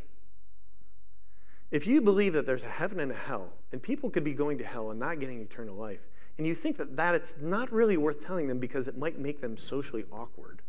If 1.72 1.86
you 1.86 2.02
believe 2.02 2.34
that 2.34 2.48
there's 2.48 2.64
a 2.64 2.70
heaven 2.70 3.00
and 3.00 3.12
a 3.12 3.16
hell, 3.16 3.54
and 3.72 3.82
people 3.82 4.10
could 4.10 4.24
be 4.24 4.34
going 4.34 4.58
to 4.58 4.66
hell 4.66 4.90
and 4.90 5.00
not 5.00 5.20
getting 5.20 5.40
eternal 5.40 5.76
life, 5.76 6.10
and 6.40 6.48
you 6.48 6.56
think 6.56 6.78
that, 6.78 6.98
that 6.98 7.14
it's 7.14 7.38
not 7.40 7.72
really 7.72 7.96
worth 7.96 8.26
telling 8.26 8.48
them 8.48 8.60
because 8.60 8.88
it 8.88 8.98
might 8.98 9.20
make 9.20 9.40
them 9.40 9.56
socially 9.56 10.04
awkward, 10.12 10.64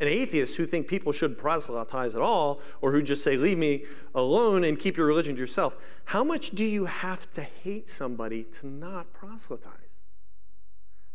and 0.00 0.08
atheists 0.08 0.56
who 0.56 0.66
think 0.66 0.88
people 0.88 1.12
should 1.12 1.38
proselytize 1.38 2.14
at 2.14 2.20
all, 2.20 2.60
or 2.80 2.92
who 2.92 3.00
just 3.00 3.22
say, 3.22 3.36
leave 3.36 3.58
me 3.58 3.84
alone 4.14 4.64
and 4.64 4.78
keep 4.78 4.96
your 4.96 5.06
religion 5.06 5.36
to 5.36 5.40
yourself, 5.40 5.76
how 6.06 6.24
much 6.24 6.50
do 6.50 6.64
you 6.64 6.86
have 6.86 7.30
to 7.32 7.42
hate 7.42 7.88
somebody 7.88 8.42
to 8.42 8.66
not 8.66 9.12
proselytize? 9.12 9.87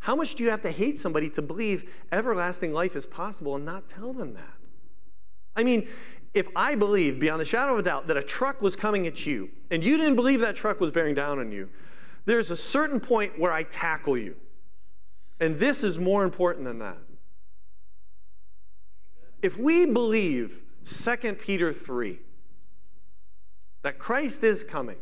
How 0.04 0.18
much 0.18 0.36
do 0.36 0.43
you 0.43 0.49
have 0.49 0.62
to 0.64 0.72
hate 0.72 0.99
somebody 0.99 1.30
to 1.30 1.41
believe 1.41 1.89
everlasting 2.12 2.74
life 2.74 2.93
is 2.93 3.06
possible 3.06 3.56
and 3.56 3.64
not 3.64 3.88
tell 3.88 4.12
them 4.12 4.34
that? 4.34 4.58
I 5.56 5.64
mean, 5.64 5.88
if 6.34 6.45
I 6.58 6.76
believed 6.76 7.22
beyond 7.22 7.39
the 7.39 7.45
shadow 7.45 7.72
of 7.72 7.80
a 7.80 7.84
doubt 7.84 8.08
that 8.08 8.18
a 8.18 8.22
truck 8.22 8.62
was 8.62 8.76
coming 8.76 9.08
at 9.08 9.26
you 9.26 9.49
and 9.72 9.82
you 9.82 9.95
didn't 9.95 10.18
believe 10.18 10.41
that 10.41 10.58
truck 10.58 10.82
was 10.82 10.91
bearing 10.91 11.16
down 11.16 11.39
on 11.39 11.54
you, 11.54 11.70
there's 12.26 12.51
a 12.51 12.56
certain 12.58 12.99
point 12.99 13.39
where 13.39 13.54
I 13.54 13.64
tackle 13.64 14.18
you. 14.18 14.36
And 15.39 15.58
this 15.58 15.86
is 15.86 15.97
more 15.97 16.26
important 16.26 16.66
than 16.66 16.80
that. 16.80 16.97
If 19.41 19.58
we 19.58 19.86
believe 19.86 20.60
2 20.86 21.36
Peter 21.36 21.72
3, 21.72 22.20
that 23.84 23.99
Christ 23.99 24.43
is 24.43 24.66
coming 24.66 24.97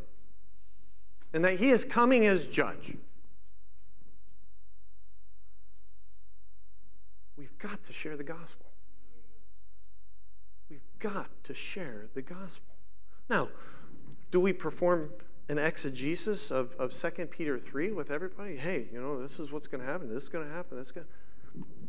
and 1.34 1.44
that 1.44 1.58
he 1.60 1.72
is 1.72 1.86
coming 1.86 2.28
as 2.28 2.46
judge, 2.46 2.98
got 7.62 7.84
to 7.86 7.94
share 7.94 8.18
the 8.18 8.24
gospel 8.24 8.72
We've 10.72 10.80
got 11.00 11.30
to 11.44 11.54
share 11.54 12.08
the 12.14 12.22
gospel. 12.22 12.76
Now, 13.30 13.50
do 14.32 14.40
we 14.40 14.54
perform 14.54 15.10
an 15.50 15.58
exegesis 15.58 16.50
of, 16.50 16.74
of 16.80 16.98
2 16.98 17.26
Peter 17.26 17.60
3 17.60 17.92
with 17.92 18.10
everybody? 18.10 18.56
Hey, 18.56 18.88
you 18.92 19.02
know, 19.02 19.22
this 19.22 19.38
is 19.38 19.52
what's 19.52 19.68
going 19.68 19.82
to 19.82 19.92
happen. 19.92 20.08
This 20.08 20.24
is 20.24 20.30
going 20.30 20.48
to 20.48 20.54
happen. 20.54 20.78
This 20.78 20.88
is 20.88 20.92
going 20.94 21.08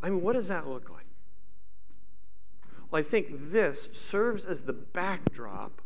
I 0.02 0.10
mean, 0.10 0.20
what 0.20 0.32
does 0.32 0.48
that 0.48 0.66
look 0.66 0.90
like? 0.90 1.06
Well, 2.90 2.98
I 2.98 3.04
think 3.04 3.52
this 3.52 3.88
serves 3.92 4.44
as 4.44 4.62
the 4.62 4.72
backdrop 4.72 5.80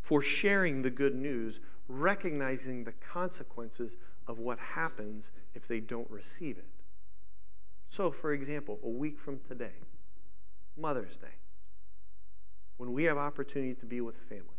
for 0.00 0.22
sharing 0.22 0.80
the 0.80 0.88
good 0.88 1.14
news, 1.14 1.60
recognizing 1.88 2.84
the 2.84 2.92
consequences 2.92 3.92
of 4.26 4.38
what 4.38 4.58
happens 4.58 5.30
if 5.54 5.68
they 5.68 5.80
don't 5.80 6.10
receive 6.10 6.56
it. 6.56 6.64
So, 7.88 8.10
for 8.10 8.32
example, 8.32 8.78
a 8.82 8.88
week 8.88 9.18
from 9.18 9.40
today, 9.48 9.74
Mother's 10.76 11.16
Day 11.16 11.28
when 12.76 12.92
we 12.92 13.04
have 13.04 13.16
opportunity 13.16 13.74
to 13.74 13.86
be 13.86 14.00
with 14.00 14.16
family, 14.28 14.58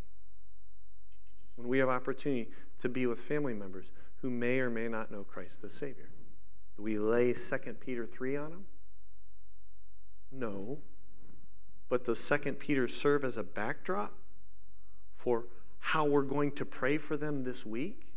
when 1.56 1.68
we 1.68 1.78
have 1.78 1.88
opportunity 1.88 2.50
to 2.80 2.88
be 2.88 3.06
with 3.06 3.20
family 3.20 3.54
members 3.54 3.86
who 4.22 4.30
may 4.30 4.58
or 4.58 4.70
may 4.70 4.88
not 4.88 5.10
know 5.10 5.24
Christ 5.24 5.62
the 5.62 5.70
Savior. 5.70 6.08
Do 6.76 6.82
we 6.82 6.98
lay 6.98 7.32
2 7.32 7.56
Peter 7.80 8.06
3 8.06 8.36
on 8.36 8.50
them? 8.50 8.64
No. 10.32 10.78
But 11.88 12.04
does 12.04 12.26
2 12.26 12.52
Peter 12.54 12.88
serve 12.88 13.24
as 13.24 13.36
a 13.36 13.42
backdrop 13.42 14.12
for 15.16 15.44
how 15.78 16.04
we're 16.04 16.22
going 16.22 16.52
to 16.52 16.64
pray 16.64 16.98
for 16.98 17.16
them 17.16 17.44
this 17.44 17.64
week? 17.64 18.08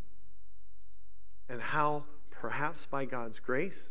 And 1.47 1.61
how, 1.61 2.05
perhaps 2.31 2.85
by 2.85 3.05
God's 3.05 3.39
grace, 3.39 3.89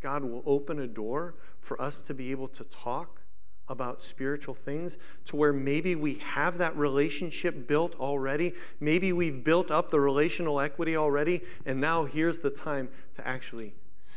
God 0.00 0.24
will 0.24 0.42
open 0.46 0.80
a 0.80 0.86
door 0.86 1.34
for 1.60 1.80
us 1.80 2.00
to 2.02 2.14
be 2.14 2.30
able 2.30 2.48
to 2.48 2.64
talk 2.64 3.20
about 3.68 4.02
spiritual 4.02 4.54
things 4.54 4.98
to 5.24 5.36
where 5.36 5.52
maybe 5.52 5.94
we 5.94 6.14
have 6.16 6.58
that 6.58 6.76
relationship 6.76 7.68
built 7.68 7.94
already. 8.00 8.52
Maybe 8.80 9.12
we've 9.12 9.44
built 9.44 9.70
up 9.70 9.90
the 9.90 10.00
relational 10.00 10.58
equity 10.58 10.96
already, 10.96 11.42
and 11.64 11.80
now 11.80 12.04
here's 12.04 12.40
the 12.40 12.50
time 12.50 12.88
to 13.16 13.26
actually 13.26 13.74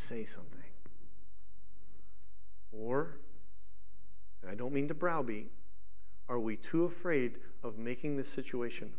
say 0.10 0.26
something. 0.26 0.50
Or, 2.72 3.20
and 4.42 4.50
I 4.50 4.56
don't 4.56 4.74
mean 4.74 4.88
to 4.88 4.96
browbeat, 4.96 5.52
are 6.28 6.40
we 6.40 6.56
too 6.56 6.86
afraid 6.86 7.38
of 7.62 7.78
making 7.78 8.18
the 8.18 8.26
situation? 8.26 8.92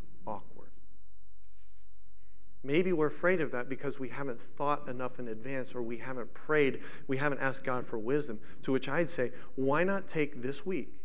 Maybe 2.67 2.95
we're 2.95 3.09
afraid 3.09 3.43
of 3.43 3.51
that 3.53 3.69
because 3.69 4.01
we 4.01 4.09
haven't 4.09 4.41
thought 4.57 4.89
enough 4.89 5.19
in 5.19 5.29
advance 5.29 5.75
or 5.75 5.83
we 5.83 5.99
haven't 5.99 6.33
prayed, 6.33 6.81
we 7.07 7.19
haven't 7.19 7.41
asked 7.41 7.63
God 7.63 7.87
for 7.87 7.99
wisdom. 7.99 8.41
To 8.63 8.73
which 8.73 8.89
I'd 8.89 9.11
say, 9.11 9.33
why 9.55 9.85
not 9.85 10.09
take 10.09 10.43
this 10.43 10.65
week 10.65 10.99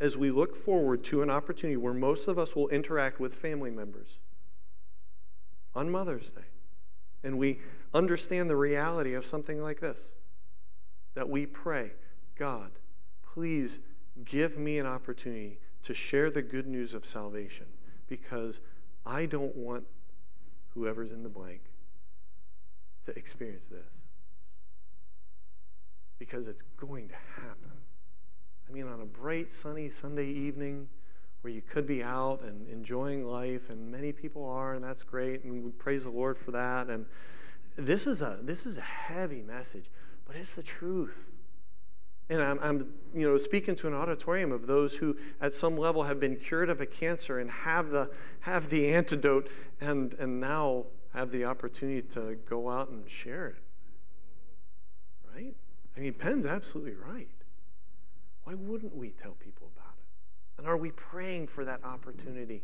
as 0.00 0.16
we 0.16 0.30
look 0.30 0.56
forward 0.64 1.04
to 1.04 1.20
an 1.20 1.28
opportunity 1.28 1.76
where 1.76 1.92
most 1.92 2.26
of 2.26 2.38
us 2.38 2.56
will 2.56 2.68
interact 2.68 3.20
with 3.20 3.34
family 3.34 3.70
members 3.70 4.18
on 5.74 5.90
Mother's 5.90 6.30
Day 6.30 6.48
and 7.22 7.38
we 7.38 7.58
understand 7.92 8.48
the 8.48 8.56
reality 8.56 9.12
of 9.12 9.26
something 9.26 9.62
like 9.62 9.80
this? 9.80 9.98
That 11.14 11.28
we 11.28 11.44
pray, 11.44 11.92
God, 12.38 12.70
please 13.34 13.78
give 14.24 14.56
me 14.56 14.78
an 14.78 14.86
opportunity 14.86 15.58
to 15.82 15.92
share 15.92 16.30
the 16.30 16.42
good 16.42 16.66
news 16.66 16.94
of 16.94 17.04
salvation 17.04 17.66
because 18.08 18.60
I 19.04 19.26
don't 19.26 19.54
want 19.54 19.84
whoever's 20.76 21.10
in 21.10 21.22
the 21.22 21.28
blank, 21.28 21.62
to 23.06 23.16
experience 23.18 23.64
this. 23.70 23.88
Because 26.18 26.46
it's 26.46 26.62
going 26.76 27.08
to 27.08 27.14
happen. 27.14 27.72
I 28.68 28.72
mean, 28.72 28.86
on 28.86 29.00
a 29.00 29.06
bright, 29.06 29.48
sunny 29.62 29.90
Sunday 30.00 30.28
evening 30.28 30.88
where 31.40 31.52
you 31.52 31.62
could 31.62 31.86
be 31.86 32.02
out 32.02 32.42
and 32.42 32.68
enjoying 32.68 33.24
life, 33.24 33.70
and 33.70 33.90
many 33.90 34.12
people 34.12 34.44
are, 34.44 34.74
and 34.74 34.84
that's 34.84 35.02
great, 35.02 35.44
and 35.44 35.64
we 35.64 35.70
praise 35.70 36.02
the 36.02 36.10
Lord 36.10 36.36
for 36.38 36.50
that. 36.50 36.88
And 36.88 37.06
this 37.76 38.06
is 38.06 38.22
a 38.22 38.38
this 38.42 38.66
is 38.66 38.76
a 38.76 38.82
heavy 38.82 39.42
message, 39.42 39.90
but 40.26 40.36
it's 40.36 40.50
the 40.50 40.62
truth. 40.62 41.14
And 42.28 42.42
I'm, 42.42 42.58
I'm, 42.60 42.92
you 43.14 43.28
know, 43.28 43.38
speaking 43.38 43.76
to 43.76 43.86
an 43.86 43.94
auditorium 43.94 44.50
of 44.50 44.66
those 44.66 44.94
who, 44.94 45.16
at 45.40 45.54
some 45.54 45.76
level, 45.76 46.02
have 46.02 46.18
been 46.18 46.36
cured 46.36 46.70
of 46.70 46.80
a 46.80 46.86
cancer 46.86 47.38
and 47.38 47.50
have 47.50 47.90
the, 47.90 48.10
have 48.40 48.68
the 48.68 48.92
antidote 48.92 49.48
and, 49.80 50.14
and 50.14 50.40
now 50.40 50.86
have 51.14 51.30
the 51.30 51.44
opportunity 51.44 52.02
to 52.02 52.36
go 52.48 52.68
out 52.68 52.90
and 52.90 53.08
share 53.08 53.48
it. 53.48 53.56
Right? 55.34 55.54
I 55.96 56.00
mean, 56.00 56.14
Penn's 56.14 56.46
absolutely 56.46 56.94
right. 56.94 57.28
Why 58.44 58.54
wouldn't 58.54 58.94
we 58.94 59.10
tell 59.10 59.32
people 59.32 59.70
about 59.76 59.94
it? 59.96 60.58
And 60.58 60.66
are 60.66 60.76
we 60.76 60.90
praying 60.90 61.48
for 61.48 61.64
that 61.64 61.84
opportunity? 61.84 62.62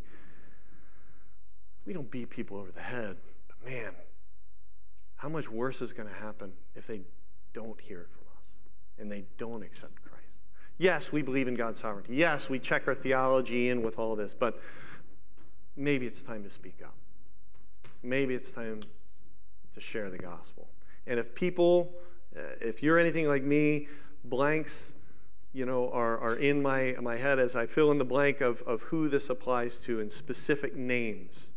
We 1.87 1.93
don't 1.93 2.11
beat 2.11 2.31
people 2.31 2.57
over 2.57 2.71
the 2.73 2.81
head, 2.81 3.17
but 3.49 3.69
man, 3.69 3.93
how 5.17 5.29
much 5.29 5.49
worse 5.49 5.81
is 5.81 5.93
going 5.93 6.09
to 6.09 6.15
happen 6.15 6.53
if 6.75 6.87
they 6.87 7.03
don't 7.55 7.81
hear 7.81 8.03
it 8.03 8.09
from 8.13 8.22
and 8.99 9.11
they 9.11 9.25
don't 9.39 9.63
accept 9.63 10.03
Christ. 10.03 10.27
Yes, 10.79 11.13
we 11.13 11.23
believe 11.23 11.49
in 11.49 11.55
God's 11.55 11.81
sovereignty. 11.81 12.15
Yes, 12.15 12.49
we 12.49 12.59
check 12.59 12.89
our 12.89 12.95
theology 12.95 13.69
in 13.69 13.83
with 13.83 13.99
all 13.99 14.17
this, 14.17 14.35
but 14.35 14.61
maybe 15.77 16.07
it's 16.07 16.23
time 16.23 16.43
to 16.45 16.51
speak 16.51 16.81
up. 16.83 16.95
Maybe 18.03 18.35
it's 18.35 18.51
time 18.51 18.83
to 19.75 19.81
share 19.81 20.11
the 20.11 20.19
gospel. 20.19 20.69
And 21.07 21.19
if 21.19 21.35
people, 21.35 21.93
uh, 22.37 22.41
if 22.61 22.83
you're 22.83 22.99
anything 22.99 23.29
like 23.29 23.43
me, 23.43 23.89
blanks, 24.25 24.93
you 25.53 25.67
know, 25.67 25.91
are, 25.91 26.19
are 26.19 26.37
in 26.37 26.63
my, 26.63 26.97
my 27.01 27.17
head 27.17 27.39
as 27.39 27.55
I 27.55 27.67
fill 27.67 27.91
in 27.91 27.99
the 27.99 28.05
blank 28.05 28.41
of, 28.41 28.63
of 28.63 28.83
who 28.83 29.09
this 29.09 29.29
applies 29.29 29.79
to 29.79 30.01
and 30.01 30.11
specific 30.11 30.75
names. 30.75 31.49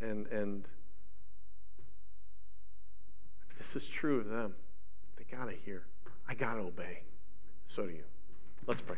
And, 0.00 0.26
and 0.28 0.66
this 3.58 3.76
is 3.76 3.86
true 3.86 4.20
of 4.20 4.28
them. 4.28 4.54
They 5.16 5.24
got 5.36 5.46
to 5.46 5.56
hear. 5.64 5.84
I 6.28 6.34
got 6.34 6.54
to 6.54 6.60
obey. 6.60 7.00
So 7.68 7.86
do 7.86 7.92
you. 7.92 8.04
Let's 8.66 8.80
pray. 8.80 8.96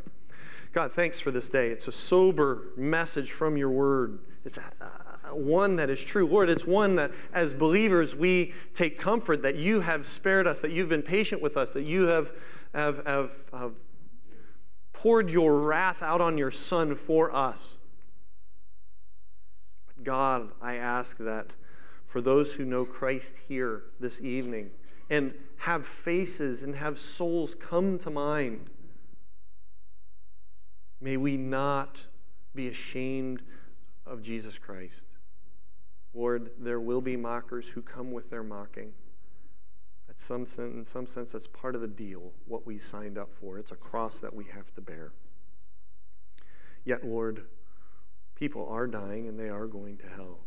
God, 0.73 0.93
thanks 0.93 1.21
for 1.21 1.31
this 1.31 1.49
day. 1.49 1.71
It's 1.71 1.89
a 1.89 1.93
sober 1.93 2.69
message 2.77 3.33
from 3.33 3.57
your 3.57 3.71
word. 3.71 4.21
It's 4.45 4.59
a, 4.59 5.29
a, 5.29 5.35
one 5.35 5.77
that 5.77 5.91
is 5.91 6.03
true. 6.03 6.27
Lord, 6.27 6.49
it's 6.49 6.67
one 6.67 6.97
that 6.97 7.13
as 7.33 7.55
believers 7.55 8.15
we 8.15 8.55
take 8.75 8.99
comfort 8.99 9.43
that 9.43 9.57
you 9.57 9.81
have 9.81 10.07
spared 10.07 10.47
us, 10.47 10.61
that 10.61 10.71
you've 10.71 10.89
been 10.89 11.03
patient 11.03 11.41
with 11.43 11.57
us, 11.57 11.73
that 11.73 11.83
you 11.83 12.09
have, 12.09 12.33
have, 12.75 13.05
have, 13.07 13.31
have 13.53 13.73
poured 14.93 15.31
your 15.31 15.61
wrath 15.61 16.03
out 16.03 16.21
on 16.21 16.39
your 16.39 16.51
Son 16.51 16.95
for 16.95 17.35
us. 17.35 17.79
God, 20.03 20.51
I 20.63 20.77
ask 20.77 21.17
that 21.19 21.49
for 22.07 22.21
those 22.21 22.53
who 22.53 22.65
know 22.65 22.85
Christ 22.85 23.35
here 23.49 23.85
this 24.01 24.21
evening 24.21 24.71
and 25.11 25.35
have 25.59 25.87
faces 25.87 26.63
and 26.63 26.77
have 26.77 26.99
souls 26.99 27.55
come 27.55 27.99
to 27.99 28.11
mind 28.11 28.71
May 31.01 31.17
we 31.17 31.37
not 31.37 32.05
be 32.55 32.69
ashamed 32.69 33.43
of 34.07 34.23
Jesus 34.23 34.59
Christ. 34.59 35.05
Lord, 36.13 36.51
there 36.59 36.81
will 36.81 37.01
be 37.01 37.17
mockers 37.17 37.69
who 37.69 37.81
come 37.81 38.13
with 38.13 38.29
their 38.31 38.43
mocking. 38.43 38.93
At 40.09 40.21
some 40.21 40.45
sense, 40.45 40.75
in 40.75 40.85
some 40.85 41.07
sense, 41.07 41.33
that's 41.33 41.47
part 41.47 41.75
of 41.75 41.81
the 41.81 41.89
deal, 41.89 42.33
what 42.47 42.67
we 42.67 42.79
signed 42.79 43.17
up 43.17 43.31
for. 43.33 43.59
It's 43.59 43.71
a 43.71 43.77
cross 43.77 44.19
that 44.19 44.35
we 44.35 44.45
have 44.47 44.75
to 44.75 44.81
bear. 44.81 45.13
Yet, 46.85 47.07
Lord, 47.07 47.45
people 48.35 48.69
are 48.69 48.87
dying 48.87 49.29
and 49.29 49.39
they 49.39 49.49
are 49.49 49.67
going 49.67 49.97
to 49.99 50.09
hell. 50.09 50.41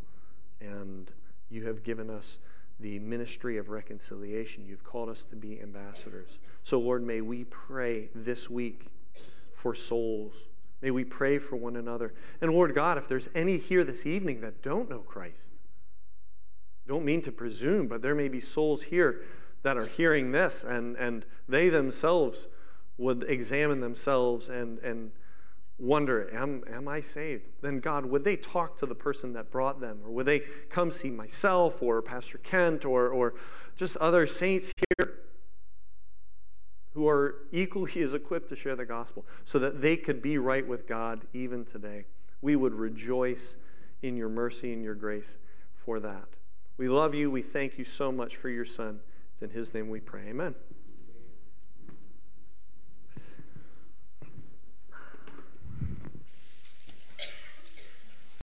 And 0.59 1.09
you 1.49 1.65
have 1.65 1.83
given 1.83 2.09
us 2.09 2.37
the 2.83 2.99
ministry 2.99 3.57
of 3.57 3.69
reconciliation. 3.69 4.65
You've 4.67 4.83
called 4.83 5.09
us 5.09 5.23
to 5.23 5.37
be 5.37 5.59
ambassadors. 5.61 6.37
So, 6.63 6.79
Lord, 6.79 7.01
may 7.01 7.21
we 7.21 7.45
pray 7.45 8.09
this 8.13 8.49
week 8.49 8.87
for 9.53 9.73
souls. 9.73 10.33
May 10.81 10.91
we 10.91 11.05
pray 11.05 11.39
for 11.39 11.55
one 11.55 11.77
another. 11.77 12.13
And 12.41 12.51
Lord 12.51 12.75
God, 12.75 12.97
if 12.97 13.07
there's 13.07 13.29
any 13.33 13.57
here 13.57 13.85
this 13.85 14.05
evening 14.05 14.41
that 14.41 14.61
don't 14.61 14.89
know 14.89 14.99
Christ, 14.99 15.47
don't 16.85 17.05
mean 17.05 17.21
to 17.21 17.31
presume, 17.31 17.87
but 17.87 18.01
there 18.01 18.13
may 18.13 18.27
be 18.27 18.41
souls 18.41 18.83
here 18.83 19.21
that 19.61 19.77
are 19.77 19.85
hearing 19.85 20.33
this 20.33 20.65
and, 20.67 20.97
and 20.97 21.25
they 21.47 21.69
themselves 21.69 22.47
would 22.97 23.23
examine 23.29 23.79
themselves 23.79 24.49
and, 24.49 24.79
and 24.79 25.11
wonder, 25.79 26.33
am, 26.33 26.63
am 26.71 26.87
I 26.87 27.01
saved? 27.01 27.43
Then, 27.61 27.79
God, 27.79 28.05
would 28.05 28.23
they 28.23 28.35
talk 28.35 28.77
to 28.77 28.85
the 28.85 28.95
person 28.95 29.33
that 29.33 29.51
brought 29.51 29.79
them? 29.79 29.99
Or 30.05 30.11
would 30.11 30.25
they 30.25 30.41
come 30.69 30.91
see 30.91 31.09
myself 31.09 31.81
or 31.81 32.01
Pastor 32.01 32.37
Kent 32.37 32.85
or, 32.85 33.09
or 33.09 33.33
just 33.75 33.97
other 33.97 34.27
saints 34.27 34.71
here 34.97 35.19
who 36.93 37.07
are 37.07 37.35
equally 37.51 38.01
as 38.01 38.13
equipped 38.13 38.49
to 38.49 38.55
share 38.55 38.75
the 38.75 38.85
gospel 38.85 39.25
so 39.45 39.59
that 39.59 39.81
they 39.81 39.97
could 39.97 40.21
be 40.21 40.37
right 40.37 40.67
with 40.67 40.87
God 40.87 41.25
even 41.33 41.65
today. 41.65 42.05
We 42.41 42.55
would 42.55 42.73
rejoice 42.73 43.55
in 44.01 44.17
your 44.17 44.29
mercy 44.29 44.73
and 44.73 44.83
your 44.83 44.95
grace 44.95 45.37
for 45.85 45.99
that. 46.01 46.27
We 46.77 46.89
love 46.89 47.15
you. 47.15 47.31
We 47.31 47.41
thank 47.41 47.77
you 47.77 47.85
so 47.85 48.11
much 48.11 48.35
for 48.35 48.49
your 48.49 48.65
Son. 48.65 48.99
It's 49.33 49.41
in 49.41 49.49
his 49.49 49.73
name 49.73 49.89
we 49.89 49.99
pray. 49.99 50.27
Amen. 50.29 50.55